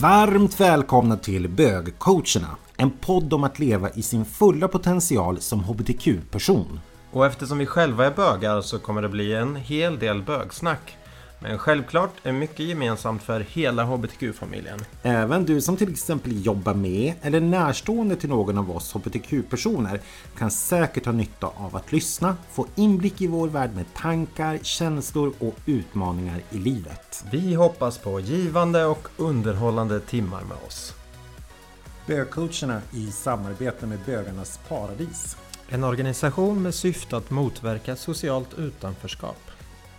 Varmt 0.00 0.60
välkomna 0.60 1.16
till 1.16 1.48
Bögcoacherna, 1.48 2.56
en 2.76 2.90
podd 2.90 3.32
om 3.32 3.44
att 3.44 3.58
leva 3.58 3.90
i 3.90 4.02
sin 4.02 4.24
fulla 4.24 4.68
potential 4.68 5.40
som 5.40 5.64
hbtq-person. 5.64 6.80
Och 7.12 7.26
eftersom 7.26 7.58
vi 7.58 7.66
själva 7.66 8.06
är 8.06 8.10
bögar 8.10 8.60
så 8.60 8.78
kommer 8.78 9.02
det 9.02 9.08
bli 9.08 9.34
en 9.34 9.56
hel 9.56 9.98
del 9.98 10.22
bögsnack. 10.22 10.96
Men 11.42 11.58
självklart 11.58 12.10
är 12.22 12.32
mycket 12.32 12.66
gemensamt 12.66 13.22
för 13.22 13.40
hela 13.40 13.84
HBTQ-familjen. 13.84 14.78
Även 15.02 15.44
du 15.44 15.60
som 15.60 15.76
till 15.76 15.92
exempel 15.92 16.44
jobbar 16.46 16.74
med 16.74 17.14
eller 17.22 17.40
närstående 17.40 18.16
till 18.16 18.28
någon 18.28 18.58
av 18.58 18.70
oss 18.70 18.92
HBTQ-personer 18.92 20.00
kan 20.38 20.50
säkert 20.50 21.04
ha 21.04 21.12
nytta 21.12 21.46
av 21.46 21.76
att 21.76 21.92
lyssna, 21.92 22.36
få 22.52 22.66
inblick 22.74 23.20
i 23.20 23.26
vår 23.26 23.48
värld 23.48 23.70
med 23.74 23.94
tankar, 23.94 24.58
känslor 24.62 25.32
och 25.38 25.54
utmaningar 25.66 26.40
i 26.50 26.58
livet. 26.58 27.24
Vi 27.30 27.54
hoppas 27.54 27.98
på 27.98 28.20
givande 28.20 28.84
och 28.84 29.08
underhållande 29.16 30.00
timmar 30.00 30.42
med 30.42 30.56
oss. 30.66 30.94
Bögcoacherna 32.06 32.82
i 32.92 33.12
samarbete 33.12 33.86
med 33.86 33.98
Bögarnas 34.06 34.60
Paradis. 34.68 35.36
En 35.68 35.84
organisation 35.84 36.62
med 36.62 36.74
syfte 36.74 37.16
att 37.16 37.30
motverka 37.30 37.96
socialt 37.96 38.58
utanförskap. 38.58 39.49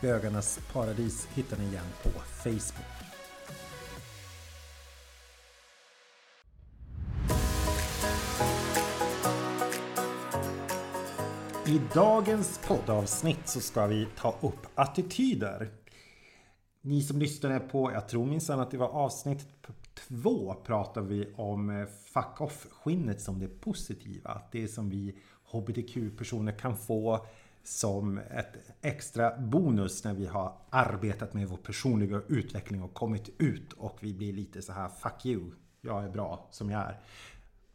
Bögarnas 0.01 0.59
Paradis 0.73 1.27
hittar 1.33 1.57
ni 1.57 1.63
igen 1.63 1.85
på 2.03 2.09
Facebook. 2.09 2.85
I 11.67 11.81
dagens 11.93 12.59
poddavsnitt 12.67 13.47
så 13.47 13.59
ska 13.59 13.87
vi 13.87 14.07
ta 14.17 14.35
upp 14.41 14.67
attityder. 14.75 15.69
Ni 16.81 17.01
som 17.01 17.19
lyssnade 17.19 17.59
på, 17.59 17.91
jag 17.91 18.09
tror 18.09 18.25
minsann 18.25 18.59
att 18.59 18.71
det 18.71 18.77
var 18.77 18.89
avsnitt 18.89 19.47
två, 20.07 20.53
pratar 20.65 21.01
vi 21.01 21.33
om 21.35 21.69
eh, 21.69 21.87
fuck 22.13 22.41
off-skinnet 22.41 23.21
som 23.21 23.39
det 23.39 23.47
positiva. 23.47 24.41
Det 24.51 24.67
som 24.67 24.89
vi 24.89 25.15
HBTQ-personer 25.51 26.51
kan 26.51 26.77
få 26.77 27.25
som 27.63 28.17
ett 28.17 28.57
extra 28.81 29.37
bonus 29.37 30.03
när 30.03 30.13
vi 30.13 30.25
har 30.25 30.57
arbetat 30.69 31.33
med 31.33 31.47
vår 31.47 31.57
personliga 31.57 32.21
utveckling 32.27 32.83
och 32.83 32.93
kommit 32.93 33.29
ut 33.37 33.73
och 33.73 33.97
vi 33.99 34.13
blir 34.13 34.33
lite 34.33 34.61
så 34.61 34.73
här 34.73 34.89
fuck 34.89 35.25
you, 35.25 35.51
jag 35.81 36.03
är 36.03 36.09
bra 36.09 36.47
som 36.51 36.69
jag 36.69 36.81
är. 36.81 36.99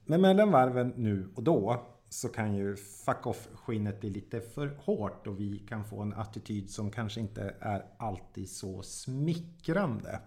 Men 0.04 0.20
mellan 0.20 0.50
varven 0.50 0.92
nu 0.96 1.32
och 1.34 1.42
då 1.42 1.86
så 2.08 2.28
kan 2.28 2.54
ju 2.54 2.76
fuck 2.76 3.26
off 3.26 3.48
skinnet 3.54 4.00
bli 4.00 4.10
lite 4.10 4.40
för 4.40 4.78
hårt 4.84 5.26
och 5.26 5.40
vi 5.40 5.58
kan 5.58 5.84
få 5.84 6.02
en 6.02 6.12
attityd 6.12 6.70
som 6.70 6.90
kanske 6.90 7.20
inte 7.20 7.54
är 7.60 7.84
alltid 7.98 8.50
så 8.50 8.82
smickrande. 8.82 10.20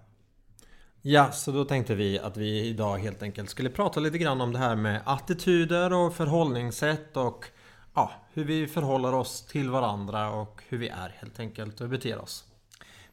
Ja, 1.02 1.32
så 1.32 1.52
då 1.52 1.66
tänkte 1.66 1.96
vi 1.96 2.20
att 2.20 2.38
vi 2.38 2.68
idag 2.68 2.98
helt 2.98 3.24
enkelt 3.24 3.50
skulle 3.50 3.70
prata 3.70 4.00
lite 4.00 4.18
grann 4.18 4.42
om 4.42 4.52
det 4.52 4.60
här 4.60 4.76
med 4.76 5.02
attityder 5.06 5.94
och 5.94 6.14
förhållningssätt 6.14 7.18
och 7.18 7.46
ja, 7.94 8.12
hur 8.34 8.44
vi 8.44 8.68
förhåller 8.68 9.14
oss 9.14 9.46
till 9.46 9.70
varandra 9.70 10.32
och 10.32 10.64
hur 10.68 10.78
vi 10.78 10.88
är 10.88 11.10
helt 11.10 11.40
enkelt 11.40 11.82
och 11.82 11.90
beter 11.90 12.18
oss. 12.18 12.46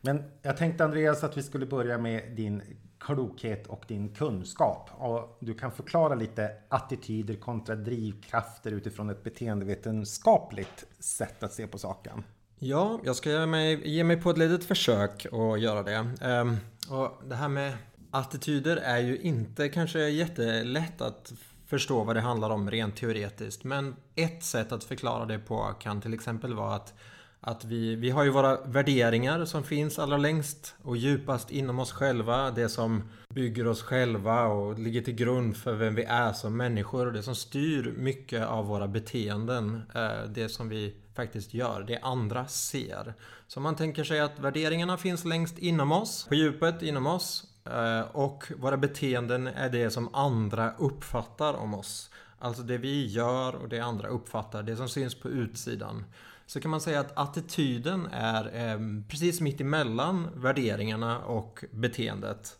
Men 0.00 0.22
jag 0.42 0.56
tänkte 0.56 0.84
Andreas 0.84 1.24
att 1.24 1.36
vi 1.36 1.42
skulle 1.42 1.66
börja 1.66 1.98
med 1.98 2.36
din 2.36 2.62
klokhet 2.98 3.66
och 3.66 3.84
din 3.88 4.14
kunskap. 4.14 4.91
Och 4.92 5.38
du 5.41 5.55
kan 5.55 5.72
förklara 5.72 6.14
lite 6.14 6.50
attityder 6.68 7.34
kontra 7.34 7.74
drivkrafter 7.74 8.73
utifrån 8.73 9.11
ett 9.11 9.24
beteendevetenskapligt 9.24 10.84
sätt 10.98 11.42
att 11.42 11.52
se 11.52 11.67
på 11.67 11.78
saken. 11.78 12.24
Ja, 12.58 13.01
jag 13.05 13.17
ska 13.17 13.30
ge 13.30 13.46
mig, 13.46 13.89
ge 13.89 14.05
mig 14.05 14.22
på 14.22 14.30
ett 14.30 14.39
litet 14.39 14.64
försök 14.64 15.27
att 15.27 15.61
göra 15.61 15.83
det. 15.83 16.28
Um, 16.40 16.56
och 16.90 17.22
det 17.28 17.34
här 17.34 17.48
med 17.48 17.72
attityder 18.11 18.77
är 18.77 18.98
ju 18.98 19.18
inte 19.18 19.68
kanske 19.68 20.08
jättelätt 20.08 21.01
att 21.01 21.33
förstå 21.66 22.04
vad 22.04 22.16
det 22.16 22.20
handlar 22.20 22.50
om 22.50 22.70
rent 22.70 22.96
teoretiskt. 22.96 23.64
Men 23.64 23.96
ett 24.14 24.44
sätt 24.44 24.72
att 24.72 24.84
förklara 24.84 25.24
det 25.24 25.38
på 25.38 25.74
kan 25.80 26.00
till 26.00 26.14
exempel 26.14 26.54
vara 26.54 26.74
att, 26.74 26.94
att 27.40 27.64
vi, 27.64 27.94
vi 27.94 28.10
har 28.10 28.24
ju 28.24 28.30
våra 28.30 28.60
värderingar 28.64 29.44
som 29.44 29.64
finns 29.64 29.98
allra 29.98 30.16
längst 30.16 30.74
och 30.82 30.96
djupast 30.96 31.50
inom 31.50 31.78
oss 31.78 31.92
själva. 31.92 32.50
Det 32.50 32.68
som 32.68 33.02
bygger 33.28 33.66
oss 33.66 33.82
själva 33.82 34.46
och 34.46 34.78
ligger 34.78 35.02
till 35.02 35.14
grund 35.14 35.56
för 35.56 35.74
vem 35.74 35.94
vi 35.94 36.02
är 36.02 36.32
som 36.32 36.56
människor. 36.56 37.06
Och 37.06 37.12
det 37.12 37.22
som 37.22 37.34
styr 37.34 37.94
mycket 37.96 38.46
av 38.46 38.66
våra 38.66 38.88
beteenden. 38.88 39.83
Eh, 39.94 40.28
det 40.28 40.48
som 40.48 40.68
vi 40.68 40.94
faktiskt 41.14 41.54
gör, 41.54 41.83
det 41.83 41.98
andra 41.98 42.46
ser. 42.46 43.14
Så 43.46 43.60
man 43.60 43.77
tänker 43.77 44.04
sig 44.04 44.20
att 44.20 44.38
värderingarna 44.38 44.96
finns 44.96 45.24
längst 45.24 45.58
inom 45.58 45.92
oss, 45.92 46.27
på 46.28 46.34
djupet 46.34 46.83
inom 46.83 47.06
oss 47.06 47.55
Eh, 47.72 48.00
och 48.00 48.52
våra 48.56 48.77
beteenden 48.77 49.46
är 49.46 49.70
det 49.70 49.90
som 49.90 50.14
andra 50.14 50.72
uppfattar 50.78 51.54
om 51.54 51.74
oss. 51.74 52.10
Alltså 52.38 52.62
det 52.62 52.78
vi 52.78 53.06
gör 53.06 53.54
och 53.54 53.68
det 53.68 53.80
andra 53.80 54.08
uppfattar, 54.08 54.62
det 54.62 54.77
som 54.77 54.88
syns 54.88 55.14
på 55.14 55.28
utsidan. 55.28 56.04
Så 56.46 56.60
kan 56.60 56.70
man 56.70 56.80
säga 56.80 57.00
att 57.00 57.18
attityden 57.18 58.08
är 58.12 58.70
eh, 58.70 58.78
precis 59.08 59.40
mitt 59.40 59.60
emellan 59.60 60.28
värderingarna 60.34 61.18
och 61.18 61.64
beteendet. 61.70 62.58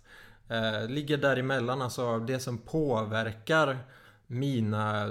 Eh, 0.49 0.89
ligger 0.89 1.19
däremellan, 1.19 1.83
alltså 1.83 2.19
det 2.19 2.41
som 2.41 2.59
påverkar 2.59 3.79
mina 4.27 5.07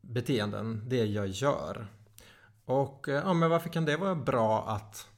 beteenden, 0.00 0.82
det 0.86 1.04
jag 1.04 1.28
gör. 1.28 1.86
Och 2.64 3.08
eh, 3.08 3.22
ja, 3.24 3.32
men 3.32 3.50
varför 3.50 3.68
kan 3.68 3.84
det 3.84 3.96
vara 3.96 4.14
bra 4.14 4.64
att 4.68 5.08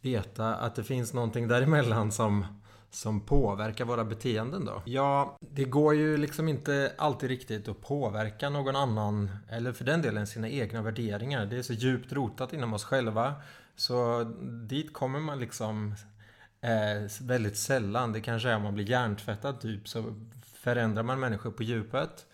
veta 0.00 0.54
att 0.54 0.74
det 0.74 0.84
finns 0.84 1.12
någonting 1.12 1.48
däremellan 1.48 2.12
som 2.12 2.46
som 2.94 3.20
påverkar 3.20 3.84
våra 3.84 4.04
beteenden 4.04 4.64
då? 4.64 4.82
Ja, 4.84 5.36
det 5.40 5.64
går 5.64 5.94
ju 5.94 6.16
liksom 6.16 6.48
inte 6.48 6.92
alltid 6.98 7.28
riktigt 7.28 7.68
att 7.68 7.80
påverka 7.80 8.50
någon 8.50 8.76
annan 8.76 9.30
eller 9.48 9.72
för 9.72 9.84
den 9.84 10.02
delen 10.02 10.26
sina 10.26 10.48
egna 10.48 10.82
värderingar. 10.82 11.46
Det 11.46 11.56
är 11.56 11.62
så 11.62 11.72
djupt 11.72 12.12
rotat 12.12 12.52
inom 12.52 12.74
oss 12.74 12.84
själva 12.84 13.34
så 13.76 14.24
dit 14.68 14.92
kommer 14.92 15.20
man 15.20 15.40
liksom 15.40 15.94
eh, 16.60 17.10
väldigt 17.22 17.56
sällan. 17.56 18.12
Det 18.12 18.20
kanske 18.20 18.48
är 18.48 18.56
om 18.56 18.62
man 18.62 18.74
blir 18.74 18.90
hjärntvättad 18.90 19.60
typ 19.60 19.88
så 19.88 20.14
förändrar 20.44 21.02
man 21.02 21.20
människor 21.20 21.50
på 21.50 21.62
djupet. 21.62 22.26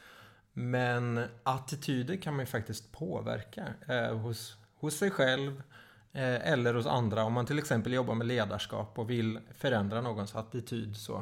Men 0.53 1.25
attityder 1.43 2.17
kan 2.17 2.35
man 2.35 2.43
ju 2.43 2.47
faktiskt 2.47 2.93
påverka 2.93 3.67
eh, 3.89 4.19
hos, 4.19 4.57
hos 4.75 4.99
sig 4.99 5.11
själv 5.11 5.63
eller 6.13 6.75
hos 6.75 6.87
andra 6.87 7.25
om 7.25 7.33
man 7.33 7.47
till 7.47 7.59
exempel 7.59 7.93
jobbar 7.93 8.15
med 8.15 8.27
ledarskap 8.27 8.99
och 8.99 9.11
vill 9.11 9.39
förändra 9.55 10.01
någons 10.01 10.35
attityd. 10.35 10.97
Så, 10.97 11.17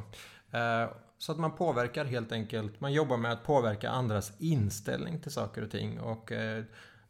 eh, 0.51 0.91
så 1.19 1.33
att 1.33 1.39
man 1.39 1.57
påverkar 1.57 2.05
helt 2.05 2.33
enkelt, 2.33 2.81
man 2.81 2.93
jobbar 2.93 3.17
med 3.17 3.33
att 3.33 3.45
påverka 3.45 3.91
andras 3.91 4.33
inställning 4.39 5.21
till 5.21 5.33
saker 5.33 5.63
och 5.63 5.71
ting 5.71 6.01
och 6.01 6.33
eh, 6.33 6.65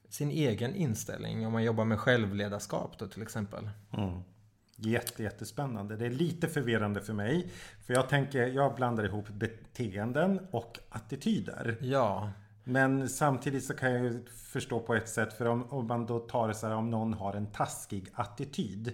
sin 0.09 0.31
egen 0.31 0.75
inställning 0.75 1.47
om 1.47 1.53
man 1.53 1.65
jobbar 1.65 1.85
med 1.85 1.99
självledarskap 1.99 2.99
då 2.99 3.07
till 3.07 3.23
exempel. 3.23 3.71
Mm. 3.93 4.21
Jätte, 4.77 5.23
jättespännande. 5.23 5.97
Det 5.97 6.07
är 6.07 6.11
lite 6.11 6.49
förvirrande 6.49 7.01
för 7.01 7.13
mig. 7.13 7.51
För 7.87 7.95
jag 7.95 8.09
tänker, 8.09 8.47
jag 8.47 8.75
blandar 8.75 9.05
ihop 9.05 9.29
beteenden 9.29 10.47
och 10.51 10.79
attityder. 10.89 11.77
Ja. 11.81 12.33
Men 12.69 13.09
samtidigt 13.09 13.65
så 13.65 13.75
kan 13.75 13.93
jag 13.93 14.05
ju 14.05 14.25
förstå 14.27 14.81
på 14.81 14.95
ett 14.95 15.09
sätt. 15.09 15.33
För 15.33 15.47
om, 15.47 15.65
om 15.71 15.87
man 15.87 16.07
då 16.07 16.19
tar 16.19 16.49
det 16.49 16.55
så 16.55 16.67
här 16.67 16.75
om 16.75 16.91
någon 16.91 17.15
har 17.15 17.35
en 17.35 17.47
taskig 17.47 18.09
attityd. 18.15 18.93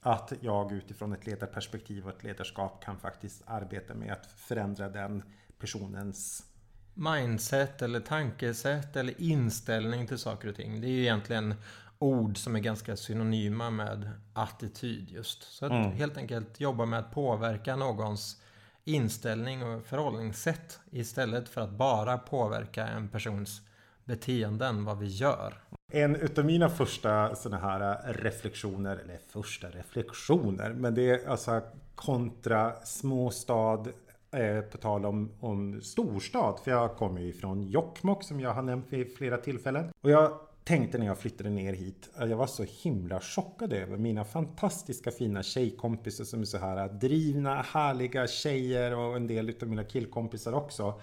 Att 0.00 0.32
jag 0.40 0.72
utifrån 0.72 1.12
ett 1.12 1.26
ledarperspektiv 1.26 2.04
och 2.04 2.10
ett 2.10 2.24
ledarskap 2.24 2.84
kan 2.84 2.98
faktiskt 2.98 3.42
arbeta 3.46 3.94
med 3.94 4.12
att 4.12 4.26
förändra 4.26 4.88
den 4.88 5.22
personens 5.58 6.46
mindset 6.94 7.82
eller 7.82 8.00
tankesätt 8.00 8.96
eller 8.96 9.20
inställning 9.20 10.06
till 10.06 10.18
saker 10.18 10.48
och 10.48 10.56
ting. 10.56 10.80
Det 10.80 10.86
är 10.86 10.90
ju 10.90 11.00
egentligen 11.00 11.54
ord 11.98 12.38
som 12.38 12.56
är 12.56 12.60
ganska 12.60 12.96
synonyma 12.96 13.70
med 13.70 14.10
attityd 14.32 15.10
just. 15.10 15.42
Så 15.42 15.66
att 15.66 15.72
mm. 15.72 15.92
helt 15.92 16.16
enkelt 16.16 16.60
jobba 16.60 16.84
med 16.84 16.98
att 16.98 17.12
påverka 17.12 17.76
någons 17.76 18.42
inställning 18.84 19.62
och 19.62 19.84
förhållningssätt 19.86 20.80
istället 20.90 21.48
för 21.48 21.60
att 21.60 21.70
bara 21.70 22.18
påverka 22.18 22.86
en 22.86 23.08
persons 23.08 23.62
beteenden, 24.04 24.84
vad 24.84 24.98
vi 24.98 25.06
gör. 25.06 25.54
En 25.92 26.16
utav 26.16 26.44
mina 26.44 26.68
första 26.68 27.34
sådana 27.34 27.62
här 27.62 28.12
reflektioner, 28.12 28.96
eller 28.96 29.18
första 29.28 29.68
reflektioner, 29.68 30.72
men 30.72 30.94
det 30.94 31.10
är 31.10 31.28
alltså 31.28 31.60
kontra 31.94 32.72
småstad 32.84 33.84
eh, 34.30 34.60
på 34.60 34.78
tal 34.78 35.06
om, 35.06 35.30
om 35.40 35.80
storstad. 35.80 36.60
För 36.64 36.70
jag 36.70 36.96
kommer 36.96 37.20
ju 37.20 37.32
från 37.32 37.62
Jokkmokk 37.62 38.24
som 38.24 38.40
jag 38.40 38.54
har 38.54 38.62
nämnt 38.62 38.86
vid 38.88 39.16
flera 39.16 39.36
tillfällen. 39.36 39.90
Och 40.00 40.10
jag 40.10 40.38
tänkte 40.64 40.98
när 40.98 41.06
jag 41.06 41.18
flyttade 41.18 41.50
ner 41.50 41.72
hit, 41.72 42.10
att 42.14 42.30
jag 42.30 42.36
var 42.36 42.46
så 42.46 42.64
himla 42.82 43.20
chockad 43.20 43.72
över 43.72 43.96
mina 43.96 44.24
fantastiska 44.24 45.10
fina 45.10 45.42
tjejkompisar 45.42 46.24
som 46.24 46.40
är 46.40 46.44
så 46.44 46.58
här 46.58 46.88
drivna, 46.88 47.62
härliga 47.62 48.26
tjejer 48.26 48.94
och 48.94 49.16
en 49.16 49.26
del 49.26 49.50
utav 49.50 49.68
mina 49.68 49.84
killkompisar 49.84 50.52
också. 50.52 51.00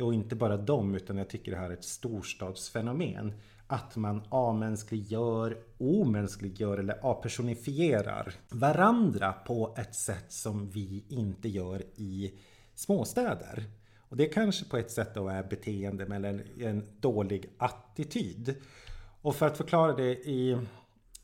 Och 0.00 0.14
inte 0.14 0.36
bara 0.36 0.56
dem, 0.56 0.94
utan 0.94 1.16
jag 1.16 1.28
tycker 1.28 1.52
det 1.52 1.58
här 1.58 1.70
är 1.70 1.74
ett 1.74 1.84
storstadsfenomen. 1.84 3.32
att 3.66 3.96
man 3.96 4.22
avmänskliggör, 4.28 5.58
omänskliggör 5.78 6.78
eller 6.78 6.98
apersonifierar 7.02 8.34
varandra 8.48 9.32
på 9.32 9.74
ett 9.78 9.94
sätt 9.94 10.32
som 10.32 10.70
vi 10.70 11.04
inte 11.08 11.48
gör 11.48 11.82
i 11.96 12.34
småstäder. 12.74 13.64
Och 13.98 14.16
det 14.16 14.26
kanske 14.26 14.64
på 14.64 14.76
ett 14.76 14.90
sätt 14.90 15.14
då 15.14 15.28
är 15.28 15.42
beteende 15.42 16.04
eller 16.16 16.62
en 16.62 16.86
dålig 17.00 17.50
attityd. 17.58 18.54
Och 19.22 19.36
för 19.36 19.46
att 19.46 19.56
förklara 19.56 19.92
det 19.92 20.12
i, 20.12 20.58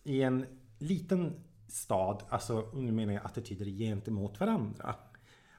i 0.04 0.22
en 0.22 0.46
liten 0.78 1.44
stad, 1.68 2.22
alltså 2.28 2.70
nu 2.74 2.92
menar 2.92 3.12
jag 3.12 3.26
attityder 3.26 3.64
gentemot 3.64 4.40
varandra, 4.40 4.94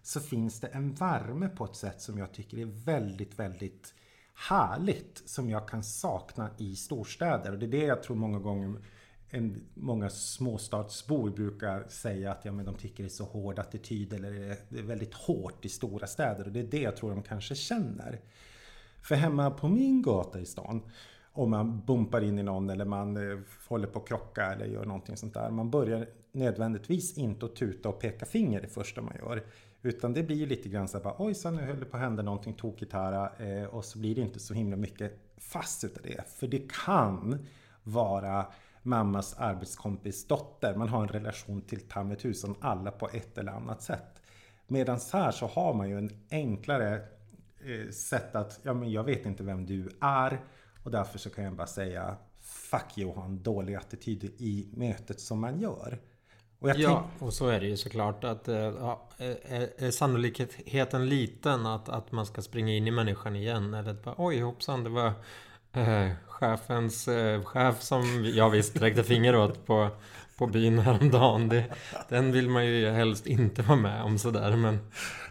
så 0.01 0.19
finns 0.19 0.59
det 0.59 0.67
en 0.67 0.93
värme 0.93 1.49
på 1.49 1.65
ett 1.65 1.75
sätt 1.75 2.01
som 2.01 2.17
jag 2.17 2.33
tycker 2.33 2.57
är 2.57 2.65
väldigt, 2.65 3.39
väldigt 3.39 3.93
härligt 4.49 5.21
som 5.25 5.49
jag 5.49 5.67
kan 5.67 5.83
sakna 5.83 6.49
i 6.57 6.75
storstäder. 6.75 7.51
Och 7.51 7.59
det 7.59 7.65
är 7.65 7.71
det 7.71 7.85
jag 7.85 8.03
tror 8.03 8.15
många 8.15 8.39
gånger 8.39 8.81
en, 9.29 9.65
många 9.73 10.09
småstadsbor 10.09 11.29
brukar 11.29 11.87
säga 11.87 12.31
att 12.31 12.45
ja, 12.45 12.51
men 12.51 12.65
de 12.65 12.75
tycker 12.75 13.03
det 13.03 13.07
är 13.07 13.09
så 13.09 13.23
hård 13.23 13.59
attityd 13.59 14.13
eller 14.13 14.31
det 14.69 14.79
är 14.79 14.83
väldigt 14.83 15.13
hårt 15.13 15.65
i 15.65 15.69
stora 15.69 16.07
städer. 16.07 16.45
Och 16.45 16.51
det 16.51 16.59
är 16.59 16.67
det 16.67 16.81
jag 16.81 16.97
tror 16.97 17.09
de 17.09 17.23
kanske 17.23 17.55
känner. 17.55 18.21
För 19.01 19.15
hemma 19.15 19.51
på 19.51 19.67
min 19.67 20.01
gata 20.01 20.39
i 20.39 20.45
stan 20.45 20.81
om 21.33 21.49
man 21.49 21.81
bumpar 21.85 22.23
in 22.23 22.39
i 22.39 22.43
någon 22.43 22.69
eller 22.69 22.85
man 22.85 23.17
eh, 23.17 23.39
håller 23.67 23.87
på 23.87 23.99
att 23.99 24.07
krocka 24.07 24.45
eller 24.45 24.65
gör 24.65 24.85
någonting 24.85 25.17
sånt 25.17 25.33
där. 25.33 25.49
Man 25.49 25.69
börjar 25.69 26.07
nödvändigtvis 26.31 27.17
inte 27.17 27.45
att 27.45 27.55
tuta 27.55 27.89
och 27.89 27.99
peka 27.99 28.25
finger 28.25 28.61
det 28.61 28.67
första 28.67 29.01
man 29.01 29.15
gör. 29.19 29.43
Utan 29.81 30.13
det 30.13 30.23
blir 30.23 30.35
ju 30.35 30.45
lite 30.45 30.69
grann 30.69 30.87
så 30.87 30.97
här, 30.97 31.03
bara 31.03 31.15
ojsan 31.17 31.55
nu 31.55 31.61
höll 31.61 31.79
det 31.79 31.85
på 31.85 31.97
att 31.97 32.03
hända 32.03 32.23
någonting 32.23 32.53
tokigt 32.53 32.93
här 32.93 33.29
eh, 33.41 33.65
och 33.65 33.85
så 33.85 33.99
blir 33.99 34.15
det 34.15 34.21
inte 34.21 34.39
så 34.39 34.53
himla 34.53 34.77
mycket 34.77 35.19
fast 35.37 35.83
utav 35.83 36.03
det. 36.03 36.23
För 36.27 36.47
det 36.47 36.71
kan 36.85 37.45
vara 37.83 38.45
mammas 38.83 39.33
arbetskompis 39.37 40.27
dotter. 40.27 40.75
Man 40.75 40.89
har 40.89 41.01
en 41.01 41.07
relation 41.07 41.61
till 41.61 41.79
ta 41.79 42.03
med 42.03 42.19
tusan 42.19 42.55
alla 42.59 42.91
på 42.91 43.09
ett 43.13 43.37
eller 43.37 43.51
annat 43.51 43.81
sätt. 43.81 44.21
Medan 44.67 44.99
här 45.13 45.31
så 45.31 45.47
har 45.47 45.73
man 45.73 45.89
ju 45.89 45.97
en 45.97 46.09
enklare 46.31 47.01
eh, 47.65 47.89
sätt 47.91 48.35
att, 48.35 48.59
ja 48.63 48.73
men 48.73 48.91
jag 48.91 49.03
vet 49.03 49.25
inte 49.25 49.43
vem 49.43 49.65
du 49.65 49.89
är 50.01 50.39
och 50.83 50.91
därför 50.91 51.19
så 51.19 51.29
kan 51.29 51.43
jag 51.43 51.55
bara 51.55 51.67
säga 51.67 52.17
Fuck 52.41 52.97
you 52.97 53.13
ha 53.13 53.25
en 53.25 53.43
dålig 53.43 53.75
attityd 53.75 54.23
i 54.23 54.69
mötet 54.73 55.19
som 55.19 55.39
man 55.39 55.59
gör. 55.59 55.99
Och 56.59 56.69
ja, 56.69 57.05
och 57.19 57.33
så 57.33 57.47
är 57.47 57.59
det 57.59 57.67
ju 57.67 57.77
såklart 57.77 58.23
att 58.23 58.47
eh, 58.47 58.55
ja, 58.55 59.09
är, 59.17 59.83
är 59.83 59.91
sannolikheten 59.91 61.09
liten 61.09 61.65
att, 61.65 61.89
att 61.89 62.11
man 62.11 62.25
ska 62.25 62.41
springa 62.41 62.73
in 62.73 62.87
i 62.87 62.91
människan 62.91 63.35
igen. 63.35 63.73
Eller 63.73 63.91
att 63.91 64.03
bara, 64.03 64.15
oj 64.17 64.41
hoppsan, 64.41 64.83
det 64.83 64.89
var 64.89 65.13
eh, 65.73 66.11
chefens 66.27 67.07
eh, 67.07 67.43
chef 67.43 67.81
som 67.81 68.25
jag 68.25 68.49
visst 68.49 68.81
räckte 68.81 69.03
finger 69.03 69.35
åt 69.35 69.65
på, 69.65 69.89
på 70.39 70.47
byn 70.47 70.79
häromdagen. 70.79 71.49
Det, 71.49 71.65
den 72.09 72.31
vill 72.31 72.49
man 72.49 72.65
ju 72.65 72.89
helst 72.89 73.27
inte 73.27 73.61
vara 73.61 73.79
med 73.79 74.03
om 74.03 74.17
sådär. 74.17 74.55
Men, 74.55 74.79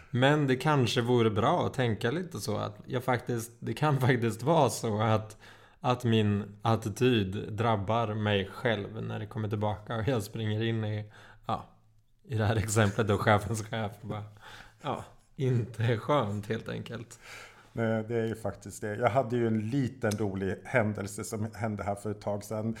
men 0.09 0.47
det 0.47 0.55
kanske 0.55 1.01
vore 1.01 1.29
bra 1.29 1.65
att 1.65 1.73
tänka 1.73 2.11
lite 2.11 2.39
så 2.39 2.57
att 2.57 2.77
jag 2.85 3.03
faktiskt, 3.03 3.51
det 3.59 3.73
kan 3.73 3.99
faktiskt 3.99 4.43
vara 4.43 4.69
så 4.69 5.01
att 5.01 5.37
att 5.81 6.03
min 6.03 6.43
attityd 6.61 7.53
drabbar 7.53 8.13
mig 8.13 8.49
själv 8.53 9.03
när 9.03 9.19
det 9.19 9.25
kommer 9.25 9.49
tillbaka 9.49 9.95
och 9.95 10.07
jag 10.07 10.23
springer 10.23 10.63
in 10.63 10.83
i, 10.83 11.05
ja, 11.45 11.65
i 12.27 12.35
det 12.35 12.45
här 12.45 12.55
exemplet 12.55 13.07
då 13.07 13.17
chefens 13.17 13.63
chef 13.63 13.91
bara, 14.01 14.23
ja, 14.81 15.03
inte 15.35 15.97
skönt 15.97 16.49
helt 16.49 16.69
enkelt. 16.69 17.19
Nej, 17.73 18.03
det 18.07 18.15
är 18.15 18.25
ju 18.25 18.35
faktiskt 18.35 18.81
det. 18.81 18.95
Jag 18.95 19.09
hade 19.09 19.35
ju 19.35 19.47
en 19.47 19.69
liten 19.69 20.11
rolig 20.11 20.55
händelse 20.63 21.23
som 21.23 21.47
hände 21.53 21.83
här 21.83 21.95
för 21.95 22.11
ett 22.11 22.21
tag 22.21 22.43
sedan. 22.43 22.75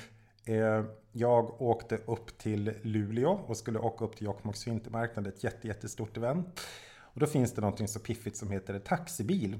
Eh, 0.49 0.83
jag 1.11 1.61
åkte 1.61 1.97
upp 1.97 2.37
till 2.37 2.73
Luleå 2.81 3.31
och 3.47 3.57
skulle 3.57 3.79
åka 3.79 4.05
upp 4.05 4.15
till 4.15 4.25
Jokkmokks 4.25 4.67
vintermarknad, 4.67 5.27
ett 5.27 5.43
jätte, 5.43 5.67
jättestort 5.67 6.17
event. 6.17 6.59
Och 6.99 7.19
då 7.19 7.25
finns 7.25 7.53
det 7.53 7.61
någonting 7.61 7.87
så 7.87 7.99
piffigt 7.99 8.37
som 8.37 8.51
heter 8.51 8.79
taxibil. 8.79 9.59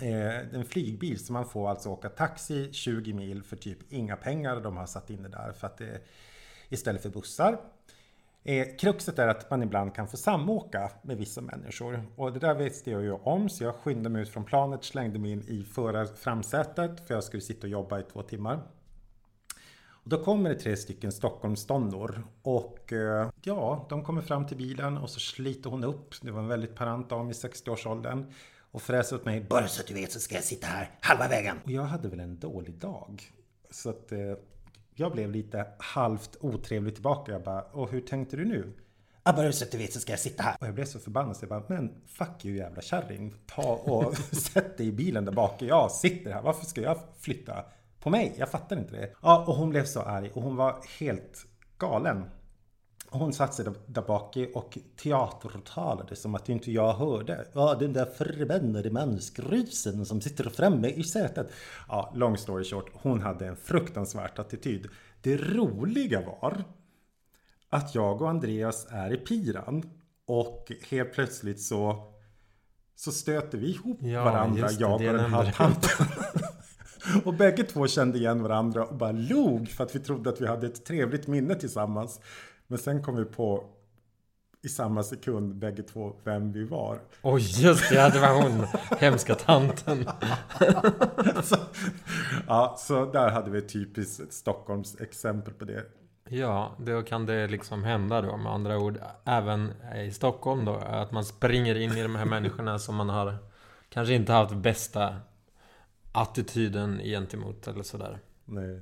Eh, 0.00 0.54
en 0.54 0.64
flygbil 0.64 1.24
så 1.24 1.32
man 1.32 1.44
får 1.44 1.68
alltså 1.68 1.88
åka 1.88 2.08
taxi 2.08 2.72
20 2.72 3.12
mil 3.12 3.42
för 3.42 3.56
typ 3.56 3.78
inga 3.92 4.16
pengar. 4.16 4.60
De 4.60 4.76
har 4.76 4.86
satt 4.86 5.10
in 5.10 5.22
det 5.22 5.28
där 5.28 5.52
för 5.52 5.66
att 5.66 5.78
det 5.78 6.00
istället 6.68 7.02
för 7.02 7.10
bussar. 7.10 7.60
Eh, 8.44 8.66
kruxet 8.78 9.18
är 9.18 9.28
att 9.28 9.50
man 9.50 9.62
ibland 9.62 9.94
kan 9.94 10.08
få 10.08 10.16
samåka 10.16 10.90
med 11.02 11.16
vissa 11.16 11.40
människor. 11.40 12.02
Och 12.16 12.32
det 12.32 12.38
där 12.38 12.54
visste 12.54 12.90
jag 12.90 13.02
ju 13.02 13.12
om 13.12 13.48
så 13.48 13.64
jag 13.64 13.74
skyndade 13.74 14.08
mig 14.08 14.22
ut 14.22 14.28
från 14.28 14.44
planet, 14.44 14.84
slängde 14.84 15.18
mig 15.18 15.30
in 15.30 15.42
i 15.48 15.64
förar 15.64 16.06
framsätet 16.06 17.06
för 17.06 17.14
jag 17.14 17.24
skulle 17.24 17.40
sitta 17.40 17.66
och 17.66 17.70
jobba 17.70 18.00
i 18.00 18.02
två 18.02 18.22
timmar. 18.22 18.62
Och 20.04 20.10
då 20.10 20.24
kommer 20.24 20.50
det 20.50 20.56
tre 20.56 20.76
stycken 20.76 21.12
Stockholmsdonnor 21.12 22.24
och 22.42 22.92
eh, 22.92 23.30
ja, 23.42 23.86
de 23.90 24.04
kommer 24.04 24.22
fram 24.22 24.46
till 24.46 24.56
bilen 24.56 24.98
och 24.98 25.10
så 25.10 25.20
sliter 25.20 25.70
hon 25.70 25.84
upp. 25.84 26.14
Det 26.22 26.30
var 26.30 26.40
en 26.40 26.48
väldigt 26.48 26.74
parant 26.74 27.10
dam 27.10 27.30
i 27.30 27.32
60-årsåldern 27.32 28.32
och 28.70 28.82
fräser 28.82 29.16
åt 29.16 29.24
mig. 29.24 29.40
Bara 29.40 29.68
så 29.68 29.80
att 29.80 29.86
du 29.86 29.94
vet 29.94 30.12
så 30.12 30.20
ska 30.20 30.34
jag 30.34 30.44
sitta 30.44 30.66
här 30.66 30.90
halva 31.00 31.28
vägen. 31.28 31.56
Och 31.64 31.70
jag 31.70 31.82
hade 31.82 32.08
väl 32.08 32.20
en 32.20 32.38
dålig 32.38 32.74
dag. 32.74 33.22
Så 33.70 33.90
att 33.90 34.12
eh, 34.12 34.18
jag 34.94 35.12
blev 35.12 35.30
lite 35.30 35.66
halvt 35.78 36.36
otrevlig 36.40 36.94
tillbaka. 36.94 37.32
Jag 37.32 37.42
bara, 37.42 37.62
och 37.62 37.90
hur 37.90 38.00
tänkte 38.00 38.36
du 38.36 38.44
nu? 38.44 38.72
Ja, 39.24 39.32
bara 39.32 39.52
så 39.52 39.64
att 39.64 39.70
du 39.70 39.78
vet 39.78 39.92
så 39.92 40.00
ska 40.00 40.12
jag 40.12 40.20
sitta 40.20 40.42
här. 40.42 40.56
Och 40.60 40.66
jag 40.66 40.74
blev 40.74 40.84
så 40.84 40.98
förbannad 40.98 41.36
så 41.36 41.44
jag 41.44 41.48
bara, 41.48 41.64
men 41.68 42.02
fuck 42.06 42.44
you 42.44 42.56
jävla 42.56 42.82
kärring. 42.82 43.34
Ta 43.46 43.62
och 43.62 44.16
sätt 44.32 44.78
dig 44.78 44.86
i 44.86 44.92
bilen 44.92 45.24
där 45.24 45.32
bak. 45.32 45.62
Jag 45.62 45.90
sitter 45.90 46.32
här. 46.32 46.42
Varför 46.42 46.66
ska 46.66 46.80
jag 46.80 46.98
flytta 47.20 47.64
på 48.02 48.10
mig? 48.10 48.34
Jag 48.38 48.50
fattar 48.50 48.76
inte 48.76 48.96
det. 48.96 49.12
Ja, 49.22 49.44
och 49.46 49.54
hon 49.54 49.70
blev 49.70 49.84
så 49.84 50.00
arg 50.00 50.30
och 50.34 50.42
hon 50.42 50.56
var 50.56 50.80
helt 50.98 51.46
galen. 51.78 52.24
Hon 53.10 53.32
satt 53.32 53.54
sig 53.54 53.66
där 53.86 54.02
bak 54.02 54.36
och 54.54 54.78
teatertalade 55.02 56.16
som 56.16 56.34
att 56.34 56.48
inte 56.48 56.72
jag 56.72 56.92
hörde. 56.92 57.46
Ja, 57.52 57.74
den 57.74 57.92
där 57.92 58.04
förbannade 58.04 58.90
mansgrusen 58.90 60.06
som 60.06 60.20
sitter 60.20 60.50
framme 60.50 60.88
i 60.88 61.04
sätet. 61.04 61.48
Ja, 61.88 62.12
long 62.16 62.36
story 62.36 62.64
short, 62.64 62.90
hon 62.92 63.22
hade 63.22 63.46
en 63.46 63.56
fruktansvärd 63.56 64.38
attityd. 64.38 64.88
Det 65.20 65.36
roliga 65.36 66.20
var 66.20 66.64
att 67.68 67.94
jag 67.94 68.22
och 68.22 68.30
Andreas 68.30 68.86
är 68.90 69.12
i 69.12 69.16
piran 69.16 69.90
och 70.26 70.72
helt 70.90 71.12
plötsligt 71.12 71.60
så 71.60 72.12
så 72.94 73.12
stöter 73.12 73.58
vi 73.58 73.70
ihop 73.70 73.98
ja, 74.00 74.24
varandra, 74.24 74.66
det, 74.66 74.80
jag 74.80 74.92
och 74.92 75.00
den 75.00 75.32
här 75.32 75.52
tanten. 75.52 76.06
och 77.24 77.34
bägge 77.34 77.62
två 77.64 77.86
kände 77.86 78.18
igen 78.18 78.42
varandra 78.42 78.84
och 78.84 78.96
bara 78.96 79.12
log 79.12 79.68
för 79.68 79.84
att 79.84 79.94
vi 79.94 80.00
trodde 80.00 80.30
att 80.30 80.40
vi 80.40 80.46
hade 80.46 80.66
ett 80.66 80.84
trevligt 80.84 81.26
minne 81.26 81.54
tillsammans. 81.54 82.20
Men 82.66 82.78
sen 82.78 83.02
kom 83.02 83.16
vi 83.16 83.24
på 83.24 83.64
i 84.64 84.68
samma 84.68 85.02
sekund 85.02 85.54
bägge 85.54 85.82
två 85.82 86.16
vem 86.24 86.52
vi 86.52 86.64
var. 86.64 86.98
Oj, 87.22 87.62
just 87.62 87.90
det, 87.90 88.10
det 88.12 88.20
var 88.20 88.42
hon 88.42 88.66
hemska 88.98 89.34
tanten. 89.34 90.08
så, 91.42 91.56
ja, 92.46 92.76
så 92.78 93.12
där 93.12 93.30
hade 93.30 93.50
vi 93.50 93.58
ett 93.58 93.72
typiskt 93.72 94.32
Stockholms 94.32 95.00
exempel 95.00 95.54
på 95.54 95.64
det. 95.64 95.84
Ja, 96.28 96.76
då 96.78 97.02
kan 97.02 97.26
det 97.26 97.48
liksom 97.48 97.84
hända 97.84 98.22
då 98.22 98.36
med 98.36 98.52
andra 98.52 98.78
ord 98.78 98.98
även 99.24 99.72
i 99.96 100.10
Stockholm 100.10 100.64
då 100.64 100.74
att 100.74 101.12
man 101.12 101.24
springer 101.24 101.74
in 101.74 101.92
i 101.92 102.02
de 102.02 102.16
här 102.16 102.24
människorna 102.24 102.78
som 102.78 102.96
man 102.96 103.08
har 103.08 103.36
kanske 103.88 104.14
inte 104.14 104.32
haft 104.32 104.54
bästa 104.54 105.16
attityden 106.12 107.00
gentemot 107.04 107.68
eller 107.68 107.82
sådär. 107.82 108.18
Nej. 108.44 108.80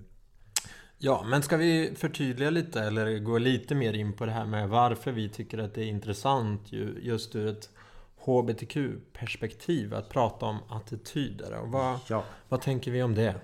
Ja, 0.99 1.25
men 1.29 1.43
ska 1.43 1.57
vi 1.57 1.95
förtydliga 1.97 2.51
lite 2.51 2.81
eller 2.81 3.19
gå 3.19 3.39
lite 3.39 3.75
mer 3.75 3.93
in 3.93 4.13
på 4.13 4.27
det 4.27 4.33
här 4.33 4.47
med 4.47 4.69
varför 4.69 5.13
vi 5.13 5.29
tycker 5.29 5.59
att 5.59 5.75
det 5.75 5.83
är 5.83 5.87
intressant 5.87 6.73
just 7.03 7.37
ur 7.37 7.47
ett 7.47 7.71
HBTQ-perspektiv 8.17 9.95
att 9.95 10.09
prata 10.09 10.47
om 10.47 10.59
attityder. 10.69 11.61
Och 11.61 11.69
vad, 11.69 11.99
ja. 12.09 12.25
vad 12.49 12.61
tänker 12.61 12.91
vi 12.91 13.03
om 13.03 13.15
det? 13.15 13.35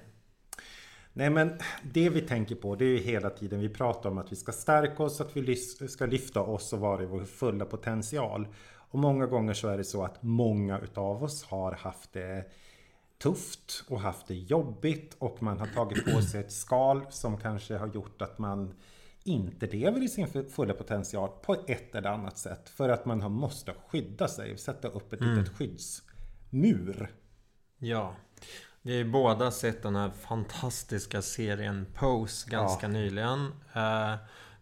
Nej 1.12 1.30
men 1.30 1.58
det 1.82 2.10
vi 2.10 2.20
tänker 2.20 2.54
på 2.54 2.74
det 2.74 2.84
är 2.84 2.88
ju 2.88 2.98
hela 2.98 3.30
tiden 3.30 3.60
vi 3.60 3.68
pratar 3.68 4.10
om 4.10 4.18
att 4.18 4.32
vi 4.32 4.36
ska 4.36 4.52
stärka 4.52 5.02
oss, 5.02 5.20
att 5.20 5.36
vi 5.36 5.56
ska 5.88 6.06
lyfta 6.06 6.40
oss 6.40 6.72
och 6.72 6.80
vara 6.80 7.02
i 7.02 7.06
vår 7.06 7.24
fulla 7.24 7.64
potential. 7.64 8.48
Och 8.90 8.98
många 8.98 9.26
gånger 9.26 9.54
så 9.54 9.68
är 9.68 9.78
det 9.78 9.84
så 9.84 10.02
att 10.02 10.22
många 10.22 10.78
utav 10.78 11.24
oss 11.24 11.44
har 11.44 11.72
haft 11.72 12.12
det 12.12 12.44
tufft 13.18 13.84
och 13.88 14.00
haft 14.00 14.26
det 14.26 14.34
jobbigt 14.34 15.16
och 15.18 15.42
man 15.42 15.58
har 15.58 15.66
tagit 15.66 16.04
på 16.04 16.22
sig 16.22 16.40
ett 16.40 16.52
skal 16.52 17.06
som 17.10 17.38
kanske 17.38 17.76
har 17.76 17.86
gjort 17.86 18.22
att 18.22 18.38
man 18.38 18.74
inte 19.24 19.66
lever 19.66 20.02
i 20.02 20.08
sin 20.08 20.48
fulla 20.50 20.74
potential 20.74 21.28
på 21.42 21.56
ett 21.66 21.94
eller 21.94 22.10
annat 22.10 22.38
sätt. 22.38 22.68
För 22.68 22.88
att 22.88 23.04
man 23.06 23.20
har 23.20 23.28
måste 23.28 23.74
skydda 23.88 24.28
sig, 24.28 24.58
sätta 24.58 24.88
upp 24.88 25.12
ett 25.12 25.20
mm. 25.20 25.38
litet 25.38 25.56
skyddsmur. 25.56 27.14
Ja. 27.78 28.14
Vi 28.82 28.92
har 28.92 28.98
ju 28.98 29.10
båda 29.10 29.50
sett 29.50 29.82
den 29.82 29.96
här 29.96 30.10
fantastiska 30.10 31.22
serien 31.22 31.86
Pose 31.94 32.50
ganska 32.50 32.86
ja. 32.86 32.92
nyligen. 32.92 33.52
Eh, 33.72 34.14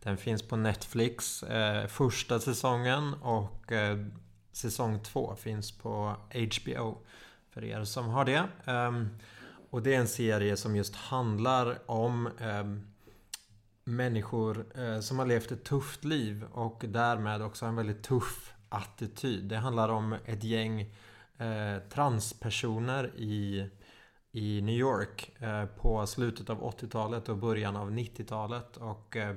den 0.03 0.17
finns 0.17 0.43
på 0.43 0.57
Netflix 0.57 1.43
eh, 1.43 1.87
första 1.87 2.41
säsongen 2.41 3.15
och 3.15 3.73
eh, 3.73 4.07
säsong 4.53 5.01
två 5.01 5.37
finns 5.37 5.73
på 5.73 6.17
HBO 6.31 6.99
för 7.55 7.65
er 7.65 7.85
som 7.85 8.09
har 8.09 8.25
det. 8.25 8.49
Ehm, 8.65 9.09
och 9.71 9.83
det 9.83 9.95
är 9.95 9.99
en 9.99 10.09
serie 10.09 10.57
som 10.57 10.77
just 10.77 10.97
handlar 10.97 11.91
om 11.91 12.29
ehm, 12.39 12.87
människor 13.85 14.67
eh, 14.79 15.01
som 15.01 15.19
har 15.19 15.27
levt 15.27 15.53
ett 15.53 15.65
tufft 15.65 16.05
liv 16.05 16.45
och 16.53 16.85
därmed 16.89 17.43
också 17.43 17.67
en 17.67 17.77
väldigt 17.77 18.03
tuff 18.03 18.55
attityd. 18.69 19.45
Det 19.45 19.57
handlar 19.57 19.89
om 19.89 20.17
ett 20.25 20.45
gäng 20.45 20.81
eh, 21.39 21.79
transpersoner 21.91 23.11
i, 23.17 23.71
i 24.33 24.61
New 24.61 24.75
York 24.75 25.31
eh, 25.39 25.67
på 25.67 26.07
slutet 26.07 26.51
av 26.51 26.63
80-talet 26.63 27.29
och 27.29 27.39
början 27.39 27.77
av 27.77 27.91
90-talet. 27.91 28.77
Och 28.77 29.17
eh, 29.17 29.37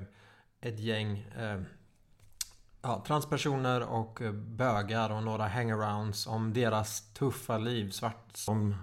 ett 0.61 0.79
gäng 0.79 1.17
eh, 1.19 1.61
ja, 2.87 3.03
transpersoner 3.07 3.89
och 3.89 4.21
eh, 4.21 4.31
bögar 4.31 5.09
och 5.09 5.23
några 5.23 5.47
hangarounds 5.47 6.27
om 6.27 6.53
deras 6.53 7.13
tuffa 7.13 7.57
liv. 7.57 7.89
Svart 7.89 8.29
som 8.33 8.75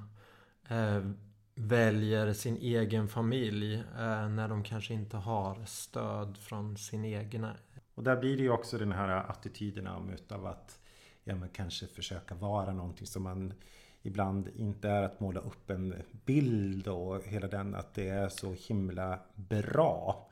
eh, 0.69 1.11
väljer 1.55 2.33
sin 2.33 2.57
egen 2.57 3.09
familj 3.09 3.75
eh, 3.75 4.29
när 4.29 4.49
de 4.49 4.63
kanske 4.63 4.95
inte 4.95 5.17
har 5.17 5.65
stöd 5.65 6.37
från 6.37 6.77
sin 6.77 7.05
egna. 7.05 7.57
Och 7.95 8.03
där 8.03 8.17
blir 8.17 8.37
det 8.37 8.43
ju 8.43 8.51
också 8.51 8.79
den 8.79 8.93
här 8.93 9.09
attityden 9.09 9.87
av 9.87 10.47
att 10.47 10.79
ja, 11.25 11.35
men 11.35 11.49
kanske 11.49 11.87
försöka 11.87 12.35
vara 12.35 12.73
någonting 12.73 13.07
som 13.07 13.23
man 13.23 13.55
ibland 14.03 14.49
inte 14.57 14.89
är 14.89 15.03
att 15.03 15.21
måla 15.21 15.41
upp 15.41 15.71
en 15.71 15.95
bild 16.25 16.89
och 16.89 17.23
hela 17.25 17.47
den 17.47 17.75
att 17.75 17.95
det 17.95 18.09
är 18.09 18.29
så 18.29 18.53
himla 18.53 19.19
bra. 19.35 20.29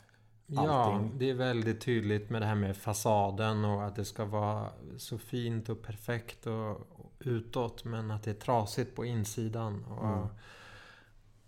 Allting. 0.48 0.66
Ja, 0.66 1.10
det 1.14 1.30
är 1.30 1.34
väldigt 1.34 1.80
tydligt 1.80 2.30
med 2.30 2.42
det 2.42 2.46
här 2.46 2.54
med 2.54 2.76
fasaden 2.76 3.64
och 3.64 3.84
att 3.84 3.96
det 3.96 4.04
ska 4.04 4.24
vara 4.24 4.70
så 4.96 5.18
fint 5.18 5.68
och 5.68 5.82
perfekt 5.82 6.46
och 6.46 6.88
utåt 7.18 7.84
men 7.84 8.10
att 8.10 8.22
det 8.22 8.30
är 8.30 8.34
trasigt 8.34 8.94
på 8.96 9.04
insidan. 9.04 9.84
Och, 9.84 10.06
mm. 10.06 10.26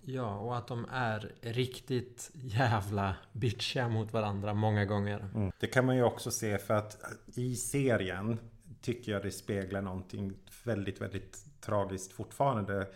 Ja, 0.06 0.38
och 0.38 0.56
att 0.56 0.66
de 0.66 0.86
är 0.92 1.32
riktigt 1.40 2.30
jävla 2.34 3.16
bitchiga 3.32 3.88
mot 3.88 4.12
varandra 4.12 4.54
många 4.54 4.84
gånger. 4.84 5.28
Mm. 5.34 5.52
Det 5.60 5.66
kan 5.66 5.86
man 5.86 5.96
ju 5.96 6.02
också 6.02 6.30
se 6.30 6.58
för 6.58 6.74
att 6.74 6.98
i 7.26 7.56
serien 7.56 8.38
tycker 8.80 9.12
jag 9.12 9.22
det 9.22 9.30
speglar 9.30 9.82
någonting 9.82 10.32
väldigt, 10.64 11.00
väldigt 11.00 11.44
tragiskt 11.60 12.12
fortfarande 12.12 12.86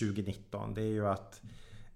2019. 0.00 0.74
Det 0.74 0.82
är 0.82 0.92
ju 0.92 1.08
att 1.08 1.40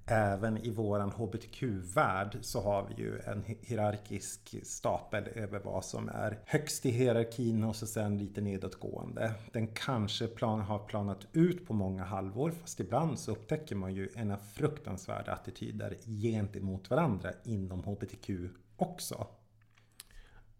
även 0.06 0.56
i 0.58 0.70
våran 0.70 1.10
HBTQ-värld 1.10 2.38
så 2.40 2.60
har 2.60 2.88
vi 2.88 3.02
ju 3.02 3.18
en 3.18 3.44
hierarkisk 3.60 4.56
stapel 4.62 5.28
över 5.34 5.60
vad 5.64 5.84
som 5.84 6.08
är 6.08 6.38
högst 6.46 6.86
i 6.86 6.90
hierarkin 6.90 7.64
och 7.64 7.76
så 7.76 7.86
sen 7.86 8.18
lite 8.18 8.40
nedåtgående. 8.40 9.34
Den 9.52 9.66
kanske 9.66 10.26
plan, 10.26 10.60
har 10.60 10.78
planat 10.78 11.26
ut 11.32 11.66
på 11.66 11.74
många 11.74 12.04
halvår 12.04 12.50
fast 12.50 12.80
ibland 12.80 13.18
så 13.18 13.32
upptäcker 13.32 13.76
man 13.76 13.94
ju 13.94 14.08
ena 14.16 14.36
fruktansvärda 14.36 15.32
attityder 15.32 15.96
gentemot 16.22 16.90
varandra 16.90 17.32
inom 17.44 17.84
HBTQ 17.84 18.30
också. 18.76 19.26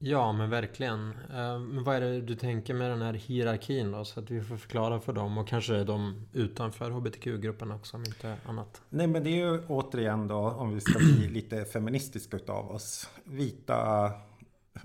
Ja, 0.04 0.32
men 0.32 0.50
verkligen. 0.50 1.08
Eh, 1.10 1.58
men 1.58 1.84
vad 1.84 1.96
är 1.96 2.00
det 2.00 2.20
du 2.20 2.34
tänker 2.34 2.74
med 2.74 2.90
den 2.90 3.02
här 3.02 3.12
hierarkin 3.12 3.90
då? 3.90 4.04
Så 4.04 4.20
att 4.20 4.30
vi 4.30 4.40
får 4.40 4.56
förklara 4.56 5.00
för 5.00 5.12
dem 5.12 5.38
och 5.38 5.48
kanske 5.48 5.84
de 5.84 6.26
utanför 6.32 6.90
HBTQ-gruppen 6.90 7.70
också 7.70 7.96
om 7.96 8.04
inte 8.04 8.36
annat. 8.46 8.82
Nej, 8.88 9.06
men 9.06 9.24
det 9.24 9.30
är 9.30 9.36
ju 9.36 9.66
återigen 9.66 10.28
då 10.28 10.36
om 10.36 10.74
vi 10.74 10.80
ska 10.80 10.98
bli 10.98 11.28
lite 11.32 11.64
feministiska 11.64 12.36
utav 12.36 12.70
oss. 12.70 13.10
Vita, 13.24 14.10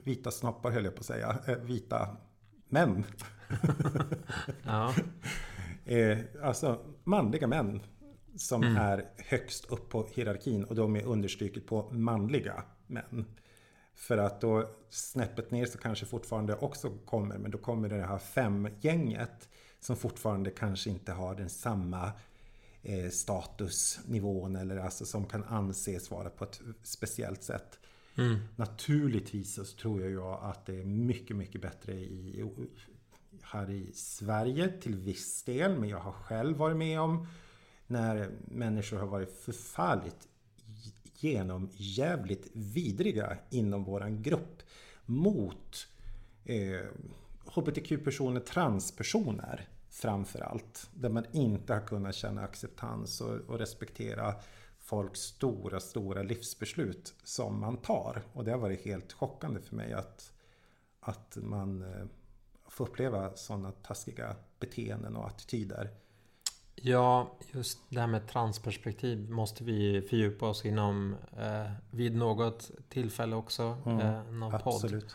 vita 0.03 0.31
snoppar 0.31 0.71
höll 0.71 0.85
jag 0.85 0.95
på 0.95 0.99
att 0.99 1.05
säga. 1.05 1.37
Eh, 1.47 1.55
vita 1.55 2.17
män. 2.69 3.03
ja. 4.63 4.93
Eh, 5.89 6.17
alltså 6.43 6.79
manliga 7.03 7.47
män 7.47 7.81
som 8.35 8.63
mm. 8.63 8.77
är 8.77 9.05
högst 9.17 9.65
upp 9.65 9.89
på 9.89 10.07
hierarkin 10.13 10.63
och 10.63 10.75
de 10.75 10.95
är 10.95 11.05
understryket 11.05 11.65
på 11.65 11.89
manliga 11.91 12.63
män. 12.87 13.25
För 13.97 14.17
att 14.17 14.41
då 14.41 14.69
snäppet 14.89 15.51
ner 15.51 15.65
så 15.65 15.77
kanske 15.77 16.05
fortfarande 16.05 16.55
också 16.55 16.89
kommer, 17.05 17.37
men 17.37 17.51
då 17.51 17.57
kommer 17.57 17.89
det 17.89 18.05
här 18.05 18.17
femgänget 18.17 19.49
som 19.79 19.95
fortfarande 19.95 20.51
kanske 20.51 20.89
inte 20.89 21.11
har 21.11 21.35
den 21.35 21.49
samma 21.49 22.11
eh, 22.83 23.09
statusnivån 23.09 24.55
eller 24.55 24.77
alltså 24.77 25.05
som 25.05 25.25
kan 25.25 25.43
anses 25.43 26.11
vara 26.11 26.29
på 26.29 26.43
ett 26.43 26.61
speciellt 26.83 27.43
sätt. 27.43 27.79
Mm. 28.17 28.37
Naturligtvis 28.55 29.53
så 29.53 29.63
tror 29.63 30.01
jag 30.01 30.43
att 30.43 30.65
det 30.65 30.79
är 30.79 30.85
mycket, 30.85 31.35
mycket 31.35 31.61
bättre 31.61 31.93
i, 31.93 32.45
här 33.41 33.69
i 33.69 33.91
Sverige 33.93 34.81
till 34.81 34.95
viss 34.95 35.43
del. 35.43 35.79
Men 35.79 35.89
jag 35.89 35.99
har 35.99 36.11
själv 36.11 36.57
varit 36.57 36.77
med 36.77 37.01
om 37.01 37.27
när 37.87 38.31
människor 38.45 38.97
har 38.97 39.07
varit 39.07 39.31
förfärligt 39.31 40.27
genom 41.17 41.69
jävligt 41.73 42.49
vidriga 42.53 43.37
inom 43.49 43.83
våran 43.83 44.21
grupp 44.21 44.63
mot 45.05 45.87
eh, 46.45 46.85
HBTQ-personer, 47.45 48.39
transpersoner 48.39 49.67
framför 49.89 50.39
allt. 50.39 50.89
Där 50.93 51.09
man 51.09 51.25
inte 51.31 51.73
har 51.73 51.81
kunnat 51.81 52.15
känna 52.15 52.41
acceptans 52.41 53.21
och, 53.21 53.35
och, 53.35 53.59
respektera 53.59 54.35
folks 54.79 55.19
stora, 55.19 55.79
stora 55.79 56.23
livsbeslut 56.23 57.13
som 57.23 57.59
man 57.59 57.77
tar. 57.77 58.23
Och 58.33 58.43
det 58.43 58.51
har 58.51 58.59
varit 58.59 58.85
helt 58.85 59.13
chockande 59.13 59.59
för 59.59 59.75
mig 59.75 59.93
att, 59.93 60.33
att 60.99 61.37
man 61.41 61.81
eh, 61.81 62.05
får 62.67 62.87
uppleva 62.87 63.35
sådana 63.35 63.71
taskiga 63.71 64.35
beteenden 64.59 65.15
och 65.15 65.27
attityder. 65.27 65.89
Ja, 66.81 67.31
just 67.51 67.79
det 67.89 67.99
här 67.99 68.07
med 68.07 68.27
transperspektiv 68.27 69.29
måste 69.29 69.63
vi 69.63 70.01
fördjupa 70.01 70.49
oss 70.49 70.65
inom 70.65 71.15
eh, 71.39 71.71
vid 71.91 72.15
något 72.15 72.71
tillfälle 72.89 73.35
också. 73.35 73.77
Mm, 73.85 73.99
eh, 73.99 74.23
någon 74.31 74.55
absolut. 74.55 75.03
podd. 75.03 75.13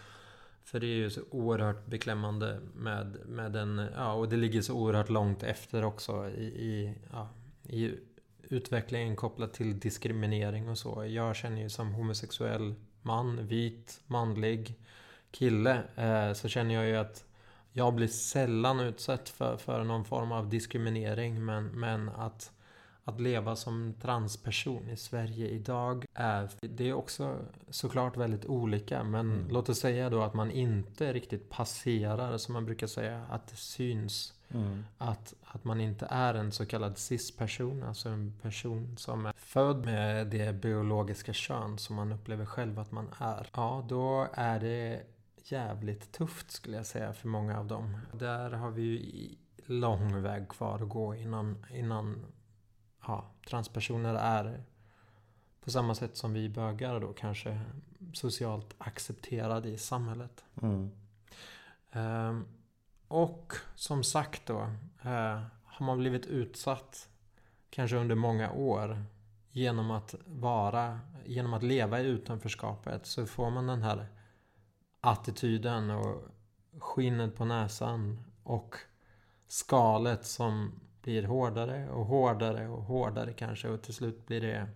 För 0.65 0.81
det 0.81 0.87
är 0.87 0.97
ju 0.97 1.11
så 1.11 1.21
oerhört 1.31 1.87
beklämmande 1.87 2.61
med, 2.75 3.17
med 3.27 3.53
den, 3.53 3.89
ja 3.97 4.13
och 4.13 4.29
det 4.29 4.37
ligger 4.37 4.63
så 4.63 4.75
oerhört 4.75 5.09
långt 5.09 5.43
efter 5.43 5.85
också 5.85 6.29
i, 6.29 6.45
i, 6.45 6.95
ja, 7.13 7.29
i 7.69 7.95
utvecklingen 8.43 9.17
kopplat 9.17 9.53
till 9.53 9.81
diskriminering 9.81 10.69
och 10.69 10.79
så. 10.79 11.05
Jag 11.05 11.37
känner 11.37 11.63
ju 11.63 11.69
som 11.69 11.93
homosexuell 11.93 12.75
man, 13.03 13.47
vit, 13.47 14.01
manlig 14.07 14.79
kille, 15.31 15.83
eh, 15.97 16.33
så 16.33 16.49
känner 16.49 16.75
jag 16.75 16.87
ju 16.87 16.97
att 16.97 17.25
jag 17.73 17.95
blir 17.95 18.09
sällan 18.09 18.81
utsatt 18.81 19.29
för, 19.29 19.57
för 19.57 19.85
någon 19.85 20.05
form 20.05 20.33
av 20.33 20.49
diskriminering 20.49 21.45
men, 21.45 21.67
men 21.67 22.09
att, 22.09 22.53
att 23.05 23.21
leva 23.21 23.57
som 23.57 23.95
transperson 24.03 24.89
i 24.89 24.97
Sverige 24.97 25.49
idag 25.49 26.05
är, 26.15 26.51
det 26.61 26.89
är 26.89 26.93
också 26.93 27.37
såklart 27.71 28.17
väldigt 28.17 28.47
olika 28.47 29.05
men 29.05 29.33
mm. 29.33 29.49
låt 29.51 29.69
oss 29.69 29.79
säga 29.79 30.11
då 30.11 30.23
att 30.23 30.35
man 30.35 30.51
inte 30.51 31.13
riktigt 31.13 31.51
passerar 31.51 32.39
som 32.39 32.53
man 32.53 32.65
brukar 32.65 32.87
säga, 32.87 33.27
att 33.31 33.47
det 33.47 33.57
syns. 33.57 34.35
Mm. 34.55 34.85
Att, 34.99 35.35
att 35.45 35.65
man 35.65 35.81
inte 35.81 36.07
är 36.11 36.35
en 36.35 36.53
så 36.53 36.67
kallad 36.67 36.99
cis-person, 36.99 37.83
alltså 37.83 38.09
en 38.09 38.33
person 38.43 38.97
som 38.97 39.27
är 39.27 39.33
född 39.37 39.85
med 39.85 40.27
det 40.27 40.53
biologiska 40.53 41.33
kön 41.33 41.79
som 41.79 41.97
man 41.97 42.13
upplever 42.13 42.47
själv 42.47 42.79
att 42.79 42.93
man 42.93 43.09
är. 43.19 43.49
Ja, 43.55 43.85
då 43.89 44.29
är 44.33 44.61
det 44.61 45.03
jävligt 45.45 46.13
tufft 46.13 46.51
skulle 46.51 46.77
jag 46.77 46.87
säga 46.87 47.13
för 47.13 47.29
många 47.29 47.59
av 47.59 47.67
dem. 47.67 47.99
Där 48.13 48.51
har 48.51 48.71
vi 48.71 48.83
ju 48.83 49.37
lång 49.67 50.23
väg 50.23 50.49
kvar 50.49 50.75
att 50.75 50.89
gå 50.89 51.15
innan, 51.15 51.67
innan 51.71 52.27
ja, 53.07 53.25
transpersoner 53.49 54.15
är 54.15 54.65
på 55.61 55.71
samma 55.71 55.95
sätt 55.95 56.17
som 56.17 56.33
vi 56.33 56.49
bögar 56.49 57.01
då 57.01 57.13
kanske 57.13 57.61
socialt 58.13 58.75
accepterade 58.79 59.69
i 59.69 59.79
samhället. 59.79 60.45
Mm. 60.63 60.91
Um, 61.93 62.47
och 63.09 63.53
som 63.75 64.05
sagt 64.05 64.47
då 64.47 64.61
uh, 65.05 65.43
har 65.65 65.87
man 65.87 65.99
blivit 65.99 66.27
utsatt 66.27 67.09
kanske 67.71 67.97
under 67.97 68.15
många 68.15 68.53
år 68.53 69.05
genom 69.51 69.91
att 69.91 70.15
vara, 70.27 71.01
genom 71.27 71.55
att 71.55 71.63
leva 71.63 72.01
i 72.01 72.05
utanförskapet 72.05 73.07
så 73.07 73.27
får 73.27 73.51
man 73.51 73.67
den 73.67 73.83
här 73.83 74.07
attityden 75.05 75.91
och 75.91 76.23
skinnet 76.79 77.37
på 77.37 77.45
näsan 77.45 78.25
och 78.43 78.77
skalet 79.49 80.25
som 80.25 80.81
blir 81.03 81.23
hårdare 81.23 81.91
och 81.91 82.07
hårdare 82.07 82.69
och 82.69 82.83
hårdare 82.83 83.33
kanske 83.33 83.69
och 83.69 83.83
till 83.83 83.95
slut 83.95 84.27
blir 84.27 84.41
det 84.41 84.69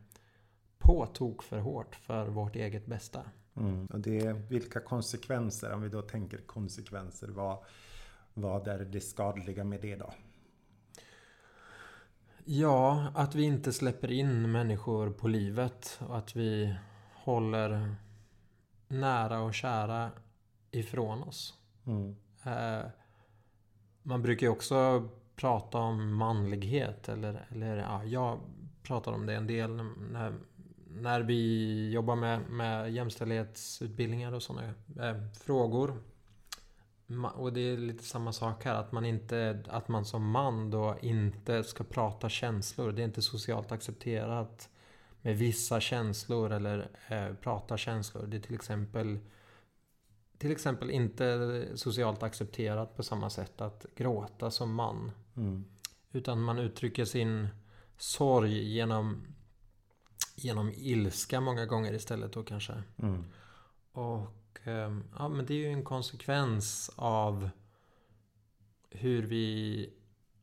på 0.78 1.06
tok 1.06 1.42
för 1.42 1.58
hårt 1.58 1.94
för 1.94 2.26
vårt 2.26 2.56
eget 2.56 2.86
bästa. 2.86 3.22
Mm. 3.56 3.86
Och 3.86 4.00
det, 4.00 4.32
vilka 4.32 4.80
konsekvenser, 4.80 5.72
om 5.72 5.82
vi 5.82 5.88
då 5.88 6.02
tänker 6.02 6.38
konsekvenser, 6.38 7.28
vad, 7.28 7.58
vad 8.34 8.68
är 8.68 8.78
det 8.78 9.00
skadliga 9.00 9.64
med 9.64 9.80
det 9.80 9.96
då? 9.96 10.12
Ja, 12.44 13.06
att 13.14 13.34
vi 13.34 13.42
inte 13.42 13.72
släpper 13.72 14.10
in 14.10 14.52
människor 14.52 15.10
på 15.10 15.28
livet 15.28 16.00
och 16.08 16.18
att 16.18 16.36
vi 16.36 16.76
håller 17.14 17.96
nära 18.88 19.40
och 19.40 19.54
kära 19.54 20.10
ifrån 20.70 21.22
oss. 21.22 21.54
Mm. 21.86 22.16
Eh, 22.44 22.86
man 24.02 24.22
brukar 24.22 24.46
ju 24.46 24.52
också 24.52 25.08
prata 25.36 25.78
om 25.78 26.14
manlighet 26.14 27.08
eller, 27.08 27.46
eller 27.50 27.76
ja, 27.76 28.04
jag 28.04 28.40
pratar 28.82 29.12
om 29.12 29.26
det 29.26 29.34
en 29.34 29.46
del 29.46 29.70
när, 30.10 30.34
när 30.88 31.20
vi 31.20 31.90
jobbar 31.90 32.16
med, 32.16 32.40
med 32.50 32.92
jämställdhetsutbildningar 32.92 34.32
och 34.32 34.42
sådana 34.42 34.74
eh, 35.00 35.16
frågor. 35.44 36.02
Och 37.34 37.52
det 37.52 37.60
är 37.60 37.76
lite 37.76 38.04
samma 38.04 38.32
sak 38.32 38.64
här, 38.64 38.74
att 38.74 38.92
man, 38.92 39.04
inte, 39.04 39.62
att 39.68 39.88
man 39.88 40.04
som 40.04 40.30
man 40.30 40.70
då 40.70 40.96
inte 41.00 41.64
ska 41.64 41.84
prata 41.84 42.28
känslor. 42.28 42.92
Det 42.92 43.02
är 43.02 43.04
inte 43.04 43.22
socialt 43.22 43.72
accepterat 43.72 44.68
med 45.26 45.38
vissa 45.38 45.80
känslor 45.80 46.52
eller 46.52 46.88
eh, 47.08 47.34
prata 47.34 47.76
känslor. 47.76 48.26
Det 48.26 48.36
är 48.36 48.40
till 48.40 48.54
exempel 48.54 49.18
till 50.38 50.52
exempel 50.52 50.90
inte 50.90 51.68
socialt 51.74 52.22
accepterat 52.22 52.96
på 52.96 53.02
samma 53.02 53.30
sätt 53.30 53.60
att 53.60 53.86
gråta 53.94 54.50
som 54.50 54.74
man. 54.74 55.10
Mm. 55.36 55.64
Utan 56.12 56.42
man 56.42 56.58
uttrycker 56.58 57.04
sin 57.04 57.48
sorg 57.98 58.72
genom, 58.72 59.26
genom 60.34 60.72
ilska 60.76 61.40
många 61.40 61.66
gånger 61.66 61.92
istället 61.92 62.32
då 62.32 62.42
kanske. 62.42 62.82
Mm. 62.96 63.24
Och 63.92 64.58
ehm, 64.64 65.04
ja, 65.18 65.28
men 65.28 65.46
det 65.46 65.54
är 65.54 65.58
ju 65.58 65.72
en 65.72 65.84
konsekvens 65.84 66.90
av 66.96 67.50
hur 68.90 69.22
vi 69.22 69.90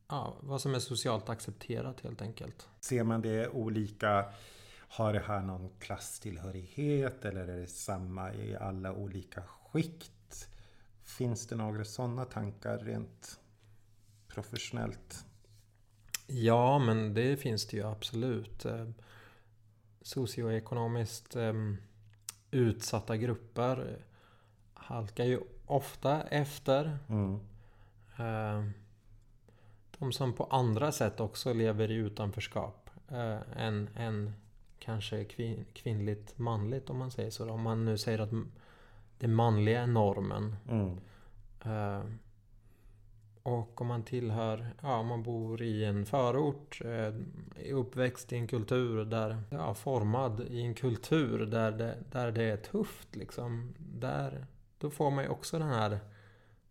Ja, 0.07 0.37
vad 0.39 0.61
som 0.61 0.75
är 0.75 0.79
socialt 0.79 1.29
accepterat 1.29 2.01
helt 2.01 2.21
enkelt. 2.21 2.67
Ser 2.79 3.03
man 3.03 3.21
det 3.21 3.49
olika? 3.49 4.25
Har 4.93 5.13
det 5.13 5.23
här 5.27 5.41
någon 5.41 5.69
klasstillhörighet 5.79 7.25
eller 7.25 7.47
är 7.47 7.59
det 7.59 7.67
samma 7.67 8.33
i 8.33 8.55
alla 8.55 8.93
olika 8.93 9.41
skikt? 9.41 10.49
Finns 11.03 11.47
det 11.47 11.55
några 11.55 11.85
sådana 11.85 12.25
tankar 12.25 12.77
rent 12.77 13.39
professionellt? 14.27 15.25
Ja, 16.27 16.79
men 16.79 17.13
det 17.13 17.37
finns 17.37 17.67
det 17.67 17.77
ju 17.77 17.83
absolut. 17.83 18.65
Eh, 18.65 18.89
socioekonomiskt 20.01 21.35
ehm, 21.35 21.77
utsatta 22.51 23.17
grupper 23.17 23.97
halkar 24.73 25.25
ju 25.25 25.39
ofta 25.65 26.23
efter. 26.23 26.97
Mm. 27.09 27.39
Eh, 28.17 28.69
de 29.99 30.11
som 30.11 30.33
på 30.33 30.43
andra 30.43 30.91
sätt 30.91 31.19
också 31.19 31.53
lever 31.53 31.91
i 31.91 31.95
utanförskap. 31.95 32.89
Eh, 33.09 33.39
än, 33.55 33.89
än 33.95 34.33
kanske 34.83 35.23
kvin, 35.25 35.65
kvinnligt 35.73 36.39
manligt 36.39 36.89
om 36.89 36.97
man 36.97 37.11
säger 37.11 37.29
så. 37.29 37.49
Om 37.49 37.61
man 37.61 37.85
nu 37.85 37.97
säger 37.97 38.19
att 38.19 38.29
det 39.17 39.27
manliga 39.27 39.81
är 39.81 39.87
normen. 39.87 40.55
Mm. 40.69 40.99
Och 43.43 43.81
om 43.81 43.87
man 43.87 44.03
tillhör, 44.03 44.67
ja 44.81 44.97
om 44.97 45.07
man 45.07 45.23
bor 45.23 45.61
i 45.61 45.85
en 45.85 46.05
förort, 46.05 46.81
eh, 46.85 47.13
är 47.65 47.73
uppväxt 47.73 48.33
i 48.33 48.35
en 48.35 48.47
kultur 48.47 49.05
där, 49.05 49.43
ja 49.49 49.73
formad 49.73 50.41
i 50.49 50.61
en 50.61 50.73
kultur 50.73 51.45
där 51.45 51.71
det, 51.71 51.97
där 52.11 52.31
det 52.31 52.43
är 52.43 52.57
tufft 52.57 53.15
liksom. 53.15 53.73
Där, 53.77 54.45
då 54.77 54.89
får 54.89 55.11
man 55.11 55.23
ju 55.23 55.29
också 55.29 55.59
den 55.59 55.67
här 55.67 55.99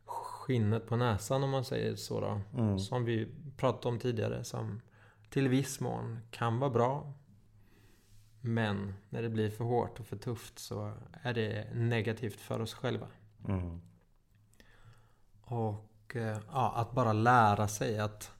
skinnet 0.04 0.86
på 0.86 0.96
näsan 0.96 1.42
om 1.42 1.50
man 1.50 1.64
säger 1.64 1.96
så 1.96 2.20
då. 2.20 2.40
Mm. 2.58 2.78
Som 2.78 3.04
vi 3.04 3.28
pratade 3.56 3.88
om 3.88 3.98
tidigare. 3.98 4.44
Som 4.44 4.80
till 5.30 5.48
viss 5.48 5.80
mån 5.80 6.18
kan 6.30 6.58
vara 6.58 6.70
bra. 6.70 7.12
Men 8.42 8.94
när 9.10 9.22
det 9.22 9.28
blir 9.28 9.50
för 9.50 9.64
hårt 9.64 10.00
och 10.00 10.06
för 10.06 10.16
tufft 10.16 10.58
så 10.58 10.92
är 11.22 11.34
det 11.34 11.74
negativt 11.74 12.40
för 12.40 12.60
oss 12.60 12.74
själva. 12.74 13.06
Mm. 13.48 13.80
Och 15.42 15.88
Eh, 16.16 16.38
ja, 16.52 16.72
att 16.76 16.92
bara 16.92 17.12
lära 17.12 17.68
sig 17.68 17.98
att 17.98 18.32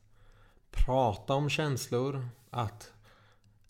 prata 0.70 1.34
om 1.34 1.48
känslor. 1.48 2.28
Att 2.50 2.92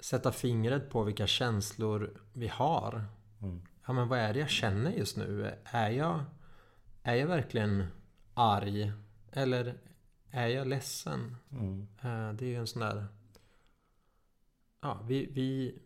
sätta 0.00 0.32
fingret 0.32 0.90
på 0.90 1.02
vilka 1.02 1.26
känslor 1.26 2.10
vi 2.32 2.48
har. 2.48 3.04
Mm. 3.42 3.62
Ja, 3.86 3.92
men 3.92 4.08
vad 4.08 4.18
är 4.18 4.32
det 4.32 4.40
jag 4.40 4.50
känner 4.50 4.90
just 4.90 5.16
nu? 5.16 5.54
Är 5.64 5.90
jag, 5.90 6.24
är 7.02 7.14
jag 7.14 7.26
verkligen 7.26 7.86
arg? 8.34 8.92
Eller 9.32 9.74
är 10.30 10.46
jag 10.46 10.66
ledsen? 10.66 11.36
Mm. 11.50 11.88
Eh, 12.02 12.32
det 12.32 12.44
är 12.44 12.48
ju 12.48 12.56
en 12.56 12.66
sån 12.66 12.80
där... 12.80 13.06
Ja, 14.80 15.00
vi, 15.06 15.26
vi 15.32 15.78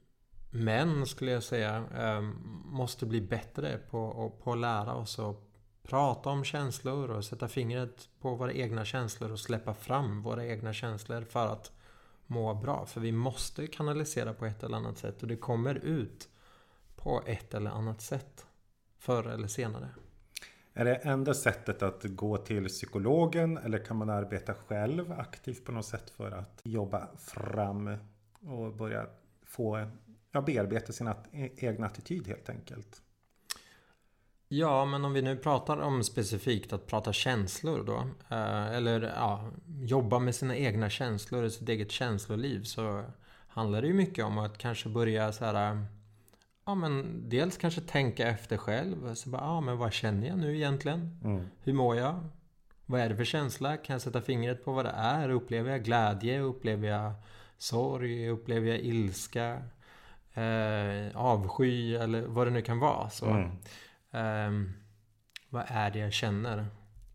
män 0.57 1.07
skulle 1.07 1.31
jag 1.31 1.43
säga 1.43 1.85
eh, 1.97 2.21
måste 2.65 3.07
bli 3.07 3.21
bättre 3.21 3.79
på, 3.91 4.33
på 4.43 4.53
att 4.53 4.59
lära 4.59 4.95
oss 4.95 5.19
att 5.19 5.47
prata 5.83 6.31
om 6.31 6.45
känslor 6.45 7.11
och 7.11 7.25
sätta 7.25 7.49
fingret 7.49 8.09
på 8.21 8.35
våra 8.35 8.53
egna 8.53 8.85
känslor 8.85 9.33
och 9.33 9.41
släppa 9.41 9.75
fram 9.75 10.23
våra 10.23 10.47
egna 10.47 10.73
känslor 10.73 11.23
för 11.23 11.47
att 11.47 11.73
må 12.27 12.55
bra. 12.55 12.87
För 12.87 13.01
vi 13.01 13.13
måste 13.13 13.67
kanalisera 13.67 14.35
på 14.35 14.47
ett 14.47 14.63
eller 14.63 14.77
annat 14.77 14.99
sätt 14.99 15.23
och 15.23 15.29
det 15.29 15.37
kommer 15.37 15.75
ut 15.75 16.29
på 16.97 17.23
ett 17.27 17.55
eller 17.55 17.71
annat 17.71 18.01
sätt. 18.01 18.47
Förr 18.99 19.29
eller 19.29 19.49
senare. 19.49 19.89
Är 20.73 20.85
det 20.85 20.95
enda 20.95 21.35
sättet 21.35 21.83
att 21.83 22.05
gå 22.05 22.37
till 22.37 22.69
psykologen 22.69 23.59
eller 23.59 23.85
kan 23.85 23.97
man 23.97 24.11
arbeta 24.11 24.55
själv 24.55 25.13
aktivt 25.13 25.65
på 25.65 25.73
något 25.73 25.87
sätt 25.87 26.11
för 26.11 26.31
att 26.31 26.61
jobba 26.63 27.09
fram 27.19 27.97
och 28.41 28.73
börja 28.75 29.07
få 29.45 29.91
ja, 30.37 30.43
bearbeta 30.43 30.93
sin 30.93 31.13
egna 31.57 31.87
attityd 31.87 32.27
helt 32.27 32.49
enkelt? 32.49 33.03
Ja, 34.49 34.85
men 34.85 35.05
om 35.05 35.13
vi 35.13 35.23
nu 35.23 35.37
pratar 35.37 35.77
om 35.77 36.05
specifikt 36.05 36.73
att 36.73 36.87
prata 36.87 37.13
känslor 37.13 37.85
då. 37.85 37.97
Eh, 38.37 38.67
eller 38.67 39.01
ja, 39.17 39.51
jobba 39.81 40.19
med 40.19 40.35
sina 40.35 40.57
egna 40.57 40.91
känslor 40.91 41.43
och 41.43 41.53
sitt 41.53 41.69
eget 41.69 41.91
känsloliv. 41.91 42.63
Så 42.63 43.05
handlar 43.49 43.83
det 43.83 43.89
ju 43.89 43.95
mycket 43.95 44.25
om 44.25 44.39
att 44.39 44.59
kanske 44.59 44.89
börja 44.89 45.33
så 45.33 45.45
här... 45.45 45.87
Ja, 46.67 46.75
men 46.75 47.23
dels 47.29 47.57
kanske 47.57 47.81
tänka 47.81 48.29
efter 48.29 48.57
själv. 48.57 49.15
Så 49.15 49.31
bara, 49.31 49.43
ja, 49.43 49.61
men 49.61 49.79
vad 49.79 49.93
känner 49.93 50.29
jag 50.29 50.39
nu 50.39 50.57
egentligen? 50.57 51.21
Mm. 51.25 51.45
Hur 51.63 51.73
mår 51.73 51.97
jag? 51.97 52.29
Vad 52.87 53.01
är 53.01 53.09
det 53.09 53.17
för 53.17 53.25
känsla? 53.25 53.77
Kan 53.77 53.95
jag 53.95 54.03
sätta 54.03 54.21
fingret 54.21 54.65
på 54.65 54.73
vad 54.73 54.85
det 54.85 54.95
är? 54.97 55.29
Upplever 55.29 55.71
jag 55.71 55.85
glädje? 55.85 56.41
Upplever 56.41 56.89
jag 56.89 57.13
sorg? 57.59 58.29
Upplever 58.29 58.69
jag 58.69 58.79
ilska? 58.79 59.63
Eh, 60.37 61.17
avsky? 61.17 61.95
Eller 61.95 62.23
vad 62.23 62.47
det 62.47 62.51
nu 62.51 62.63
kan 62.63 62.79
vara. 62.79 63.11
Så. 63.11 63.27
Mm. 63.27 63.51
Um, 64.11 64.73
vad 65.49 65.65
är 65.69 65.91
det 65.91 65.99
jag 65.99 66.13
känner? 66.13 66.67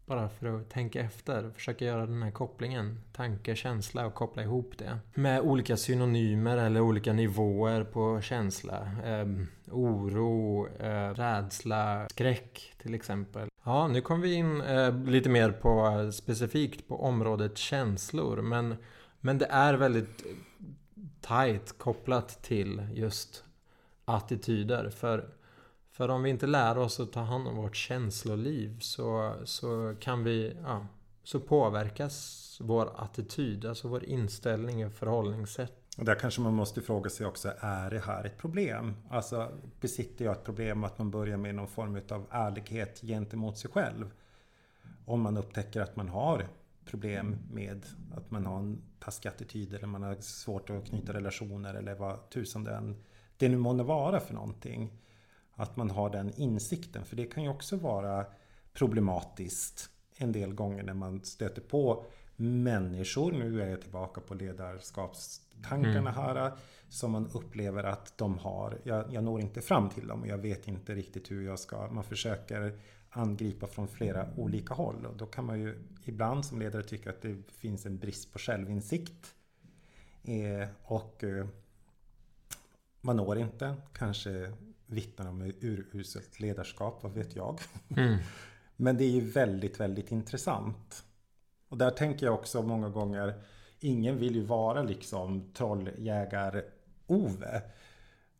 Bara 0.05 0.29
för 0.29 0.59
att 0.59 0.69
tänka 0.69 1.01
efter. 1.01 1.51
Försöka 1.55 1.85
göra 1.85 2.05
den 2.05 2.23
här 2.23 2.31
kopplingen. 2.31 2.99
Tanke, 3.13 3.55
känsla 3.55 4.05
och 4.05 4.13
koppla 4.13 4.43
ihop 4.43 4.73
det. 4.77 4.99
Med 5.13 5.41
olika 5.41 5.77
synonymer 5.77 6.57
eller 6.57 6.81
olika 6.81 7.13
nivåer 7.13 7.83
på 7.83 8.21
känsla. 8.21 8.87
Um, 9.05 9.47
oro, 9.71 10.67
uh, 10.67 11.13
rädsla, 11.13 12.07
skräck 12.09 12.73
till 12.81 12.93
exempel. 12.93 13.49
Ja, 13.63 13.87
nu 13.87 14.01
kom 14.01 14.21
vi 14.21 14.33
in 14.33 14.61
uh, 14.61 15.05
lite 15.05 15.29
mer 15.29 15.51
på 15.51 16.11
specifikt 16.11 16.87
på 16.87 17.03
området 17.03 17.57
känslor. 17.57 18.41
Men, 18.41 18.75
men 19.19 19.37
det 19.37 19.45
är 19.45 19.73
väldigt 19.73 20.23
tight 21.21 21.77
kopplat 21.77 22.43
till 22.43 22.87
just 22.93 23.43
attityder. 24.05 24.89
För 24.89 25.29
för 25.91 26.09
om 26.09 26.23
vi 26.23 26.29
inte 26.29 26.47
lär 26.47 26.77
oss 26.77 26.99
att 26.99 27.13
ta 27.13 27.19
hand 27.19 27.47
om 27.47 27.55
vårt 27.55 27.75
känsloliv 27.75 28.79
så, 28.79 29.33
så 29.43 29.95
kan 29.99 30.23
vi, 30.23 30.57
ja, 30.63 30.87
så 31.23 31.39
påverkas 31.39 32.57
vår 32.61 32.91
attityd, 32.95 33.65
alltså 33.65 33.87
vår 33.87 34.03
inställning 34.03 34.85
och 34.85 34.93
förhållningssätt. 34.93 35.73
Och 35.97 36.05
där 36.05 36.15
kanske 36.15 36.41
man 36.41 36.53
måste 36.53 36.81
fråga 36.81 37.09
sig 37.09 37.25
också, 37.25 37.53
är 37.59 37.89
det 37.89 37.99
här 37.99 38.23
ett 38.23 38.37
problem? 38.37 38.95
Alltså 39.09 39.51
besitter 39.81 40.25
jag 40.25 40.31
ett 40.31 40.43
problem 40.43 40.83
att 40.83 40.97
man 40.97 41.11
börjar 41.11 41.37
med 41.37 41.55
någon 41.55 41.67
form 41.67 42.01
av 42.09 42.25
ärlighet 42.29 43.01
gentemot 43.01 43.57
sig 43.57 43.71
själv? 43.71 44.11
Om 45.05 45.21
man 45.21 45.37
upptäcker 45.37 45.81
att 45.81 45.95
man 45.95 46.09
har 46.09 46.47
problem 46.85 47.37
med 47.51 47.85
att 48.15 48.31
man 48.31 48.45
har 48.45 48.59
en 48.59 48.81
taskig 48.99 49.29
attityd 49.29 49.73
eller 49.73 49.87
man 49.87 50.03
har 50.03 50.15
svårt 50.15 50.69
att 50.69 50.85
knyta 50.85 51.13
relationer 51.13 51.73
eller 51.73 51.95
vad 51.95 52.29
tusan 52.29 52.63
det, 52.63 52.93
det 53.37 53.49
nu 53.49 53.57
måste 53.57 53.83
vara 53.83 54.19
för 54.19 54.33
någonting. 54.33 54.91
Att 55.55 55.77
man 55.77 55.89
har 55.89 56.09
den 56.09 56.31
insikten. 56.35 57.05
För 57.05 57.15
det 57.15 57.25
kan 57.25 57.43
ju 57.43 57.49
också 57.49 57.75
vara 57.75 58.25
problematiskt 58.73 59.89
en 60.17 60.31
del 60.31 60.53
gånger 60.53 60.83
när 60.83 60.93
man 60.93 61.23
stöter 61.23 61.61
på 61.61 62.05
människor. 62.35 63.31
Nu 63.31 63.61
är 63.61 63.67
jag 63.67 63.81
tillbaka 63.81 64.21
på 64.21 64.33
ledarskapstankarna 64.33 65.99
mm. 65.99 66.13
här. 66.13 66.51
Som 66.89 67.11
man 67.11 67.27
upplever 67.33 67.83
att 67.83 68.17
de 68.17 68.37
har. 68.37 68.79
Jag, 68.83 69.13
jag 69.13 69.23
når 69.23 69.41
inte 69.41 69.61
fram 69.61 69.89
till 69.89 70.07
dem 70.07 70.21
och 70.21 70.27
jag 70.27 70.37
vet 70.37 70.67
inte 70.67 70.95
riktigt 70.95 71.31
hur 71.31 71.45
jag 71.45 71.59
ska. 71.59 71.87
Man 71.91 72.03
försöker 72.03 72.79
angripa 73.11 73.67
från 73.67 73.87
flera 73.87 74.27
olika 74.37 74.73
håll. 74.73 75.05
Och 75.05 75.17
då 75.17 75.25
kan 75.25 75.45
man 75.45 75.59
ju 75.59 75.79
ibland 76.03 76.45
som 76.45 76.59
ledare 76.59 76.83
tycka 76.83 77.09
att 77.09 77.21
det 77.21 77.51
finns 77.51 77.85
en 77.85 77.97
brist 77.97 78.33
på 78.33 78.39
självinsikt. 78.39 79.35
Eh, 80.23 80.67
och 80.83 81.23
eh, 81.23 81.47
man 83.01 83.17
når 83.17 83.37
inte 83.37 83.75
kanske 83.93 84.51
vittnar 84.85 85.29
om 85.29 85.53
uruselt 85.61 86.39
ledarskap, 86.39 87.03
vad 87.03 87.13
vet 87.13 87.35
jag. 87.35 87.59
Mm. 87.97 88.17
Men 88.75 88.97
det 88.97 89.03
är 89.03 89.09
ju 89.09 89.31
väldigt, 89.31 89.79
väldigt 89.79 90.11
intressant. 90.11 91.03
Och 91.67 91.77
där 91.77 91.91
tänker 91.91 92.25
jag 92.25 92.35
också 92.35 92.61
många 92.61 92.89
gånger 92.89 93.33
ingen 93.79 94.17
vill 94.17 94.35
ju 94.35 94.43
vara 94.43 94.83
liksom 94.83 95.53
trolljägar-Ove. 95.53 97.61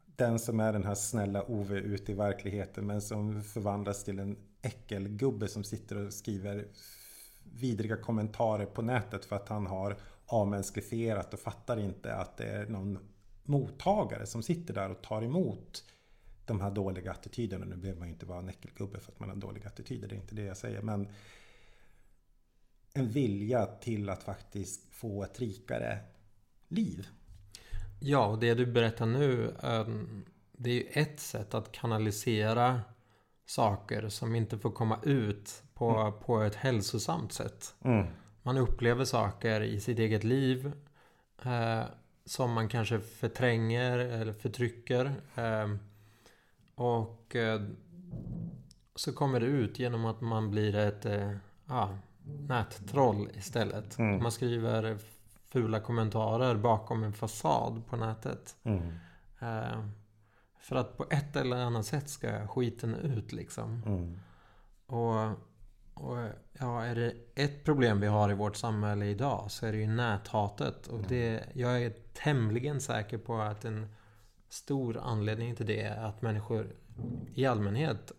Den 0.05 0.39
som 0.39 0.59
är 0.59 0.73
den 0.73 0.83
här 0.83 0.95
snälla 0.95 1.43
Ove 1.43 1.77
ute 1.77 2.11
i 2.11 2.15
verkligheten 2.15 2.87
men 2.87 3.01
som 3.01 3.43
förvandlas 3.43 4.03
till 4.03 4.19
en 4.19 4.37
äckelgubbe 4.61 5.47
som 5.47 5.63
sitter 5.63 5.95
och 6.05 6.13
skriver 6.13 6.67
vidriga 7.43 7.97
kommentarer 7.97 8.65
på 8.65 8.81
nätet 8.81 9.25
för 9.25 9.35
att 9.35 9.49
han 9.49 9.67
har 9.67 9.97
avmänskligifierat 10.25 11.33
och 11.33 11.39
fattar 11.39 11.79
inte 11.79 12.15
att 12.15 12.37
det 12.37 12.45
är 12.45 12.65
någon 12.65 12.99
mottagare 13.43 14.25
som 14.25 14.43
sitter 14.43 14.73
där 14.73 14.91
och 14.91 15.01
tar 15.01 15.21
emot 15.21 15.83
de 16.45 16.61
här 16.61 16.71
dåliga 16.71 17.11
attityderna. 17.11 17.65
Nu 17.65 17.75
behöver 17.75 17.99
man 17.99 18.07
ju 18.07 18.13
inte 18.13 18.25
vara 18.25 18.39
en 18.39 18.49
äckelgubbe 18.49 18.99
för 18.99 19.11
att 19.11 19.19
man 19.19 19.29
har 19.29 19.35
dåliga 19.35 19.67
attityder, 19.67 20.07
det 20.07 20.15
är 20.15 20.19
inte 20.19 20.35
det 20.35 20.43
jag 20.43 20.57
säger. 20.57 20.81
Men 20.81 21.07
en 22.93 23.09
vilja 23.09 23.65
till 23.65 24.09
att 24.09 24.23
faktiskt 24.23 24.93
få 24.93 25.23
ett 25.23 25.39
rikare 25.39 25.99
liv. 26.67 27.07
Ja, 27.99 28.27
och 28.27 28.39
det 28.39 28.53
du 28.53 28.65
berättar 28.65 29.05
nu, 29.05 29.55
ehm, 29.63 30.25
det 30.51 30.69
är 30.69 30.73
ju 30.73 30.87
ett 30.91 31.19
sätt 31.19 31.53
att 31.53 31.71
kanalisera 31.71 32.81
saker 33.51 34.09
som 34.09 34.35
inte 34.35 34.57
får 34.57 34.71
komma 34.71 34.99
ut 35.03 35.63
på, 35.73 35.89
mm. 35.89 36.13
på 36.25 36.41
ett 36.41 36.55
hälsosamt 36.55 37.33
sätt. 37.33 37.75
Mm. 37.83 38.07
Man 38.43 38.57
upplever 38.57 39.05
saker 39.05 39.61
i 39.61 39.79
sitt 39.79 39.99
eget 39.99 40.23
liv 40.23 40.71
eh, 41.45 41.83
som 42.25 42.53
man 42.53 42.69
kanske 42.69 42.99
förtränger 42.99 43.97
eller 43.97 44.33
förtrycker. 44.33 45.05
Eh, 45.35 45.75
och 46.75 47.35
eh, 47.35 47.61
så 48.95 49.13
kommer 49.13 49.39
det 49.39 49.45
ut 49.45 49.79
genom 49.79 50.05
att 50.05 50.21
man 50.21 50.51
blir 50.51 50.75
ett 50.75 51.05
eh, 51.05 51.31
ah, 51.67 51.89
nättroll 52.23 53.29
istället. 53.37 53.99
Mm. 53.99 54.23
Man 54.23 54.31
skriver 54.31 54.97
fula 55.49 55.79
kommentarer 55.79 56.55
bakom 56.55 57.03
en 57.03 57.13
fasad 57.13 57.81
på 57.89 57.95
nätet. 57.95 58.55
Mm. 58.63 58.93
För 60.61 60.75
att 60.75 60.97
på 60.97 61.05
ett 61.09 61.35
eller 61.35 61.57
annat 61.57 61.85
sätt 61.85 62.09
ska 62.09 62.47
skiten 62.47 62.95
ut 62.95 63.31
liksom. 63.31 63.83
Mm. 63.85 64.19
Och, 64.85 65.29
och 65.93 66.17
ja, 66.59 66.83
är 66.83 66.95
det 66.95 67.13
ett 67.35 67.63
problem 67.63 67.99
vi 67.99 68.07
har 68.07 68.31
i 68.31 68.33
vårt 68.33 68.55
samhälle 68.55 69.05
idag 69.05 69.51
så 69.51 69.65
är 69.65 69.71
det 69.71 69.77
ju 69.77 69.87
näthatet. 69.87 70.87
Och 70.87 70.99
det, 71.07 71.43
jag 71.53 71.83
är 71.83 71.93
tämligen 72.13 72.81
säker 72.81 73.17
på 73.17 73.37
att 73.37 73.65
en 73.65 73.95
stor 74.49 74.97
anledning 74.97 75.55
till 75.55 75.65
det 75.65 75.81
är 75.81 76.03
att 76.03 76.21
människor 76.21 76.75
i 77.33 77.45
allmänhet 77.45 78.11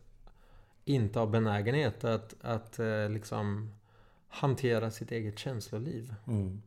inte 0.84 1.18
har 1.18 1.26
benägenhet 1.26 2.04
att, 2.04 2.34
att 2.40 2.78
eh, 2.78 3.08
liksom 3.08 3.74
hantera 4.28 4.90
sitt 4.90 5.12
eget 5.12 5.38
känsloliv. 5.38 6.14
Mm. 6.26 6.62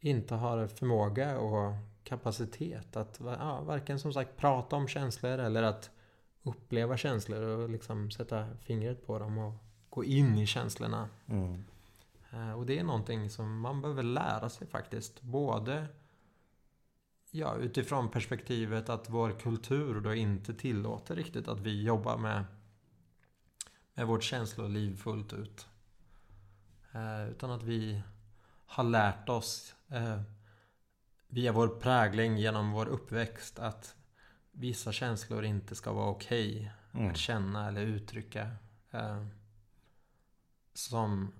Inte 0.00 0.34
har 0.34 0.66
förmåga 0.66 1.38
och 1.38 1.72
kapacitet 2.08 2.96
att 2.96 3.20
ja, 3.24 3.60
varken 3.60 3.98
som 3.98 4.12
sagt 4.12 4.36
prata 4.36 4.76
om 4.76 4.88
känslor 4.88 5.38
eller 5.38 5.62
att 5.62 5.90
uppleva 6.42 6.96
känslor 6.96 7.42
och 7.42 7.70
liksom 7.70 8.10
sätta 8.10 8.56
fingret 8.60 9.06
på 9.06 9.18
dem 9.18 9.38
och 9.38 9.54
gå 9.90 10.04
in 10.04 10.38
i 10.38 10.46
känslorna. 10.46 11.08
Mm. 11.26 11.64
Eh, 12.30 12.52
och 12.52 12.66
det 12.66 12.78
är 12.78 12.84
någonting 12.84 13.30
som 13.30 13.60
man 13.60 13.82
behöver 13.82 14.02
lära 14.02 14.48
sig 14.48 14.66
faktiskt. 14.66 15.22
Både 15.22 15.86
ja, 17.30 17.56
utifrån 17.56 18.10
perspektivet 18.10 18.88
att 18.88 19.10
vår 19.10 19.30
kultur 19.30 20.00
då 20.00 20.14
inte 20.14 20.54
tillåter 20.54 21.16
riktigt 21.16 21.48
att 21.48 21.60
vi 21.60 21.82
jobbar 21.82 22.16
med, 22.16 22.44
med 23.94 24.06
vårt 24.06 24.22
känsloliv 24.22 24.96
fullt 24.96 25.32
ut. 25.32 25.66
Eh, 26.92 27.30
utan 27.30 27.50
att 27.50 27.62
vi 27.62 28.02
har 28.66 28.84
lärt 28.84 29.28
oss 29.28 29.74
eh, 29.88 30.20
via 31.28 31.52
vår 31.52 31.68
prägling 31.68 32.36
genom 32.36 32.72
vår 32.72 32.86
uppväxt 32.86 33.58
att 33.58 33.94
vissa 34.52 34.92
känslor 34.92 35.44
inte 35.44 35.74
ska 35.74 35.92
vara 35.92 36.10
okej 36.10 36.50
okay 36.50 37.00
mm. 37.00 37.10
att 37.10 37.16
känna 37.16 37.68
eller 37.68 37.80
uttrycka. 37.80 38.50
Eh, 38.90 39.24
som, 40.74 41.32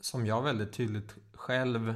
som 0.00 0.26
jag 0.26 0.42
väldigt 0.42 0.72
tydligt 0.72 1.14
själv 1.32 1.94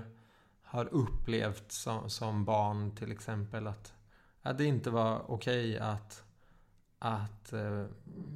har 0.62 0.94
upplevt 0.94 1.72
som, 1.72 2.10
som 2.10 2.44
barn 2.44 2.96
till 2.96 3.12
exempel 3.12 3.66
att, 3.66 3.94
att 4.42 4.58
det 4.58 4.64
inte 4.64 4.90
var 4.90 5.30
okej 5.30 5.76
okay 5.76 5.88
att, 5.88 6.24
att 6.98 7.52
uh, 7.52 7.86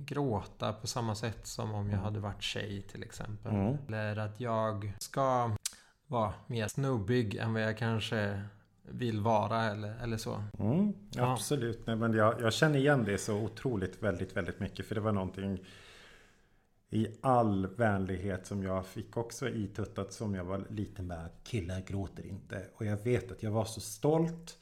gråta 0.04 0.72
på 0.72 0.86
samma 0.86 1.14
sätt 1.14 1.46
som 1.46 1.74
om 1.74 1.90
jag 1.90 1.98
hade 1.98 2.20
varit 2.20 2.42
tjej 2.42 2.82
till 2.82 3.02
exempel. 3.02 3.54
Mm. 3.54 3.76
Eller 3.86 4.16
att 4.16 4.40
jag 4.40 4.92
ska 4.98 5.50
vara 6.08 6.34
mer 6.46 6.68
snubbig 6.68 7.34
än 7.34 7.52
vad 7.52 7.62
jag 7.62 7.78
kanske 7.78 8.42
vill 8.82 9.20
vara 9.20 9.64
eller, 9.64 10.02
eller 10.02 10.16
så. 10.16 10.42
Mm, 10.58 10.94
absolut, 11.16 11.86
Nej, 11.86 11.96
men 11.96 12.12
jag, 12.12 12.40
jag, 12.40 12.52
känner 12.52 12.78
igen 12.78 13.04
det 13.04 13.18
så 13.18 13.36
otroligt 13.36 14.02
väldigt, 14.02 14.36
väldigt 14.36 14.60
mycket. 14.60 14.86
För 14.86 14.94
det 14.94 15.00
var 15.00 15.12
någonting 15.12 15.64
i 16.90 17.06
all 17.20 17.66
vänlighet 17.66 18.46
som 18.46 18.62
jag 18.62 18.86
fick 18.86 19.16
också 19.16 19.48
i 19.48 19.66
tuttat 19.66 20.12
som 20.12 20.34
jag 20.34 20.44
var 20.44 20.64
liten 20.70 21.06
med. 21.06 21.28
Killar 21.44 21.80
gråter 21.80 22.26
inte. 22.26 22.66
Och 22.74 22.86
jag 22.86 23.04
vet 23.04 23.32
att 23.32 23.42
jag 23.42 23.50
var 23.50 23.64
så 23.64 23.80
stolt. 23.80 24.58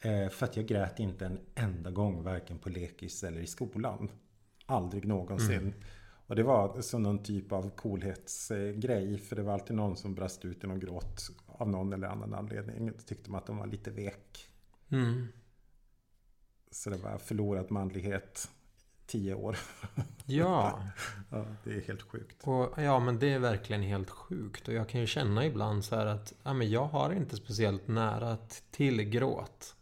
Eh, 0.00 0.28
för 0.28 0.46
att 0.46 0.56
jag 0.56 0.66
grät 0.66 1.00
inte 1.00 1.26
en 1.26 1.40
enda 1.54 1.90
gång. 1.90 2.22
Varken 2.22 2.58
på 2.58 2.68
lekis 2.68 3.24
eller 3.24 3.40
i 3.40 3.46
skolan. 3.46 4.10
Aldrig 4.66 5.06
någonsin. 5.06 5.58
Mm. 5.58 5.74
Och 6.32 6.36
det 6.36 6.42
var 6.42 6.80
som 6.80 7.02
någon 7.02 7.22
typ 7.22 7.52
av 7.52 7.70
coolhetsgrej. 7.70 9.18
För 9.18 9.36
det 9.36 9.42
var 9.42 9.52
alltid 9.52 9.76
någon 9.76 9.96
som 9.96 10.14
brast 10.14 10.44
ut 10.44 10.64
i 10.64 10.66
någon 10.66 10.80
gråt. 10.80 11.30
Av 11.46 11.68
någon 11.68 11.92
eller 11.92 12.08
annan 12.08 12.34
anledning. 12.34 12.86
Då 12.86 12.92
tyckte 13.06 13.30
man 13.30 13.38
att 13.38 13.46
de 13.46 13.56
var 13.56 13.66
lite 13.66 13.90
vek. 13.90 14.48
Mm. 14.88 15.26
Så 16.70 16.90
det 16.90 16.96
var 16.96 17.18
förlorad 17.18 17.70
manlighet 17.70 18.48
tio 19.06 19.34
år. 19.34 19.58
Ja. 20.26 20.82
ja. 21.30 21.44
Det 21.64 21.70
är 21.70 21.80
helt 21.80 22.02
sjukt. 22.02 22.36
Och, 22.42 22.82
ja, 22.82 23.00
men 23.00 23.18
det 23.18 23.32
är 23.32 23.38
verkligen 23.38 23.82
helt 23.82 24.10
sjukt. 24.10 24.68
Och 24.68 24.74
jag 24.74 24.88
kan 24.88 25.00
ju 25.00 25.06
känna 25.06 25.46
ibland 25.46 25.84
så 25.84 25.96
här 25.96 26.06
att 26.06 26.32
ja, 26.42 26.52
men 26.52 26.70
jag 26.70 26.84
har 26.84 27.12
inte 27.12 27.36
speciellt 27.36 27.88
nära 27.88 28.36
till 28.70 29.02
gråt. 29.02 29.74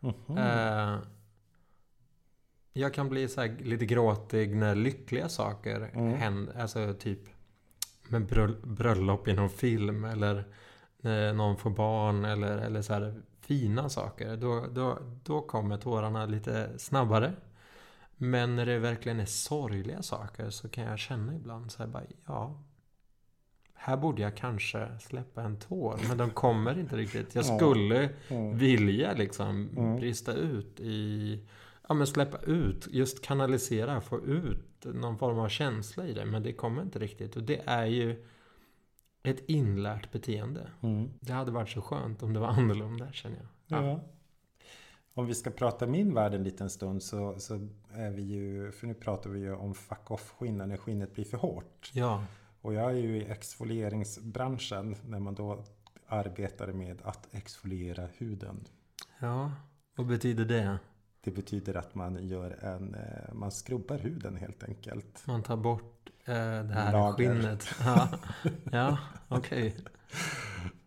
Mm 0.00 0.14
-hmm. 0.26 0.94
eh, 0.94 1.00
jag 2.72 2.94
kan 2.94 3.08
bli 3.08 3.28
så 3.28 3.48
lite 3.58 3.86
gråtig 3.86 4.56
när 4.56 4.74
lyckliga 4.74 5.28
saker 5.28 5.90
mm. 5.94 6.14
händer. 6.14 6.60
Alltså 6.60 6.94
typ 6.94 7.20
med 8.08 8.26
bröllop 8.62 9.28
i 9.28 9.32
någon 9.32 9.50
film 9.50 10.04
eller 10.04 10.44
när 11.00 11.32
någon 11.32 11.56
får 11.56 11.70
barn 11.70 12.24
eller, 12.24 12.58
eller 12.58 12.82
så 12.82 12.92
här 12.92 13.22
fina 13.40 13.88
saker. 13.88 14.36
Då, 14.36 14.66
då, 14.72 14.98
då 15.24 15.40
kommer 15.40 15.76
tårarna 15.76 16.26
lite 16.26 16.78
snabbare. 16.78 17.32
Men 18.16 18.56
när 18.56 18.66
det 18.66 18.78
verkligen 18.78 19.20
är 19.20 19.26
sorgliga 19.26 20.02
saker 20.02 20.50
så 20.50 20.68
kan 20.68 20.84
jag 20.84 20.98
känna 20.98 21.34
ibland 21.34 21.72
så 21.72 21.82
här 21.82 21.90
bara, 21.90 22.02
ja. 22.26 22.62
Här 23.74 23.96
borde 23.96 24.22
jag 24.22 24.36
kanske 24.36 24.88
släppa 25.00 25.42
en 25.42 25.58
tår, 25.58 26.00
men 26.08 26.18
de 26.18 26.30
kommer 26.30 26.78
inte 26.78 26.96
riktigt. 26.96 27.34
Jag 27.34 27.44
skulle 27.56 28.10
mm. 28.28 28.58
vilja 28.58 29.12
liksom 29.12 29.68
mm. 29.76 29.96
brista 29.96 30.32
ut 30.32 30.80
i, 30.80 31.38
ja 31.90 31.94
men 31.94 32.06
släppa 32.06 32.38
ut, 32.38 32.88
just 32.90 33.22
kanalisera, 33.22 34.00
få 34.00 34.20
ut 34.20 34.84
någon 34.84 35.18
form 35.18 35.38
av 35.38 35.48
känsla 35.48 36.06
i 36.06 36.12
det. 36.12 36.24
Men 36.24 36.42
det 36.42 36.52
kommer 36.52 36.82
inte 36.82 36.98
riktigt. 36.98 37.36
Och 37.36 37.42
det 37.42 37.62
är 37.66 37.86
ju 37.86 38.26
ett 39.22 39.48
inlärt 39.48 40.12
beteende. 40.12 40.70
Mm. 40.82 41.10
Det 41.20 41.32
hade 41.32 41.50
varit 41.50 41.68
så 41.68 41.82
skönt 41.82 42.22
om 42.22 42.32
det 42.32 42.40
var 42.40 42.48
annorlunda 42.48 43.12
känner 43.12 43.36
jag. 43.36 43.46
Ja. 43.78 43.86
ja. 43.86 44.00
Om 45.14 45.26
vi 45.26 45.34
ska 45.34 45.50
prata 45.50 45.86
min 45.86 46.14
värld 46.14 46.34
en 46.34 46.44
liten 46.44 46.70
stund 46.70 47.02
så, 47.02 47.38
så 47.38 47.68
är 47.92 48.10
vi 48.10 48.22
ju, 48.22 48.72
för 48.72 48.86
nu 48.86 48.94
pratar 48.94 49.30
vi 49.30 49.40
ju 49.40 49.54
om 49.54 49.74
fuck 49.74 50.10
off-skinnen 50.10 50.68
när 50.68 50.76
skinnet 50.76 51.14
blir 51.14 51.24
för 51.24 51.38
hårt. 51.38 51.90
Ja. 51.94 52.24
Och 52.60 52.74
jag 52.74 52.90
är 52.90 52.96
ju 52.96 53.16
i 53.16 53.30
exfolieringsbranschen 53.30 54.96
när 55.06 55.18
man 55.18 55.34
då 55.34 55.64
arbetar 56.06 56.72
med 56.72 57.02
att 57.02 57.34
exfoliera 57.34 58.08
huden. 58.16 58.64
Ja, 59.18 59.52
vad 59.94 60.06
betyder 60.06 60.44
det? 60.44 60.78
Det 61.20 61.30
betyder 61.30 61.76
att 61.76 61.94
man 61.94 62.28
gör 62.28 62.64
en, 62.64 62.94
eh, 62.94 63.34
man 63.34 63.50
skrubbar 63.50 63.98
huden 63.98 64.36
helt 64.36 64.64
enkelt. 64.64 65.26
Man 65.26 65.42
tar 65.42 65.56
bort 65.56 66.10
eh, 66.24 66.34
det 66.34 66.74
här 66.74 66.92
Lager. 66.92 67.16
skinnet. 67.16 67.68
Ja, 67.84 68.08
ja 68.72 68.98
okej. 69.28 69.68
Okay. 69.68 69.82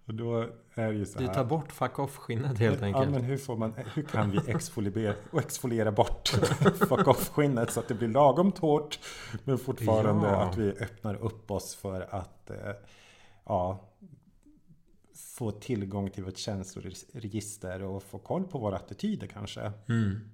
Och 0.06 0.14
då 0.14 0.48
är 0.74 0.92
ju 0.92 1.06
så 1.06 1.20
här. 1.20 1.28
Du 1.28 1.34
tar 1.34 1.46
bort 1.46 1.72
fuck 1.72 2.00
off-skinnet 2.00 2.60
helt 2.60 2.82
ja, 2.82 2.86
enkelt. 2.86 3.06
Ja, 3.06 3.12
men 3.12 3.24
hur, 3.24 3.38
får 3.38 3.58
man, 3.58 3.74
hur 3.94 4.04
kan 4.04 4.32
vi 4.32 4.52
exfoliera, 4.52 5.16
exfoliera 5.40 5.92
bort 5.92 6.28
fuck 6.80 7.08
off-skinnet 7.08 7.72
så 7.72 7.80
att 7.80 7.88
det 7.88 7.94
blir 7.94 8.08
lagom 8.08 8.52
hårt 8.60 9.00
men 9.44 9.58
fortfarande 9.58 10.28
ja. 10.28 10.44
att 10.44 10.58
vi 10.58 10.72
öppnar 10.72 11.16
upp 11.16 11.52
oss 11.52 11.76
för 11.76 12.16
att 12.16 12.50
eh, 12.50 12.58
ja, 13.46 13.80
få 15.16 15.52
tillgång 15.52 16.10
till 16.10 16.24
vårt 16.24 16.38
känsloregister 16.38 17.84
och 17.84 18.04
få 18.04 18.20
koll 18.20 18.44
på 18.44 18.60
våra 18.60 18.76
attityder 18.76 19.28
kanske. 19.28 19.72
Mm. 19.90 20.32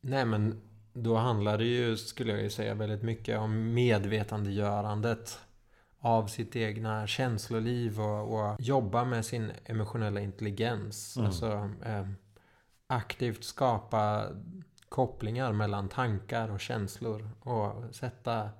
Nej 0.00 0.24
men 0.24 0.60
då 0.92 1.16
handlar 1.16 1.58
det 1.58 1.64
ju, 1.64 1.96
skulle 1.96 2.32
jag 2.32 2.42
ju 2.42 2.50
säga, 2.50 2.74
väldigt 2.74 3.02
mycket 3.02 3.38
om 3.38 3.74
medvetandegörandet 3.74 5.38
av 5.98 6.26
sitt 6.26 6.56
egna 6.56 7.06
känsloliv 7.06 8.00
och, 8.00 8.34
och 8.34 8.56
jobba 8.60 9.04
med 9.04 9.24
sin 9.24 9.52
emotionella 9.64 10.20
intelligens. 10.20 11.16
Mm. 11.16 11.26
Alltså 11.26 11.70
eh, 11.84 12.08
aktivt 12.86 13.44
skapa 13.44 14.28
kopplingar 14.88 15.52
mellan 15.52 15.88
tankar 15.88 16.48
och 16.48 16.60
känslor 16.60 17.30
och 17.40 17.94
sätta 17.94 18.50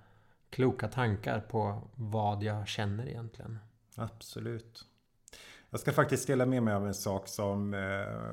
kloka 0.50 0.88
tankar 0.88 1.40
på 1.40 1.82
vad 1.94 2.42
jag 2.42 2.68
känner 2.68 3.08
egentligen. 3.08 3.58
Absolut. 3.96 4.84
Jag 5.70 5.80
ska 5.80 5.92
faktiskt 5.92 6.26
dela 6.26 6.46
med 6.46 6.62
mig 6.62 6.74
av 6.74 6.86
en 6.86 6.94
sak 6.94 7.28
som 7.28 7.74
eh, 7.74 8.30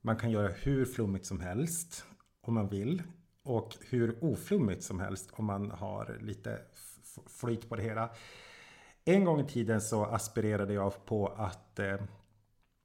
man 0.00 0.16
kan 0.16 0.30
göra 0.30 0.48
hur 0.48 0.84
flummigt 0.84 1.26
som 1.26 1.40
helst 1.40 2.04
om 2.40 2.54
man 2.54 2.68
vill. 2.68 3.02
Och 3.42 3.76
hur 3.80 4.24
oflummigt 4.24 4.84
som 4.84 5.00
helst 5.00 5.30
om 5.32 5.44
man 5.44 5.70
har 5.70 6.18
lite 6.20 6.58
flyt 7.26 7.68
på 7.68 7.76
det 7.76 7.82
hela. 7.82 8.10
En 9.04 9.24
gång 9.24 9.40
i 9.40 9.44
tiden 9.44 9.80
så 9.80 10.04
aspirerade 10.04 10.72
jag 10.72 11.06
på 11.06 11.26
att 11.26 11.78
eh, 11.78 11.96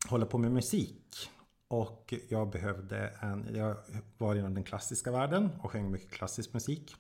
hålla 0.10 0.26
på 0.26 0.38
med 0.38 0.52
musik. 0.52 1.30
Och 1.68 2.14
jag 2.30 2.50
behövde 2.50 3.14
en, 3.22 3.56
jag 3.56 3.76
var 4.18 4.36
inom 4.36 4.54
den 4.54 4.64
klassiska 4.64 5.12
världen 5.12 5.50
och 5.62 5.72
sjöng 5.72 5.92
mycket 5.92 6.12
klassisk 6.12 6.54
musik. 6.54 6.96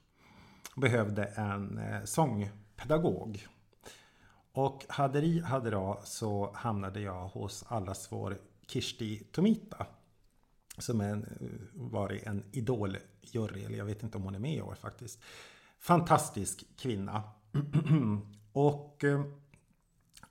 Behövde 0.75 1.25
en 1.25 1.77
eh, 1.77 2.03
sångpedagog. 2.03 3.47
Och 4.55 4.85
hade 4.89 5.41
hade 5.41 5.69
då 5.69 5.99
så 6.03 6.51
hamnade 6.53 7.01
jag 7.01 7.27
hos 7.27 7.63
allas 7.67 8.11
vår 8.11 8.37
Kirsti 8.67 9.23
Tomita. 9.31 9.85
Som 10.77 11.01
en, 11.01 11.25
varit 11.73 12.23
en 12.23 12.43
idoljury, 12.51 13.63
eller 13.63 13.77
jag 13.77 13.85
vet 13.85 14.03
inte 14.03 14.17
om 14.17 14.23
hon 14.23 14.35
är 14.35 14.39
med 14.39 14.55
i 14.55 14.61
år 14.61 14.75
faktiskt. 14.75 15.19
Fantastisk 15.79 16.65
kvinna. 16.77 17.23
och 18.53 19.03
eh, 19.03 19.25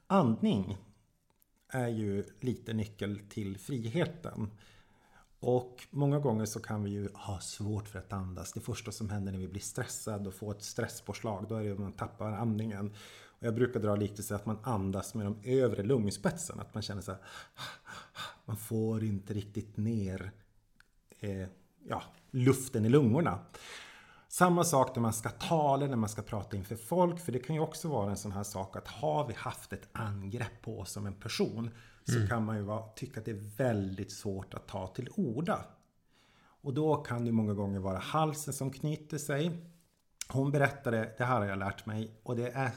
andning 0.07 0.77
är 1.69 1.89
ju 1.89 2.25
lite 2.41 2.73
nyckel 2.73 3.21
till 3.29 3.59
friheten. 3.59 4.51
Och 5.41 5.87
många 5.91 6.19
gånger 6.19 6.45
så 6.45 6.61
kan 6.61 6.85
vi 6.85 6.91
ju 6.91 7.09
ha 7.15 7.41
svårt 7.41 7.89
för 7.89 7.99
att 7.99 8.13
andas. 8.13 8.53
Det 8.53 8.61
första 8.61 8.93
som 8.93 9.11
händer 9.11 9.33
när 9.33 9.39
vi 9.39 9.49
blir 9.49 9.61
stressade 9.61 10.29
och 10.29 10.35
får 10.35 10.51
ett 10.51 10.63
stresspåslag, 10.63 11.47
då 11.49 11.55
är 11.55 11.65
det 11.65 11.73
att 11.73 11.79
man 11.79 11.93
tappar 11.93 12.33
andningen. 12.33 12.95
Jag 13.45 13.55
brukar 13.55 13.81
dra 13.81 14.23
så 14.23 14.35
att 14.35 14.47
man 14.47 14.59
andas 14.63 15.15
med 15.15 15.27
de 15.27 15.37
övre 15.45 15.83
lungspetsen. 15.83 16.61
Att 16.61 16.75
man 16.75 16.83
känner 16.83 17.03
så 17.03 17.11
här, 17.11 17.21
man 18.45 18.57
får 18.57 19.05
inte 19.05 19.35
riktigt 19.35 19.77
ner 19.77 20.31
eh, 21.21 21.49
ja, 21.89 22.03
luften 22.31 22.85
i 22.85 22.89
lungorna. 22.89 23.39
Samma 24.29 24.65
sak 24.65 24.97
när 24.97 25.03
man 25.03 25.13
ska 25.13 25.29
tala, 25.29 25.87
när 25.87 25.97
man 25.97 26.09
ska 26.09 26.23
prata 26.23 26.57
inför 26.57 26.77
folk. 26.77 27.21
För 27.21 27.33
det 27.33 27.39
kan 27.39 27.57
ju 27.57 27.63
också 27.63 27.89
vara 27.89 28.11
en 28.11 28.17
sån 28.17 28.33
här 28.33 28.43
sak 28.43 28.77
att 28.77 28.89
har 28.89 29.29
vi 29.29 29.35
haft 29.35 29.73
ett 29.73 29.89
angrepp 29.93 30.63
på 30.63 30.81
oss 30.81 30.93
som 30.93 31.07
en 31.07 31.15
person 31.15 31.71
så 32.05 32.17
mm. 32.17 32.29
kan 32.29 32.45
man 32.45 32.57
ju 32.57 32.63
vara, 32.63 32.89
tycka 32.89 33.21
att 33.21 33.27
det 33.27 33.31
är 33.31 33.57
väldigt 33.57 34.13
svårt 34.13 34.55
att 34.55 34.69
ta 34.69 34.87
till 34.87 35.09
orda. 35.17 35.65
Och 36.63 36.75
då 36.75 36.97
kan 36.97 37.25
det 37.25 37.33
många 37.33 37.55
gånger 37.55 37.79
vara 37.79 37.99
halsen 37.99 38.55
som 38.55 38.71
knyter 38.71 39.19
sig. 39.19 39.71
Hon 40.29 40.51
berättade, 40.51 41.15
det 41.19 41.25
här 41.25 41.39
har 41.39 41.47
jag 41.47 41.59
lärt 41.59 41.87
mig 41.87 42.21
och 42.23 42.37
det 42.37 42.49
är 42.49 42.73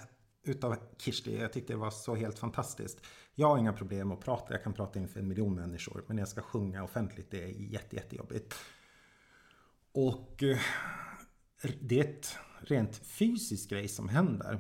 utav 0.50 0.76
Kirsti. 0.98 1.38
Jag 1.38 1.54
tyckte 1.54 1.74
det 1.74 1.78
var 1.78 1.92
så 1.92 2.16
helt 2.16 2.40
fantastiskt. 2.40 3.02
Jag 3.36 3.48
har 3.48 3.58
inga 3.58 3.74
problem 3.74 4.12
att 4.12 4.20
prata. 4.20 4.54
Jag 4.54 4.64
kan 4.64 4.74
prata 4.74 5.00
inför 5.00 5.20
en 5.20 5.28
miljon 5.28 5.56
människor. 5.56 6.04
Men 6.08 6.16
när 6.16 6.22
jag 6.22 6.30
ska 6.30 6.42
sjunga 6.42 6.84
offentligt, 6.84 7.32
det 7.32 7.44
är 7.44 7.48
jätte, 7.48 7.96
jättejobbigt. 7.96 8.56
Och 9.92 10.44
eh, 10.44 10.58
det 11.82 12.00
är 12.00 12.04
ett 12.04 12.38
rent 12.60 12.96
fysiskt 12.98 13.70
grej 13.70 13.88
som 13.88 14.10
händer. 14.10 14.60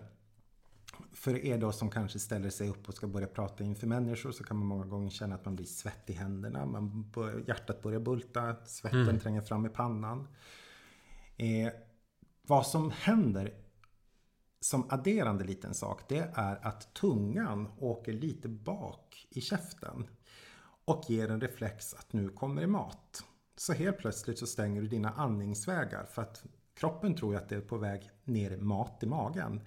För 1.13 1.45
er 1.45 1.57
då 1.57 1.71
som 1.71 1.89
kanske 1.89 2.19
ställer 2.19 2.49
sig 2.49 2.69
upp 2.69 2.87
och 2.87 2.93
ska 2.93 3.07
börja 3.07 3.27
prata 3.27 3.63
inför 3.63 3.87
människor 3.87 4.31
så 4.31 4.43
kan 4.43 4.57
man 4.57 4.67
många 4.67 4.85
gånger 4.85 5.09
känna 5.09 5.35
att 5.35 5.45
man 5.45 5.55
blir 5.55 5.65
svett 5.65 6.09
i 6.09 6.13
händerna. 6.13 6.65
Man 6.65 7.09
bör, 7.09 7.43
hjärtat 7.47 7.81
börjar 7.81 7.99
bulta, 7.99 8.55
svetten 8.65 9.01
mm. 9.01 9.19
tränger 9.19 9.41
fram 9.41 9.65
i 9.65 9.69
pannan. 9.69 10.27
Eh, 11.37 11.73
vad 12.41 12.67
som 12.67 12.91
händer 12.91 13.53
som 14.59 14.87
adderande 14.89 15.43
liten 15.43 15.73
sak 15.73 16.01
det 16.09 16.31
är 16.33 16.67
att 16.67 16.93
tungan 16.93 17.69
åker 17.79 18.13
lite 18.13 18.49
bak 18.49 19.27
i 19.29 19.41
käften 19.41 20.07
och 20.85 21.03
ger 21.07 21.31
en 21.31 21.41
reflex 21.41 21.93
att 21.93 22.13
nu 22.13 22.29
kommer 22.29 22.61
det 22.61 22.67
mat. 22.67 23.23
Så 23.57 23.73
helt 23.73 23.97
plötsligt 23.97 24.39
så 24.39 24.47
stänger 24.47 24.81
du 24.81 24.87
dina 24.87 25.11
andningsvägar 25.11 26.05
för 26.05 26.21
att 26.21 26.45
kroppen 26.73 27.15
tror 27.15 27.35
att 27.35 27.49
det 27.49 27.55
är 27.55 27.61
på 27.61 27.77
väg 27.77 28.11
ner 28.23 28.57
mat 28.57 29.03
i 29.03 29.05
magen. 29.05 29.61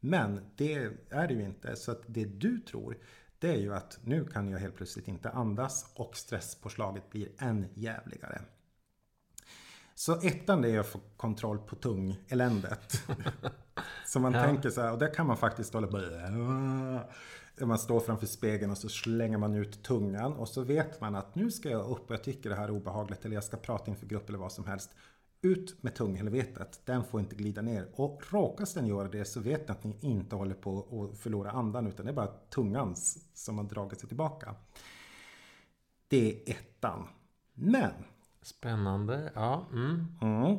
Men 0.00 0.40
det 0.56 0.74
är 1.10 1.28
det 1.28 1.34
ju 1.34 1.44
inte. 1.44 1.76
Så 1.76 1.92
att 1.92 2.02
det 2.06 2.24
du 2.24 2.60
tror 2.60 2.98
det 3.38 3.48
är 3.48 3.58
ju 3.58 3.74
att 3.74 3.98
nu 4.04 4.24
kan 4.24 4.48
jag 4.48 4.58
helt 4.58 4.76
plötsligt 4.76 5.08
inte 5.08 5.30
andas 5.30 5.92
och 5.94 6.16
stresspåslaget 6.16 7.10
blir 7.10 7.28
än 7.38 7.66
jävligare. 7.74 8.42
Så 9.94 10.20
ettan 10.20 10.62
det 10.62 10.70
är 10.70 10.80
att 10.80 10.86
få 10.86 11.00
kontroll 11.16 11.58
på 11.58 11.76
tungeländet. 11.76 13.02
så 14.06 14.20
man 14.20 14.32
ja. 14.32 14.44
tänker 14.44 14.70
så 14.70 14.80
här, 14.80 14.92
och 14.92 14.98
där 14.98 15.14
kan 15.14 15.26
man 15.26 15.36
faktiskt 15.36 15.74
hålla 15.74 15.86
på 15.86 15.98
man 17.66 17.78
står 17.78 18.00
framför 18.00 18.26
spegeln 18.26 18.70
och 18.70 18.78
så 18.78 18.88
slänger 18.88 19.38
man 19.38 19.54
ut 19.54 19.82
tungan 19.82 20.32
och 20.32 20.48
så 20.48 20.62
vet 20.62 21.00
man 21.00 21.14
att 21.14 21.34
nu 21.34 21.50
ska 21.50 21.70
jag 21.70 21.90
upp 21.90 22.08
och 22.08 22.14
jag 22.14 22.24
tycker 22.24 22.50
det 22.50 22.56
här 22.56 22.64
är 22.64 22.70
obehagligt 22.70 23.24
eller 23.24 23.34
jag 23.34 23.44
ska 23.44 23.56
prata 23.56 23.90
inför 23.90 24.06
grupp 24.06 24.28
eller 24.28 24.38
vad 24.38 24.52
som 24.52 24.64
helst. 24.64 24.90
Ut 25.42 25.82
med 25.82 25.94
tunghelvetet, 25.94 26.80
den 26.84 27.04
får 27.04 27.20
inte 27.20 27.36
glida 27.36 27.62
ner. 27.62 27.88
Och 27.94 28.22
råkas 28.30 28.74
den 28.74 28.86
göra 28.86 29.08
det 29.08 29.24
så 29.24 29.40
vet 29.40 29.68
ni 29.68 29.72
att 29.72 29.84
ni 29.84 29.96
inte 30.00 30.36
håller 30.36 30.54
på 30.54 30.78
att 30.78 31.18
förlora 31.18 31.50
andan 31.50 31.86
utan 31.86 32.06
det 32.06 32.12
är 32.12 32.16
bara 32.16 32.32
tungan 32.50 32.94
som 33.34 33.58
har 33.58 33.64
dragit 33.64 34.00
sig 34.00 34.08
tillbaka. 34.08 34.54
Det 36.08 36.32
är 36.32 36.50
ettan. 36.50 37.08
Men 37.54 37.92
Spännande, 38.42 39.32
ja. 39.34 39.66
Mm. 39.72 40.06
Mm. 40.20 40.58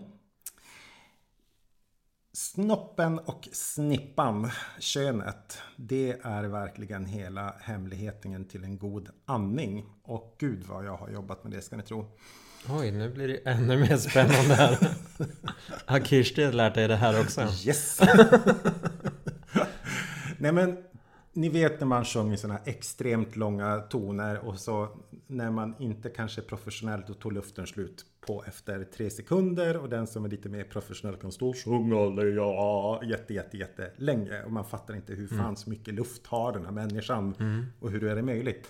Snoppen 2.33 3.19
och 3.19 3.49
snippan, 3.51 4.51
könet, 4.79 5.57
det 5.75 6.17
är 6.21 6.43
verkligen 6.43 7.05
hela 7.05 7.53
hemligheten 7.61 8.45
till 8.45 8.63
en 8.63 8.77
god 8.77 9.09
andning. 9.25 9.85
Och 10.03 10.35
gud 10.39 10.63
vad 10.63 10.85
jag 10.85 10.97
har 10.97 11.09
jobbat 11.09 11.43
med 11.43 11.53
det 11.53 11.61
ska 11.61 11.77
ni 11.77 11.83
tro. 11.83 12.05
Oj, 12.69 12.91
nu 12.91 13.09
blir 13.09 13.27
det 13.27 13.39
ännu 13.45 13.77
mer 13.77 13.97
spännande 13.97 14.55
här. 14.55 14.77
Har 15.85 15.99
Kirsti 15.99 16.51
lärt 16.51 16.75
dig 16.75 16.87
det 16.87 16.95
här 16.95 17.21
också? 17.21 17.41
Yes! 17.41 18.01
Nej 20.37 20.51
men 20.51 20.77
ni 21.33 21.49
vet 21.49 21.79
när 21.79 21.87
man 21.87 22.05
sjunger 22.05 22.37
sådana 22.37 22.59
här 22.63 22.73
extremt 22.73 23.35
långa 23.35 23.79
toner 23.79 24.37
och 24.37 24.59
så 24.59 24.87
när 25.31 25.51
man 25.51 25.75
inte 25.79 26.09
kanske 26.09 26.41
är 26.41 26.45
professionell 26.45 27.03
då 27.07 27.13
tog 27.13 27.33
luften 27.33 27.67
slut 27.67 28.05
på 28.27 28.43
efter 28.47 28.83
tre 28.83 29.09
sekunder 29.09 29.77
och 29.77 29.89
den 29.89 30.07
som 30.07 30.25
är 30.25 30.29
lite 30.29 30.49
mer 30.49 30.63
professionell 30.63 31.15
kan 31.15 31.31
stå 31.31 31.49
och 31.49 31.57
sjunga 31.57 32.23
ja, 32.23 33.01
jätte, 33.03 33.33
jätte, 33.33 33.57
jätte 33.57 33.91
länge 33.97 34.43
och 34.43 34.51
man 34.51 34.65
fattar 34.65 34.95
inte 34.95 35.13
hur 35.13 35.27
fan 35.27 35.39
mm. 35.39 35.55
så 35.55 35.69
mycket 35.69 35.93
luft 35.93 36.27
har 36.27 36.53
den 36.53 36.65
här 36.65 36.71
människan 36.71 37.35
mm. 37.39 37.65
och 37.79 37.91
hur 37.91 38.03
är 38.03 38.15
det 38.15 38.21
möjligt. 38.21 38.67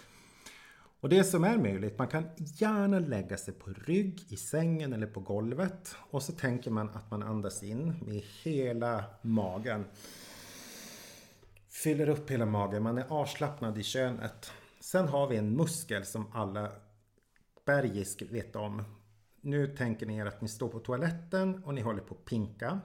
Och 1.02 1.10
det 1.10 1.24
som 1.24 1.44
är 1.44 1.58
möjligt, 1.58 1.98
man 1.98 2.08
kan 2.08 2.26
gärna 2.38 3.00
lägga 3.00 3.38
sig 3.38 3.54
på 3.54 3.70
rygg 3.70 4.26
i 4.30 4.38
sängen 4.38 4.94
eller 4.94 5.08
på 5.08 5.20
golvet 5.20 5.96
och 5.98 6.24
så 6.24 6.32
tänker 6.32 6.72
man 6.72 6.90
att 6.90 7.12
man 7.12 7.24
andas 7.24 7.64
in 7.64 7.94
med 8.08 8.24
hela 8.44 9.04
magen. 9.22 9.86
Fyller 11.70 12.10
upp 12.10 12.32
hela 12.32 12.46
magen, 12.46 12.84
man 12.84 12.98
är 12.98 13.06
avslappnad 13.10 13.78
i 13.78 13.84
könet. 13.84 14.52
Sen 14.82 15.08
har 15.08 15.28
vi 15.28 15.38
en 15.38 15.56
muskel 15.56 16.06
som 16.06 16.32
alla 16.34 16.72
bergisk 17.66 18.22
vet 18.22 18.56
om. 18.56 18.84
Nu 19.42 19.68
tänker 19.68 20.06
ni 20.06 20.18
er 20.18 20.26
att 20.26 20.42
ni 20.42 20.48
står 20.48 20.70
på 20.70 20.80
toaletten 20.80 21.64
och 21.64 21.74
ni 21.74 21.82
håller 21.82 22.02
på 22.02 22.16
att 22.16 22.26
pinka. 22.26 22.80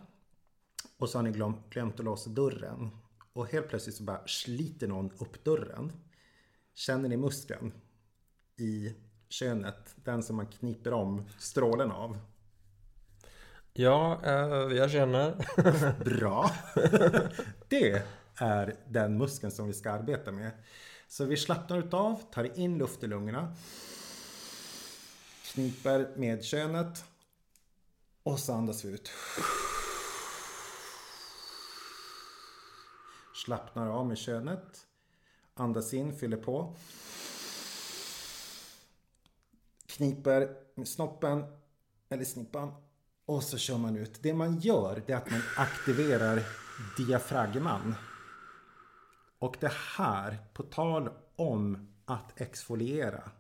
Och 0.98 1.09
så 1.09 1.18
har 1.18 1.22
ni 1.22 1.30
glömt, 1.30 1.70
glömt 1.70 1.98
att 1.98 2.04
låsa 2.04 2.30
dörren. 2.30 2.90
Och 3.32 3.46
helt 3.46 3.68
plötsligt 3.68 3.96
så 3.96 4.02
bara 4.02 4.26
sliter 4.26 4.88
någon 4.88 5.11
upp 5.18 5.44
dörren. 5.44 5.92
Känner 6.74 7.09
ni 7.09 7.16
muskeln 7.16 7.72
i 8.56 8.94
könet? 9.28 9.94
Den 9.94 10.22
som 10.22 10.37
man 10.37 10.46
kniper 10.46 10.92
om 10.92 11.28
strålen 11.38 11.90
av. 11.90 12.18
Ja, 13.72 14.20
eh, 14.24 14.76
jag 14.76 14.90
känner. 14.90 15.35
Bra. 16.04 16.50
Det 17.68 18.02
är 18.35 18.76
den 18.88 19.18
muskeln 19.18 19.52
som 19.52 19.66
vi 19.66 19.72
ska 19.72 19.90
arbeta 19.90 20.32
med. 20.32 20.50
Så 21.09 21.25
vi 21.25 21.37
slappnar 21.37 21.79
utav, 21.79 22.23
tar 22.33 22.59
in 22.59 22.79
luft 22.79 23.03
i 23.03 23.07
lungorna. 23.07 23.57
Kniper 25.45 26.12
med 26.16 26.45
könet. 26.45 27.05
Och 28.23 28.40
så 28.40 28.55
andas 28.55 28.85
vi 28.85 28.88
ut. 28.88 29.11
Slappnar 33.35 33.87
av 33.87 34.07
med 34.07 34.19
könet. 34.19 34.87
Andas 35.55 35.95
in, 35.95 36.19
fyller 36.19 36.37
på. 36.37 36.75
Kniper 39.87 40.57
med 40.75 40.88
snoppen 40.88 41.45
eller 42.09 42.25
snippan. 42.25 42.73
Och 43.27 43.42
så 43.42 43.59
kör 43.59 43.79
man 43.79 43.97
ut. 43.97 44.23
Det 44.23 44.35
man 44.35 44.59
gör 44.59 45.03
det 45.07 45.12
är 45.12 45.16
att 45.16 45.31
man 45.31 45.42
aktiverar 45.57 46.42
diafragman. 46.97 47.95
Och 49.38 49.57
det 49.61 49.72
här, 49.96 50.38
på 50.53 50.62
tal 50.62 51.11
om 51.37 51.88
att 52.05 52.40
exfoliera. 52.40 53.31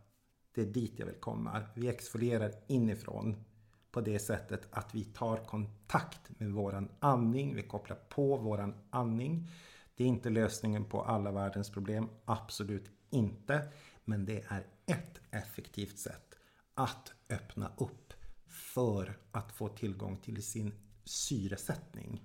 Det 0.54 0.60
är 0.60 0.66
dit 0.66 0.98
jag 0.98 1.06
vill 1.06 1.20
komma. 1.20 1.62
Vi 1.74 1.88
exfolierar 1.88 2.52
inifrån 2.66 3.44
på 3.90 4.00
det 4.00 4.18
sättet 4.18 4.68
att 4.70 4.94
vi 4.94 5.04
tar 5.04 5.36
kontakt 5.36 6.40
med 6.40 6.52
våran 6.52 6.88
andning. 7.00 7.54
Vi 7.54 7.62
kopplar 7.62 7.96
på 8.08 8.36
våran 8.36 8.74
andning. 8.90 9.48
Det 9.94 10.04
är 10.04 10.08
inte 10.08 10.30
lösningen 10.30 10.84
på 10.84 11.02
alla 11.02 11.32
världens 11.32 11.70
problem. 11.70 12.08
Absolut 12.24 12.90
inte. 13.10 13.68
Men 14.04 14.24
det 14.24 14.44
är 14.48 14.66
ett 14.86 15.20
effektivt 15.30 15.98
sätt 15.98 16.34
att 16.74 17.12
öppna 17.30 17.72
upp 17.76 18.12
för 18.46 19.18
att 19.32 19.52
få 19.52 19.68
tillgång 19.68 20.16
till 20.16 20.42
sin 20.42 20.72
syresättning. 21.04 22.22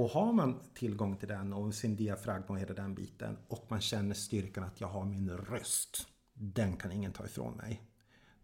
Och 0.00 0.10
har 0.10 0.32
man 0.32 0.60
tillgång 0.74 1.16
till 1.16 1.28
den 1.28 1.52
och 1.52 1.74
sin 1.74 1.96
diafragma 1.96 2.46
och 2.48 2.58
hela 2.58 2.74
den 2.74 2.94
biten 2.94 3.38
och 3.48 3.66
man 3.68 3.80
känner 3.80 4.14
styrkan 4.14 4.64
att 4.64 4.80
jag 4.80 4.88
har 4.88 5.04
min 5.04 5.30
röst. 5.30 6.06
Den 6.32 6.76
kan 6.76 6.92
ingen 6.92 7.12
ta 7.12 7.24
ifrån 7.24 7.56
mig. 7.56 7.82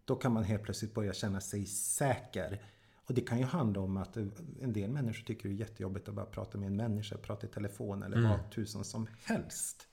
Då 0.05 0.15
kan 0.15 0.31
man 0.31 0.43
helt 0.43 0.63
plötsligt 0.63 0.93
börja 0.93 1.13
känna 1.13 1.41
sig 1.41 1.65
säker. 1.65 2.61
Och 3.05 3.13
det 3.13 3.21
kan 3.21 3.39
ju 3.39 3.45
handla 3.45 3.81
om 3.81 3.97
att 3.97 4.17
en 4.61 4.73
del 4.73 4.89
människor 4.89 5.25
tycker 5.25 5.49
det 5.49 5.55
är 5.55 5.59
jättejobbigt 5.59 6.09
att 6.09 6.15
bara 6.15 6.25
prata 6.25 6.57
med 6.57 6.67
en 6.67 6.75
människa, 6.75 7.17
prata 7.17 7.47
i 7.47 7.49
telefon 7.49 8.03
eller 8.03 8.17
mm. 8.17 8.29
vad 8.29 8.51
tusen 8.51 8.83
som 8.83 9.07
helst. 9.23 9.87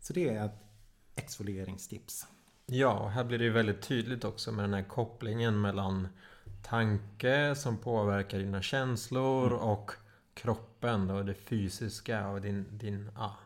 Så 0.00 0.12
det 0.12 0.28
är 0.28 0.46
ett 0.46 0.60
exfolieringstips. 1.14 2.26
Ja, 2.66 2.98
och 2.98 3.10
här 3.10 3.24
blir 3.24 3.38
det 3.38 3.44
ju 3.44 3.52
väldigt 3.52 3.82
tydligt 3.82 4.24
också 4.24 4.52
med 4.52 4.64
den 4.64 4.74
här 4.74 4.88
kopplingen 4.88 5.60
mellan 5.60 6.08
tanke 6.62 7.54
som 7.54 7.76
påverkar 7.76 8.38
dina 8.38 8.62
känslor 8.62 9.46
mm. 9.46 9.58
och 9.58 9.92
kroppen 10.38 11.10
och 11.10 11.24
det 11.24 11.34
fysiska 11.34 12.28
och 12.28 12.40
din, 12.40 12.78
din, 12.78 13.10
ah, 13.16 13.36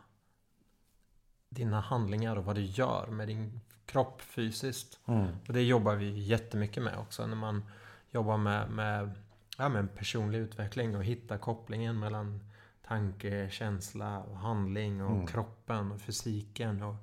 dina 1.49 1.79
handlingar 1.79 2.35
och 2.35 2.45
vad 2.45 2.55
du 2.55 2.61
gör 2.61 3.07
med 3.07 3.27
din 3.27 3.61
kropp 3.85 4.21
fysiskt. 4.21 4.99
Mm. 5.05 5.27
Och 5.47 5.53
det 5.53 5.61
jobbar 5.61 5.95
vi 5.95 6.19
jättemycket 6.19 6.83
med 6.83 6.97
också 6.97 7.27
när 7.27 7.35
man 7.35 7.63
jobbar 8.11 8.37
med, 8.37 8.69
med, 8.69 9.11
ja, 9.57 9.69
med 9.69 9.95
personlig 9.95 10.39
utveckling 10.39 10.95
och 10.95 11.03
hitta 11.03 11.37
kopplingen 11.37 11.99
mellan 11.99 12.39
tanke, 12.87 13.49
känsla 13.49 14.19
och 14.19 14.37
handling 14.37 15.03
och 15.03 15.15
mm. 15.15 15.27
kroppen 15.27 15.91
och 15.91 16.01
fysiken 16.01 16.83
och 16.83 16.95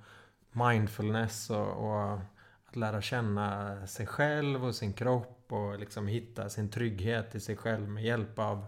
mindfulness 0.53 1.51
och, 1.51 1.69
och, 1.69 2.19
att 2.67 2.77
lära 2.77 3.03
känna 3.03 3.87
sig 3.87 4.07
själv 4.07 4.65
och 4.65 4.75
sin 4.75 4.93
kropp 4.93 5.53
och 5.53 5.79
liksom 5.79 6.07
hitta 6.07 6.49
sin 6.49 6.69
trygghet 6.69 7.35
i 7.35 7.41
sig 7.41 7.57
själv 7.57 7.89
med 7.89 8.05
hjälp 8.05 8.39
av, 8.39 8.65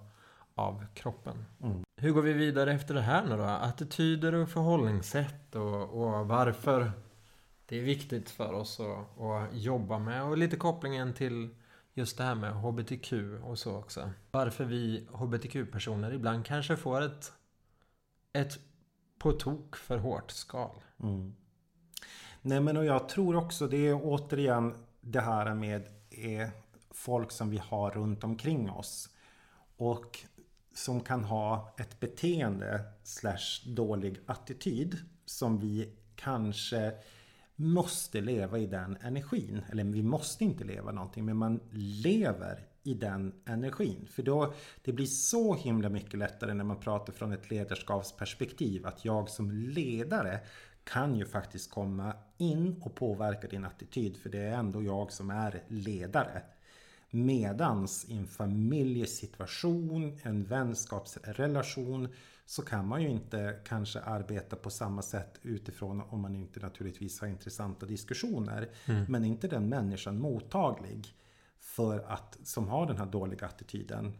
av 0.54 0.86
kroppen. 0.94 1.44
Mm. 1.62 1.82
Hur 1.96 2.12
går 2.12 2.22
vi 2.22 2.32
vidare 2.32 2.72
efter 2.72 2.94
det 2.94 3.00
här 3.00 3.26
nu 3.26 3.36
då? 3.36 3.42
Attityder 3.42 4.34
och 4.34 4.48
förhållningssätt 4.48 5.54
och, 5.54 5.82
och 5.82 6.28
varför 6.28 6.92
det 7.66 7.78
är 7.78 7.82
viktigt 7.82 8.30
för 8.30 8.52
oss 8.52 8.80
att, 8.80 9.20
att 9.20 9.56
jobba 9.56 9.98
med 9.98 10.22
och 10.24 10.38
lite 10.38 10.56
kopplingen 10.56 11.14
till 11.14 11.48
just 11.94 12.18
det 12.18 12.24
här 12.24 12.34
med 12.34 12.52
HBTQ 12.52 13.12
och 13.42 13.58
så 13.58 13.76
också. 13.76 14.10
Varför 14.30 14.64
vi 14.64 15.06
HBTQ-personer 15.12 16.12
ibland 16.12 16.46
kanske 16.46 16.76
får 16.76 17.02
ett, 17.02 17.32
ett 18.32 18.58
på 19.18 19.32
tok 19.32 19.76
för 19.76 19.98
hårt 19.98 20.30
skal. 20.30 20.70
Mm. 21.02 21.34
Nej 22.42 22.60
men 22.60 22.76
och 22.76 22.84
jag 22.84 23.08
tror 23.08 23.36
också 23.36 23.66
det 23.66 23.88
är 23.88 24.00
återigen 24.02 24.74
det 25.00 25.20
här 25.20 25.54
med 25.54 25.88
eh, 26.10 26.48
folk 26.90 27.30
som 27.30 27.50
vi 27.50 27.58
har 27.58 27.90
runt 27.90 28.24
omkring 28.24 28.70
oss. 28.70 29.08
Och 29.76 30.18
som 30.74 31.00
kan 31.00 31.24
ha 31.24 31.74
ett 31.78 32.00
beteende 32.00 32.80
slash 33.02 33.62
dålig 33.66 34.20
attityd 34.26 34.96
som 35.24 35.60
vi 35.60 35.92
kanske 36.16 36.92
måste 37.56 38.20
leva 38.20 38.58
i 38.58 38.66
den 38.66 38.96
energin. 39.00 39.62
Eller 39.70 39.84
vi 39.84 40.02
måste 40.02 40.44
inte 40.44 40.64
leva 40.64 40.92
någonting 40.92 41.24
men 41.24 41.36
man 41.36 41.60
lever 42.02 42.66
i 42.82 42.94
den 42.94 43.32
energin. 43.44 44.06
För 44.10 44.22
då 44.22 44.54
det 44.84 44.92
blir 44.92 45.06
så 45.06 45.54
himla 45.54 45.88
mycket 45.88 46.18
lättare 46.18 46.54
när 46.54 46.64
man 46.64 46.80
pratar 46.80 47.12
från 47.12 47.32
ett 47.32 47.50
ledarskapsperspektiv. 47.50 48.86
Att 48.86 49.04
jag 49.04 49.28
som 49.28 49.50
ledare 49.50 50.40
kan 50.84 51.16
ju 51.16 51.24
faktiskt 51.24 51.70
komma 51.70 52.12
in 52.38 52.82
och 52.82 52.94
påverka 52.94 53.48
din 53.48 53.64
attityd. 53.64 54.16
För 54.16 54.30
det 54.30 54.38
är 54.38 54.52
ändå 54.52 54.82
jag 54.82 55.12
som 55.12 55.30
är 55.30 55.62
ledare. 55.68 56.42
Medans 57.14 58.04
i 58.08 58.16
en 58.16 58.26
familjesituation, 58.26 60.18
en 60.22 60.44
vänskapsrelation 60.44 62.08
så 62.46 62.62
kan 62.62 62.88
man 62.88 63.02
ju 63.02 63.08
inte 63.08 63.60
kanske 63.64 64.00
arbeta 64.00 64.56
på 64.56 64.70
samma 64.70 65.02
sätt 65.02 65.38
utifrån 65.42 66.02
om 66.08 66.20
man 66.20 66.36
inte 66.36 66.60
naturligtvis 66.60 67.20
har 67.20 67.28
intressanta 67.28 67.86
diskussioner. 67.86 68.68
Mm. 68.86 69.04
Men 69.08 69.24
är 69.24 69.28
inte 69.28 69.48
den 69.48 69.68
människan 69.68 70.18
mottaglig 70.18 71.14
för 71.58 71.98
att, 71.98 72.38
som 72.44 72.68
har 72.68 72.86
den 72.86 72.96
här 72.96 73.06
dåliga 73.06 73.46
attityden. 73.46 74.12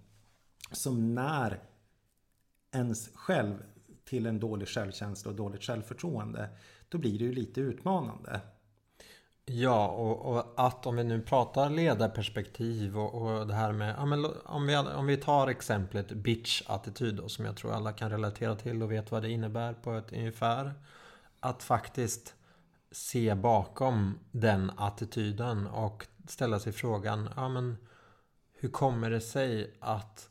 Som 0.72 1.14
när 1.14 1.62
ens 2.72 3.08
själv 3.14 3.62
till 4.04 4.26
en 4.26 4.40
dålig 4.40 4.68
självkänsla 4.68 5.30
och 5.30 5.36
dåligt 5.36 5.62
självförtroende. 5.62 6.48
Då 6.88 6.98
blir 6.98 7.18
det 7.18 7.24
ju 7.24 7.32
lite 7.32 7.60
utmanande. 7.60 8.40
Ja, 9.44 9.88
och, 9.88 10.32
och, 10.32 10.52
att 10.56 10.86
om 10.86 10.96
vi 10.96 11.04
nu 11.04 11.22
pratar 11.22 11.70
ledarperspektiv 11.70 12.98
och, 12.98 13.14
och 13.14 13.46
det 13.46 13.54
här 13.54 13.72
med... 13.72 13.94
Ja, 13.98 14.04
men 14.04 14.26
om, 14.44 14.66
vi, 14.66 14.76
om 14.76 15.06
vi 15.06 15.16
tar 15.16 15.48
exemplet 15.48 16.12
bitch-attityd 16.12 17.14
då, 17.14 17.28
som 17.28 17.44
jag 17.44 17.56
tror 17.56 17.72
alla 17.72 17.92
kan 17.92 18.10
relatera 18.10 18.56
till 18.56 18.82
och 18.82 18.92
vet 18.92 19.10
vad 19.10 19.22
det 19.22 19.30
innebär 19.30 19.72
på 19.72 19.92
ett 19.92 20.12
ungefär. 20.12 20.74
Att 21.40 21.62
faktiskt 21.62 22.34
se 22.90 23.34
bakom 23.34 24.18
den 24.30 24.72
attityden 24.76 25.66
och 25.66 26.06
ställa 26.28 26.60
sig 26.60 26.72
frågan, 26.72 27.28
ja 27.36 27.48
men 27.48 27.76
hur 28.52 28.68
kommer 28.68 29.10
det 29.10 29.20
sig 29.20 29.74
att, 29.80 30.28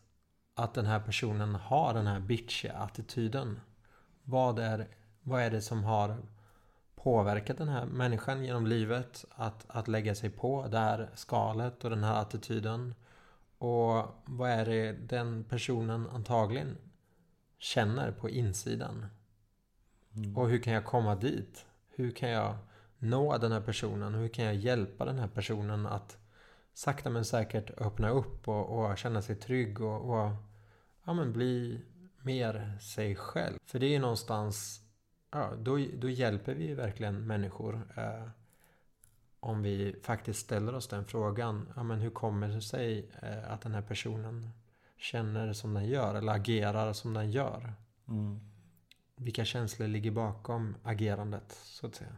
att 0.55 0.73
den 0.73 0.85
här 0.85 0.99
personen 0.99 1.55
har 1.55 1.93
den 1.93 2.07
här 2.07 2.19
bitchiga 2.19 2.73
attityden? 2.73 3.59
Vad 4.23 4.59
är, 4.59 4.87
vad 5.21 5.41
är 5.41 5.51
det 5.51 5.61
som 5.61 5.83
har 5.83 6.17
påverkat 7.03 7.57
den 7.57 7.67
här 7.67 7.85
människan 7.85 8.45
genom 8.45 8.67
livet 8.67 9.25
att, 9.29 9.65
att 9.67 9.87
lägga 9.87 10.15
sig 10.15 10.29
på 10.29 10.67
det 10.67 10.77
här 10.77 11.09
skalet 11.13 11.83
och 11.83 11.89
den 11.89 12.03
här 12.03 12.21
attityden? 12.21 12.95
Och 13.57 14.05
vad 14.25 14.49
är 14.49 14.65
det 14.65 14.91
den 14.91 15.43
personen 15.43 16.09
antagligen 16.09 16.77
känner 17.57 18.11
på 18.11 18.29
insidan? 18.29 19.05
Mm. 20.15 20.37
Och 20.37 20.49
hur 20.49 20.59
kan 20.59 20.73
jag 20.73 20.85
komma 20.85 21.15
dit? 21.15 21.65
Hur 21.89 22.11
kan 22.11 22.29
jag 22.29 22.57
nå 22.97 23.37
den 23.37 23.51
här 23.51 23.61
personen? 23.61 24.13
Hur 24.13 24.27
kan 24.27 24.45
jag 24.45 24.55
hjälpa 24.55 25.05
den 25.05 25.19
här 25.19 25.27
personen 25.27 25.85
att 25.85 26.17
sakta 26.73 27.09
men 27.09 27.25
säkert 27.25 27.81
öppna 27.81 28.09
upp 28.09 28.47
och, 28.47 28.79
och 28.79 28.97
känna 28.97 29.21
sig 29.21 29.35
trygg 29.35 29.81
och, 29.81 30.09
och 30.09 30.31
ja, 31.05 31.13
men 31.13 31.33
bli 31.33 31.81
mer 32.21 32.77
sig 32.81 33.15
själv? 33.15 33.57
För 33.65 33.79
det 33.79 33.85
är 33.85 33.91
ju 33.91 33.99
någonstans 33.99 34.81
ja, 35.31 35.51
då, 35.59 35.85
då 35.93 36.09
hjälper 36.09 36.55
vi 36.55 36.73
verkligen 36.73 37.27
människor. 37.27 37.81
Eh, 37.97 38.27
om 39.39 39.61
vi 39.61 39.95
faktiskt 40.03 40.39
ställer 40.39 40.75
oss 40.75 40.87
den 40.87 41.05
frågan. 41.05 41.69
Ja, 41.75 41.83
men 41.83 41.99
hur 42.01 42.09
kommer 42.09 42.47
det 42.47 42.61
sig 42.61 43.11
eh, 43.21 43.51
att 43.51 43.61
den 43.61 43.73
här 43.73 43.81
personen 43.81 44.49
känner 44.97 45.53
som 45.53 45.73
den 45.73 45.85
gör 45.85 46.15
eller 46.15 46.33
agerar 46.33 46.93
som 46.93 47.13
den 47.13 47.31
gör? 47.31 47.73
Mm. 48.07 48.39
Vilka 49.15 49.45
känslor 49.45 49.87
ligger 49.87 50.11
bakom 50.11 50.75
agerandet 50.83 51.51
så 51.51 51.87
att 51.87 51.95
säga? 51.95 52.15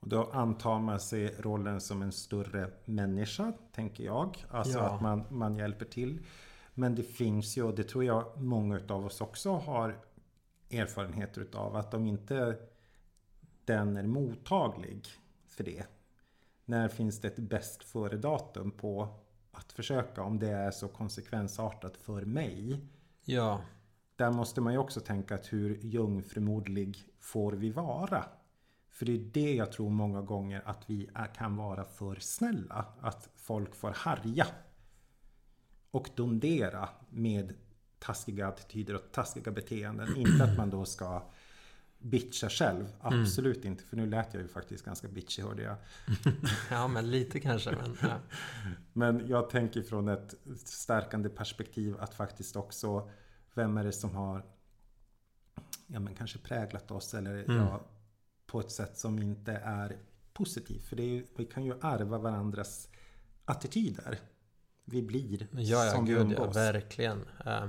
Och 0.00 0.08
då 0.08 0.30
antar 0.30 0.78
man 0.78 1.00
sig 1.00 1.34
rollen 1.38 1.80
som 1.80 2.02
en 2.02 2.12
större 2.12 2.70
människa, 2.84 3.52
tänker 3.72 4.04
jag. 4.04 4.44
Alltså 4.50 4.78
ja. 4.78 4.84
att 4.84 5.00
man, 5.00 5.24
man 5.30 5.56
hjälper 5.56 5.84
till. 5.84 6.20
Men 6.74 6.94
det 6.94 7.02
finns 7.02 7.58
ju, 7.58 7.62
och 7.62 7.74
det 7.74 7.84
tror 7.84 8.04
jag 8.04 8.42
många 8.42 8.80
av 8.88 9.06
oss 9.06 9.20
också 9.20 9.52
har 9.52 9.98
erfarenheter 10.70 11.40
utav 11.40 11.76
att 11.76 11.94
om 11.94 12.06
inte 12.06 12.58
den 13.64 13.96
är 13.96 14.06
mottaglig 14.06 15.06
för 15.46 15.64
det. 15.64 15.86
När 16.64 16.88
finns 16.88 17.20
det 17.20 17.28
ett 17.28 17.38
bäst 17.38 17.84
före 17.84 18.16
datum 18.16 18.70
på 18.70 19.20
att 19.52 19.72
försöka 19.72 20.22
om 20.22 20.38
det 20.38 20.50
är 20.50 20.70
så 20.70 20.88
konsekvensartat 20.88 21.96
för 21.96 22.22
mig. 22.22 22.80
Ja. 23.24 23.60
Där 24.16 24.30
måste 24.30 24.60
man 24.60 24.72
ju 24.72 24.78
också 24.78 25.00
tänka 25.00 25.34
att 25.34 25.52
hur 25.52 25.78
jungfrumoderlig 25.82 27.08
får 27.20 27.52
vi 27.52 27.70
vara? 27.70 28.24
För 28.90 29.06
det 29.06 29.12
är 29.12 29.18
det 29.18 29.54
jag 29.54 29.72
tror 29.72 29.90
många 29.90 30.22
gånger 30.22 30.62
att 30.64 30.90
vi 30.90 31.10
kan 31.36 31.56
vara 31.56 31.84
för 31.84 32.14
snälla. 32.14 32.86
Att 33.00 33.28
folk 33.36 33.74
får 33.74 33.90
harja. 33.90 34.46
Och 35.90 36.10
dondera 36.14 36.88
med 37.10 37.54
taskiga 37.98 38.48
attityder 38.48 38.94
och 38.94 39.12
taskiga 39.12 39.52
beteenden. 39.52 40.16
Inte 40.16 40.44
att 40.44 40.56
man 40.56 40.70
då 40.70 40.84
ska 40.84 41.22
bitcha 41.98 42.48
själv. 42.48 42.80
Mm. 42.80 43.20
Absolut 43.20 43.56
mm. 43.56 43.72
inte. 43.72 43.84
För 43.84 43.96
nu 43.96 44.06
lät 44.06 44.34
jag 44.34 44.42
ju 44.42 44.48
faktiskt 44.48 44.84
ganska 44.84 45.08
bitchig 45.08 45.42
hörde 45.42 45.62
jag. 45.62 45.76
ja 46.70 46.88
men 46.88 47.10
lite 47.10 47.40
kanske. 47.40 47.70
Men, 47.70 47.96
ja. 48.02 48.18
men 48.92 49.28
jag 49.28 49.50
tänker 49.50 49.82
från 49.82 50.08
ett 50.08 50.34
stärkande 50.64 51.28
perspektiv 51.28 51.96
att 52.00 52.14
faktiskt 52.14 52.56
också 52.56 53.10
vem 53.54 53.76
är 53.76 53.84
det 53.84 53.92
som 53.92 54.14
har 54.14 54.44
ja, 55.86 56.00
men 56.00 56.14
kanske 56.14 56.38
präglat 56.38 56.90
oss 56.90 57.14
eller 57.14 57.36
Mm. 57.36 57.56
ja, 57.56 57.80
på 58.46 58.60
ett 58.60 58.70
sätt 58.70 58.98
som 58.98 59.18
inte 59.18 59.52
är 59.52 59.96
positivt. 60.32 60.84
För 60.84 60.96
det 60.96 61.02
är 61.02 61.24
vi 61.36 61.44
kan 61.44 61.64
ju 61.64 61.72
ärva 61.82 62.18
varandras 62.18 62.88
attityder. 63.44 64.18
Vi 64.88 65.02
blir 65.02 65.46
Ja, 65.52 65.84
ja, 65.84 65.90
som 65.90 66.04
vi 66.04 66.12
gud, 66.12 66.18
ja, 66.20 66.22
umgås. 66.22 66.56
verkligen. 66.56 67.24
Eh, 67.46 67.66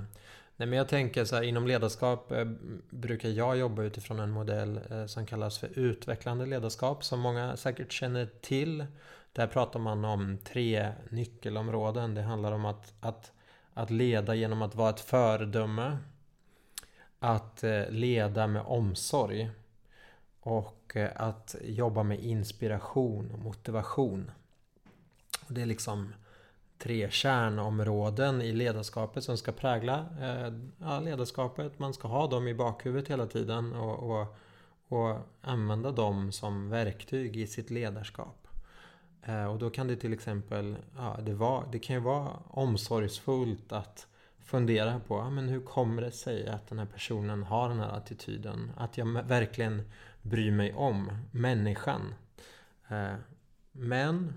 nej, 0.58 0.68
men 0.68 0.74
jag 0.74 0.88
tänker 0.88 1.26
så 1.26 1.36
här, 1.36 1.44
inom 1.44 1.68
ledarskap 1.68 2.32
eh, 2.32 2.46
brukar 2.90 3.30
jag 3.30 3.58
jobba 3.58 3.84
utifrån 3.84 4.20
en 4.20 4.32
modell 4.32 4.80
eh, 4.92 5.06
som 5.06 5.26
kallas 5.26 5.58
för 5.58 5.80
utvecklande 5.80 6.46
ledarskap, 6.46 7.04
som 7.04 7.20
många 7.20 7.58
säkert 7.58 7.92
känner 7.92 8.30
till. 8.42 8.86
Där 9.34 9.48
pratar 9.48 9.80
man 9.80 10.06
om 10.06 10.38
tre 10.44 10.92
nyckelområden. 11.10 12.14
Det 12.14 12.22
handlar 12.22 12.52
om 12.52 12.66
att, 12.66 12.94
att, 13.00 13.32
att 13.74 13.90
leda 13.92 14.36
genom 14.36 14.62
att 14.62 14.76
vara 14.76 14.90
ett 14.90 15.00
föredöme, 15.00 15.98
att 17.20 17.64
leda 17.90 18.48
med 18.48 18.62
omsorg 18.66 19.50
och 20.40 20.96
att 21.16 21.56
jobba 21.64 22.04
med 22.04 22.20
inspiration 22.20 23.32
och 23.32 23.40
motivation. 23.40 24.32
Det 25.48 25.62
är 25.62 25.66
liksom 25.66 26.14
tre 26.78 27.10
kärnområden 27.12 28.42
i 28.42 28.52
ledarskapet 28.52 29.24
som 29.24 29.38
ska 29.38 29.52
prägla 29.52 30.06
eh, 30.22 30.54
ja, 30.78 31.00
ledarskapet. 31.00 31.80
Man 31.80 31.94
ska 31.94 32.08
ha 32.08 32.28
dem 32.28 32.48
i 32.48 32.54
bakhuvudet 32.54 33.10
hela 33.10 33.26
tiden 33.26 33.74
och, 33.74 34.12
och, 34.12 34.38
och 34.88 35.18
använda 35.42 35.92
dem 35.92 36.32
som 36.32 36.70
verktyg 36.70 37.38
i 37.38 37.48
sitt 37.48 37.70
ledarskap. 37.70 38.48
Eh, 39.24 39.46
och 39.46 39.60
då 39.60 39.70
kan 39.70 39.88
det 39.88 39.96
till 39.96 40.14
exempel, 40.14 40.76
ja, 40.96 41.20
det, 41.22 41.34
var, 41.34 41.64
det 41.72 41.80
kan 41.80 41.96
ju 41.96 42.02
vara 42.02 42.30
omsorgsfullt 42.48 43.72
att 43.72 44.08
fundera 44.40 45.00
på, 45.08 45.18
ja, 45.18 45.30
men 45.30 45.50
hur 45.50 45.62
kommer 45.62 46.02
det 46.02 46.12
sig 46.12 46.48
att 46.48 46.68
den 46.68 46.80
här 46.80 46.86
personen 46.86 47.44
har 47.44 47.70
den 47.70 47.80
här 47.80 47.98
attityden? 47.98 48.72
Att 48.78 48.98
jag 48.98 49.06
verkligen 49.06 49.82
bryr 50.22 50.52
mig 50.52 50.74
om 50.74 51.12
människan. 51.32 52.14
Eh, 52.88 53.16
men 53.72 54.34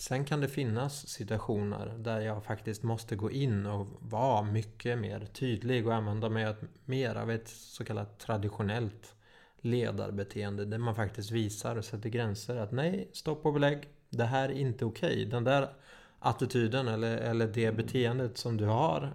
Sen 0.00 0.24
kan 0.24 0.40
det 0.40 0.48
finnas 0.48 1.08
situationer 1.08 1.94
där 1.98 2.20
jag 2.20 2.44
faktiskt 2.44 2.82
måste 2.82 3.16
gå 3.16 3.30
in 3.30 3.66
och 3.66 3.86
vara 4.00 4.42
mycket 4.42 4.98
mer 4.98 5.26
tydlig 5.32 5.86
och 5.86 5.94
använda 5.94 6.28
mig 6.28 6.54
mer 6.84 7.14
av 7.14 7.30
ett 7.30 7.48
så 7.48 7.84
kallat 7.84 8.18
traditionellt 8.18 9.14
ledarbeteende 9.58 10.64
där 10.64 10.78
man 10.78 10.94
faktiskt 10.94 11.30
visar 11.30 11.76
och 11.76 11.84
sätter 11.84 12.08
gränser 12.08 12.56
att 12.56 12.72
nej, 12.72 13.08
stopp 13.12 13.46
och 13.46 13.52
belägg. 13.52 13.88
Det 14.10 14.24
här 14.24 14.48
är 14.48 14.52
inte 14.52 14.84
okej. 14.84 15.24
Den 15.24 15.44
där 15.44 15.72
attityden 16.18 16.88
eller, 16.88 17.16
eller 17.16 17.46
det 17.46 17.72
beteendet 17.72 18.38
som 18.38 18.56
du 18.56 18.64
har 18.64 19.12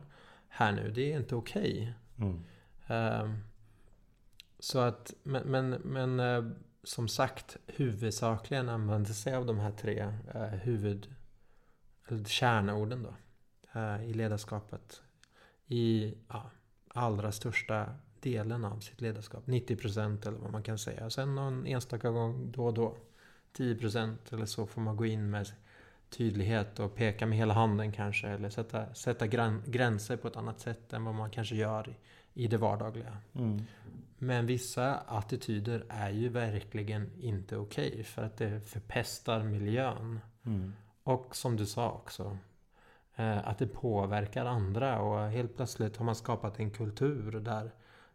här 0.49 0.71
nu, 0.71 0.91
det 0.91 1.13
är 1.13 1.17
inte 1.17 1.35
okej. 1.35 1.93
Mm. 2.17 2.43
Ehm, 2.87 3.37
så 4.59 4.79
att, 4.79 5.13
men, 5.23 5.43
men, 5.43 5.69
men 5.69 6.19
eh, 6.19 6.51
som 6.85 7.07
sagt, 7.07 7.57
huvudsakligen 7.67 8.69
använder 8.69 9.13
sig 9.13 9.35
av 9.35 9.45
de 9.45 9.59
här 9.59 9.71
tre 9.71 9.99
eh, 10.33 10.41
huvud... 10.41 11.15
Eller 12.07 12.23
kärnorden 12.23 13.03
då. 13.03 13.15
Eh, 13.79 14.09
I 14.09 14.13
ledarskapet. 14.13 15.01
I 15.67 16.13
ja, 16.27 16.51
allra 16.87 17.31
största 17.31 17.95
delen 18.19 18.65
av 18.65 18.79
sitt 18.79 19.01
ledarskap. 19.01 19.45
90% 19.45 20.27
eller 20.27 20.37
vad 20.37 20.51
man 20.51 20.63
kan 20.63 20.77
säga. 20.77 21.09
Sen 21.09 21.35
någon 21.35 21.65
enstaka 21.65 22.09
gång 22.09 22.51
då 22.51 22.65
och 22.65 22.73
då. 22.73 22.97
10% 23.57 24.17
eller 24.31 24.45
så 24.45 24.67
får 24.67 24.81
man 24.81 24.95
gå 24.95 25.05
in 25.05 25.29
med 25.29 25.47
tydlighet 26.09 26.79
och 26.79 26.95
peka 26.95 27.25
med 27.25 27.37
hela 27.37 27.53
handen 27.53 27.91
kanske. 27.91 28.27
Eller 28.27 28.49
sätta, 28.49 28.93
sätta 28.93 29.27
gränser 29.65 30.17
på 30.17 30.27
ett 30.27 30.37
annat 30.37 30.59
sätt 30.59 30.93
än 30.93 31.05
vad 31.05 31.15
man 31.15 31.29
kanske 31.29 31.55
gör 31.55 31.89
i, 31.89 31.95
i 32.43 32.47
det 32.47 32.57
vardagliga. 32.57 33.17
Mm. 33.33 33.61
Men 34.17 34.45
vissa 34.45 34.95
attityder 34.95 35.85
är 35.89 36.09
ju 36.09 36.29
verkligen 36.29 37.11
inte 37.19 37.57
okej 37.57 38.03
för 38.03 38.23
att 38.23 38.37
det 38.37 38.61
förpestar 38.61 39.43
miljön. 39.43 40.19
Mm. 40.45 40.73
Och 41.03 41.35
som 41.35 41.55
du 41.55 41.65
sa 41.65 41.91
också, 41.91 42.37
eh, 43.15 43.47
att 43.47 43.57
det 43.57 43.67
påverkar 43.67 44.45
andra 44.45 45.01
och 45.01 45.29
helt 45.29 45.55
plötsligt 45.55 45.97
har 45.97 46.05
man 46.05 46.15
skapat 46.15 46.59
en 46.59 46.71
kultur 46.71 47.31
där, 47.31 47.71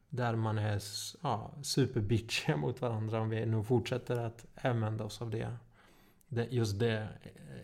där 0.08 0.36
man 0.36 0.58
är 0.58 0.82
ja, 1.22 1.50
superbitchiga 1.62 2.56
mot 2.56 2.80
varandra 2.80 3.20
om 3.20 3.28
vi 3.28 3.46
nog 3.46 3.66
fortsätter 3.66 4.16
att 4.16 4.46
använda 4.54 5.04
oss 5.04 5.22
av 5.22 5.30
det. 5.30 5.56
det 6.28 6.44
just 6.50 6.78
det 6.78 7.08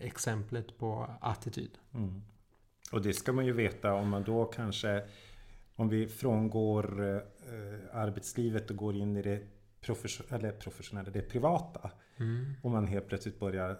exemplet 0.01 0.77
på 0.77 1.09
attityd. 1.21 1.77
Mm. 1.93 2.21
Och 2.91 3.01
det 3.01 3.13
ska 3.13 3.33
man 3.33 3.45
ju 3.45 3.53
veta 3.53 3.93
om 3.93 4.09
man 4.09 4.23
då 4.23 4.45
kanske 4.45 5.03
om 5.75 5.89
vi 5.89 6.07
frångår 6.07 7.23
eh, 7.47 7.95
arbetslivet 7.95 8.69
och 8.69 8.75
går 8.75 8.95
in 8.95 9.17
i 9.17 9.21
det 9.21 9.47
profession- 9.81 10.35
eller 10.35 10.51
professionella, 10.51 11.09
det 11.09 11.21
privata. 11.21 11.91
Mm. 12.17 12.53
Och 12.63 12.71
man 12.71 12.87
helt 12.87 13.07
plötsligt 13.07 13.39
börjar 13.39 13.77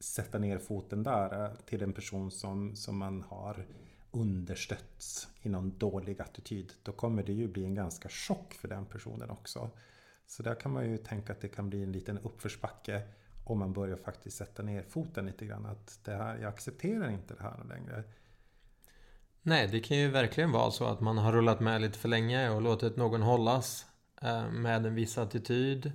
sätta 0.00 0.38
ner 0.38 0.58
foten 0.58 1.02
där 1.02 1.44
eh, 1.44 1.54
till 1.54 1.82
en 1.82 1.92
person 1.92 2.30
som, 2.30 2.76
som 2.76 2.98
man 2.98 3.22
har 3.22 3.66
understötts 4.10 5.28
i 5.42 5.48
någon 5.48 5.78
dålig 5.78 6.22
attityd. 6.22 6.72
Då 6.82 6.92
kommer 6.92 7.22
det 7.22 7.32
ju 7.32 7.48
bli 7.48 7.64
en 7.64 7.74
ganska 7.74 8.08
chock 8.08 8.54
för 8.54 8.68
den 8.68 8.86
personen 8.86 9.30
också. 9.30 9.70
Så 10.26 10.42
där 10.42 10.54
kan 10.54 10.72
man 10.72 10.90
ju 10.90 10.96
tänka 10.96 11.32
att 11.32 11.40
det 11.40 11.48
kan 11.48 11.68
bli 11.68 11.82
en 11.82 11.92
liten 11.92 12.18
uppförsbacke 12.18 13.02
om 13.44 13.58
man 13.58 13.72
börjar 13.72 13.96
faktiskt 13.96 14.36
sätta 14.36 14.62
ner 14.62 14.82
foten 14.82 15.26
lite 15.26 15.46
grann. 15.46 15.66
Att 15.66 16.00
det 16.04 16.14
här, 16.14 16.38
jag 16.38 16.48
accepterar 16.48 17.10
inte 17.10 17.34
det 17.34 17.42
här 17.42 17.64
längre. 17.68 18.04
Nej, 19.42 19.68
det 19.68 19.80
kan 19.80 19.96
ju 19.96 20.08
verkligen 20.08 20.52
vara 20.52 20.70
så 20.70 20.84
att 20.84 21.00
man 21.00 21.18
har 21.18 21.32
rullat 21.32 21.60
med 21.60 21.80
lite 21.80 21.98
för 21.98 22.08
länge 22.08 22.50
och 22.50 22.62
låtit 22.62 22.96
någon 22.96 23.22
hållas 23.22 23.86
eh, 24.22 24.50
med 24.50 24.86
en 24.86 24.94
viss 24.94 25.18
attityd. 25.18 25.92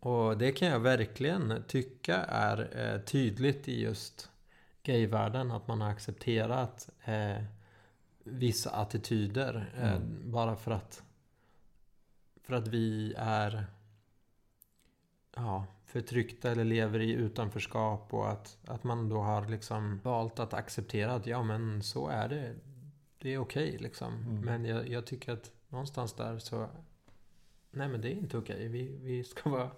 Och 0.00 0.38
det 0.38 0.52
kan 0.52 0.68
jag 0.68 0.80
verkligen 0.80 1.64
tycka 1.68 2.16
är 2.16 2.78
eh, 2.78 3.00
tydligt 3.00 3.68
i 3.68 3.82
just 3.82 4.30
gayvärlden. 4.82 5.50
Att 5.50 5.68
man 5.68 5.80
har 5.80 5.90
accepterat 5.90 6.88
eh, 7.04 7.42
vissa 8.24 8.70
attityder. 8.70 9.72
Mm. 9.76 10.30
Bara 10.30 10.56
för 10.56 10.70
att, 10.70 11.02
för 12.42 12.54
att 12.54 12.68
vi 12.68 13.14
är 13.16 13.66
ja, 15.36 15.66
förtryckta 15.84 16.50
eller 16.50 16.64
lever 16.64 17.00
i 17.00 17.12
utanförskap. 17.12 18.14
Och 18.14 18.30
att, 18.30 18.58
att 18.66 18.84
man 18.84 19.08
då 19.08 19.20
har 19.20 19.48
liksom 19.48 20.00
valt 20.02 20.38
att 20.38 20.54
acceptera 20.54 21.14
att 21.14 21.26
ja 21.26 21.42
men 21.42 21.82
så 21.82 22.08
är 22.08 22.28
det. 22.28 22.54
Det 23.22 23.34
är 23.34 23.38
okej 23.38 23.78
liksom. 23.78 24.14
Mm. 24.14 24.40
Men 24.40 24.64
jag, 24.64 24.88
jag 24.88 25.06
tycker 25.06 25.32
att 25.32 25.50
någonstans 25.68 26.12
där 26.12 26.38
så 26.38 26.68
Nej 27.70 27.88
men 27.88 28.00
det 28.00 28.08
är 28.08 28.12
inte 28.12 28.38
okej. 28.38 28.68
Vi, 28.68 28.98
vi, 29.02 29.24
ska 29.24 29.50
vara, 29.50 29.70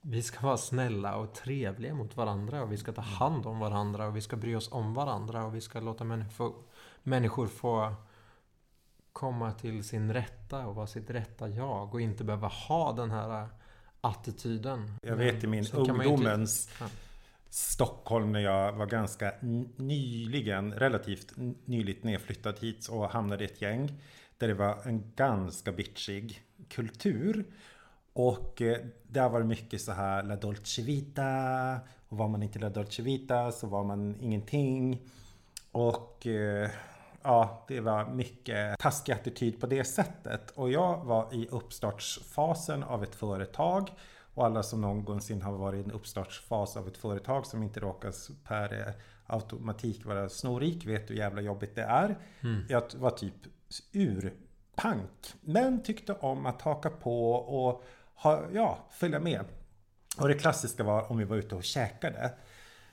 vi 0.00 0.22
ska 0.22 0.46
vara 0.46 0.56
snälla 0.56 1.16
och 1.16 1.34
trevliga 1.34 1.94
mot 1.94 2.16
varandra. 2.16 2.62
Och 2.62 2.72
vi 2.72 2.76
ska 2.76 2.92
ta 2.92 3.00
hand 3.00 3.46
om 3.46 3.58
varandra. 3.58 4.06
Och 4.06 4.16
vi 4.16 4.20
ska 4.20 4.36
bry 4.36 4.54
oss 4.54 4.72
om 4.72 4.94
varandra. 4.94 5.44
Och 5.44 5.54
vi 5.54 5.60
ska 5.60 5.80
låta 5.80 6.04
människor, 6.04 6.54
människor 7.02 7.46
få 7.46 7.94
komma 9.12 9.52
till 9.52 9.84
sin 9.84 10.12
rätta 10.12 10.66
och 10.66 10.74
vara 10.74 10.86
sitt 10.86 11.10
rätta 11.10 11.48
jag. 11.48 11.94
Och 11.94 12.00
inte 12.00 12.24
behöva 12.24 12.48
ha 12.48 12.92
den 12.92 13.10
här 13.10 13.48
attityden. 14.00 14.94
Jag 15.02 15.16
vet 15.16 15.44
i 15.44 15.46
min 15.46 15.62
ju 15.62 15.80
inte- 15.80 15.92
ungdomens 15.92 16.70
Ja. 16.80 16.86
Stockholm 17.54 18.32
när 18.32 18.40
jag 18.40 18.72
var 18.72 18.86
ganska 18.86 19.32
nyligen, 19.76 20.72
relativt 20.72 21.32
nyligt 21.64 22.04
nedflyttad 22.04 22.58
hit 22.60 22.88
och 22.88 23.10
hamnade 23.10 23.44
i 23.44 23.46
ett 23.46 23.62
gäng. 23.62 24.00
Där 24.38 24.48
det 24.48 24.54
var 24.54 24.78
en 24.84 25.12
ganska 25.16 25.72
bitchig 25.72 26.42
kultur. 26.68 27.44
Och 28.12 28.62
eh, 28.62 28.76
där 29.02 29.28
var 29.28 29.40
det 29.40 29.46
mycket 29.46 29.80
så 29.80 29.92
här 29.92 30.22
La 30.22 30.36
Dolce 30.36 30.82
Vita. 30.82 31.80
Och 32.08 32.18
var 32.18 32.28
man 32.28 32.42
inte 32.42 32.58
La 32.58 32.68
Dolce 32.68 33.02
Vita 33.02 33.52
så 33.52 33.66
var 33.66 33.84
man 33.84 34.16
ingenting. 34.20 35.00
Och 35.72 36.26
eh, 36.26 36.70
ja, 37.22 37.64
det 37.68 37.80
var 37.80 38.04
mycket 38.04 38.78
taskig 38.78 39.12
attityd 39.12 39.60
på 39.60 39.66
det 39.66 39.84
sättet. 39.84 40.50
Och 40.50 40.70
jag 40.70 41.04
var 41.04 41.34
i 41.34 41.48
uppstartsfasen 41.50 42.82
av 42.82 43.02
ett 43.02 43.14
företag. 43.14 43.90
Och 44.34 44.46
alla 44.46 44.62
som 44.62 44.80
någonsin 44.80 45.42
har 45.42 45.52
varit 45.52 45.78
i 45.78 45.84
en 45.84 45.90
uppstartsfas 45.90 46.76
av 46.76 46.88
ett 46.88 46.96
företag 46.96 47.46
som 47.46 47.62
inte 47.62 47.80
råkar 47.80 48.12
per 48.44 48.88
eh, 48.88 48.94
automatik 49.26 50.04
vara 50.04 50.28
snorrik 50.28 50.86
vet 50.86 51.10
hur 51.10 51.14
jävla 51.14 51.40
jobbigt 51.40 51.74
det 51.74 51.82
är. 51.82 52.18
Mm. 52.40 52.64
Jag 52.68 52.82
var 52.94 53.10
typ 53.10 53.34
urpank. 53.92 55.34
Men 55.40 55.82
tyckte 55.82 56.12
om 56.12 56.46
att 56.46 56.62
haka 56.62 56.90
på 56.90 57.32
och 57.32 57.84
ha, 58.14 58.42
ja, 58.52 58.78
följa 58.90 59.20
med. 59.20 59.44
Och 60.18 60.28
det 60.28 60.34
klassiska 60.34 60.84
var 60.84 61.10
om 61.10 61.18
vi 61.18 61.24
var 61.24 61.36
ute 61.36 61.54
och 61.54 61.64
käkade. 61.64 62.32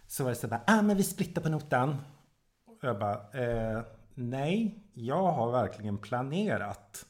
Så 0.07 0.23
var 0.23 0.29
det 0.29 0.35
så 0.35 0.47
bara, 0.47 0.61
ah 0.67 0.81
men 0.81 0.97
vi 0.97 1.03
splittar 1.03 1.41
på 1.41 1.49
notan. 1.49 1.97
Och 2.67 2.77
jag 2.81 2.99
bara, 2.99 3.13
eh, 3.13 3.81
nej, 4.13 4.83
jag 4.93 5.31
har 5.31 5.51
verkligen 5.51 5.97
planerat. 5.97 7.05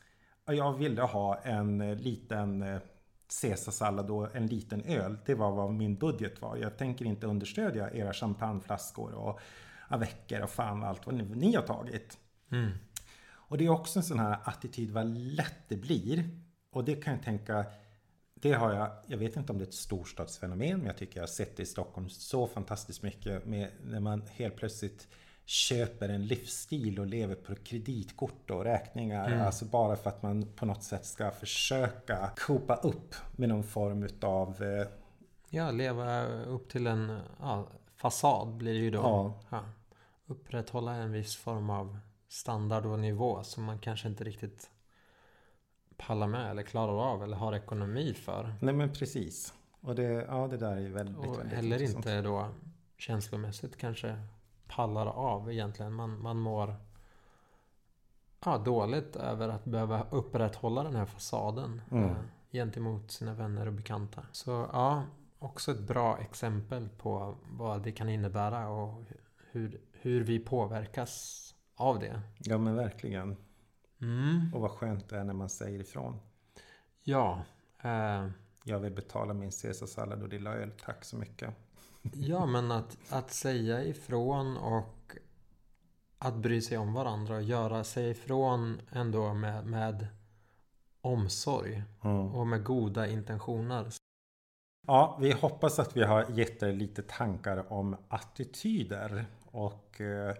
Jag 0.46 0.74
ville 0.74 1.02
ha 1.02 1.36
en 1.36 1.82
eh, 1.82 1.96
liten 1.96 2.62
eh, 2.62 2.80
caesarsallad 3.42 4.10
och 4.10 4.36
en 4.36 4.48
liten 4.48 4.82
öl. 4.82 5.18
Det 5.26 5.36
var 5.36 5.52
vad 5.52 5.74
min 5.74 5.96
budget 5.96 6.42
var. 6.42 6.58
Jag 6.58 6.78
tänker 6.78 7.06
inte 7.06 7.28
understödja 7.28 7.92
era 7.94 8.14
champagneflaskor 8.14 9.14
och 9.14 9.40
avecker 9.88 10.44
och 10.44 10.50
fan 10.50 10.84
allt 10.84 11.06
vad 11.06 11.16
ni, 11.16 11.24
ni 11.24 11.56
har 11.56 11.64
tagit. 11.64 12.18
Mm. 12.52 12.72
Och 13.32 13.58
det 13.58 13.66
är 13.66 13.70
också 13.70 14.00
en 14.00 14.04
sån 14.04 14.20
här 14.20 14.40
attityd 14.44 14.92
vad 14.92 15.18
lätt 15.18 15.60
det 15.68 15.78
blir. 15.78 16.30
Och 16.72 16.86
det 16.86 16.96
kan 16.96 17.14
jag 17.14 17.24
tänka 17.24 17.66
det 18.42 18.54
har 18.54 18.74
jag, 18.74 18.92
jag 19.08 19.18
vet 19.18 19.36
inte 19.36 19.52
om 19.52 19.58
det 19.58 19.64
är 19.64 19.68
ett 19.68 19.74
storstadsfenomen, 19.74 20.78
men 20.78 20.86
jag 20.86 20.98
tycker 20.98 21.18
jag 21.18 21.22
har 21.22 21.28
sett 21.28 21.58
det 21.58 21.64
i 21.64 21.66
Stockholm 21.66 22.10
så 22.10 22.48
fantastiskt 22.48 23.04
mycket 23.04 23.46
med 23.46 23.70
när 23.84 24.00
man 24.00 24.24
helt 24.32 24.56
plötsligt 24.56 25.08
köper 25.50 26.10
en 26.10 26.26
livsstil 26.26 27.00
och 27.00 27.06
lever 27.06 27.36
på 27.36 27.56
kreditkort 27.56 28.52
och 28.52 28.64
räkningar. 28.64 29.28
Mm. 29.28 29.46
Alltså 29.46 29.66
bara 29.66 29.96
för 29.96 30.10
att 30.10 30.24
man 30.24 30.46
på 30.56 30.66
något 30.66 30.84
sätt 30.84 31.06
ska 31.06 31.32
försöka 31.32 32.32
kopa 32.38 32.76
upp 32.76 33.16
med 33.36 33.50
någon 33.50 33.64
form 33.64 34.04
utav... 34.04 34.64
Eh... 34.64 34.88
Ja, 35.50 35.72
leva 35.72 36.26
upp 36.26 36.70
till 36.70 36.88
en 36.88 37.20
ja, 37.40 37.68
fasad 37.96 38.48
blir 38.48 38.74
det 38.74 38.80
ju 38.80 38.92
då. 38.92 39.00
Ja. 39.00 39.40
ja. 39.50 39.64
Upprätthålla 40.28 40.96
en 40.96 41.12
viss 41.12 41.36
form 41.36 41.70
av 41.70 42.00
standard 42.28 42.86
och 42.86 43.00
nivå 43.00 43.44
som 43.44 43.64
man 43.64 43.80
kanske 43.80 44.08
inte 44.08 44.24
riktigt 44.24 44.70
pallar 45.98 46.28
med 46.28 46.52
eller 46.52 46.64
klarar 46.64 47.12
av 47.12 47.24
eller 47.24 47.38
har 47.38 47.54
ekonomi 47.54 48.14
för. 48.14 48.54
Nej 48.62 48.74
men 48.74 48.94
precis. 48.94 49.54
Och 49.82 49.96
det, 49.96 50.04
ja, 50.04 50.48
det 50.48 50.58
där 50.58 50.78
är 50.78 50.90
väldigt, 50.90 51.18
och 51.18 51.40
väldigt 51.40 51.56
heller 51.56 51.76
intressant. 51.76 52.06
inte 52.06 52.22
då 52.22 52.48
känslomässigt 52.98 53.78
kanske 53.78 54.16
pallar 54.70 55.06
av 55.06 55.52
egentligen. 55.52 55.94
Man, 55.94 56.22
man 56.22 56.40
mår 56.40 56.76
ja, 58.46 58.58
dåligt 58.58 59.16
över 59.16 59.50
att 59.50 59.66
behöva 59.66 60.06
upprätthålla 60.10 60.84
den 60.84 60.96
här 60.96 61.06
fasaden 61.06 61.82
mm. 61.92 62.04
eh, 62.04 62.16
gentemot 62.52 63.12
sina 63.12 63.34
vänner 63.34 63.68
och 63.68 63.74
bekanta. 63.74 64.26
Så 64.32 64.70
ja, 64.74 65.04
också 65.40 65.72
ett 65.72 65.88
bra 65.88 66.18
exempel 66.18 66.90
på 66.90 67.38
vad 67.52 67.84
det 67.84 67.92
kan 67.92 68.10
innebära 68.10 68.70
och 68.70 69.04
hur, 69.52 69.82
hur 69.92 70.24
vi 70.24 70.40
påverkas 70.40 71.46
av 71.76 72.00
det. 72.00 72.22
Ja 72.40 72.58
men 72.58 72.76
verkligen. 72.76 73.38
Mm. 74.02 74.54
Och 74.54 74.62
vad 74.62 74.72
skönt 74.72 75.10
det 75.10 75.18
är 75.18 75.24
när 75.24 75.34
man 75.34 75.50
säger 75.50 75.80
ifrån. 75.80 76.20
Ja. 77.04 77.44
Eh, 77.82 78.28
jag 78.64 78.80
vill 78.80 78.94
betala 78.94 79.34
min 79.34 79.52
caesarsallad 79.52 80.24
och 80.24 80.30
lilla 80.30 80.54
öl, 80.54 80.72
tack 80.86 81.06
så 81.06 81.18
mycket. 81.18 81.54
Ja, 82.02 82.46
men 82.46 82.72
att, 82.72 82.98
att 83.10 83.32
säga 83.32 83.84
ifrån 83.84 84.58
och 84.58 85.18
att 86.18 86.36
bry 86.36 86.62
sig 86.62 86.78
om 86.78 86.94
varandra 86.94 87.36
och 87.36 87.44
göra 87.44 87.84
sig 87.84 88.10
ifrån 88.10 88.82
ändå 88.92 89.34
med, 89.34 89.66
med 89.66 90.08
omsorg 91.02 91.84
mm. 92.04 92.36
och 92.36 92.48
med 92.48 92.64
goda 92.64 93.08
intentioner. 93.08 93.88
Ja, 94.88 95.18
vi 95.22 95.32
hoppas 95.32 95.80
att 95.80 95.98
vi 95.98 96.04
har 96.04 96.26
gett 96.30 96.64
er 96.64 96.74
lite 96.74 97.02
tankar 97.02 97.74
om 97.74 97.96
attityder 98.08 99.26
och 99.52 100.02
eh, 100.02 100.36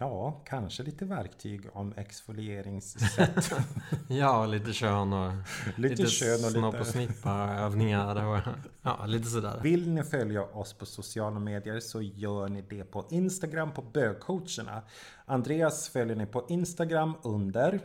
Ja, 0.00 0.42
kanske 0.44 0.82
lite 0.82 1.04
verktyg 1.04 1.66
om 1.72 1.94
exfolieringssätt. 1.96 3.52
ja, 4.08 4.46
lite 4.46 4.72
kön 4.72 5.12
och 5.12 5.32
lite, 5.76 5.94
lite 5.94 6.06
kön 6.06 6.44
och 6.44 6.50
snopp 6.50 6.80
och 6.80 6.86
snippa 6.86 7.30
övningar 7.58 8.26
och 8.26 8.38
ja, 8.82 9.06
lite 9.06 9.28
sådär. 9.28 9.60
Vill 9.62 9.90
ni 9.90 10.02
följa 10.02 10.42
oss 10.42 10.72
på 10.72 10.86
sociala 10.86 11.38
medier 11.38 11.80
så 11.80 12.02
gör 12.02 12.48
ni 12.48 12.62
det 12.62 12.84
på 12.84 13.06
Instagram 13.10 13.72
på 13.72 13.82
bögcoacherna. 13.82 14.82
Andreas 15.24 15.88
följer 15.88 16.16
ni 16.16 16.26
på 16.26 16.46
Instagram 16.48 17.14
under 17.22 17.80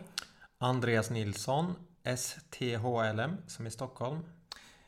Andreas 0.57 1.09
Nilsson 1.09 1.73
STHLM 2.17 3.37
som 3.47 3.67
i 3.67 3.71
Stockholm. 3.71 4.19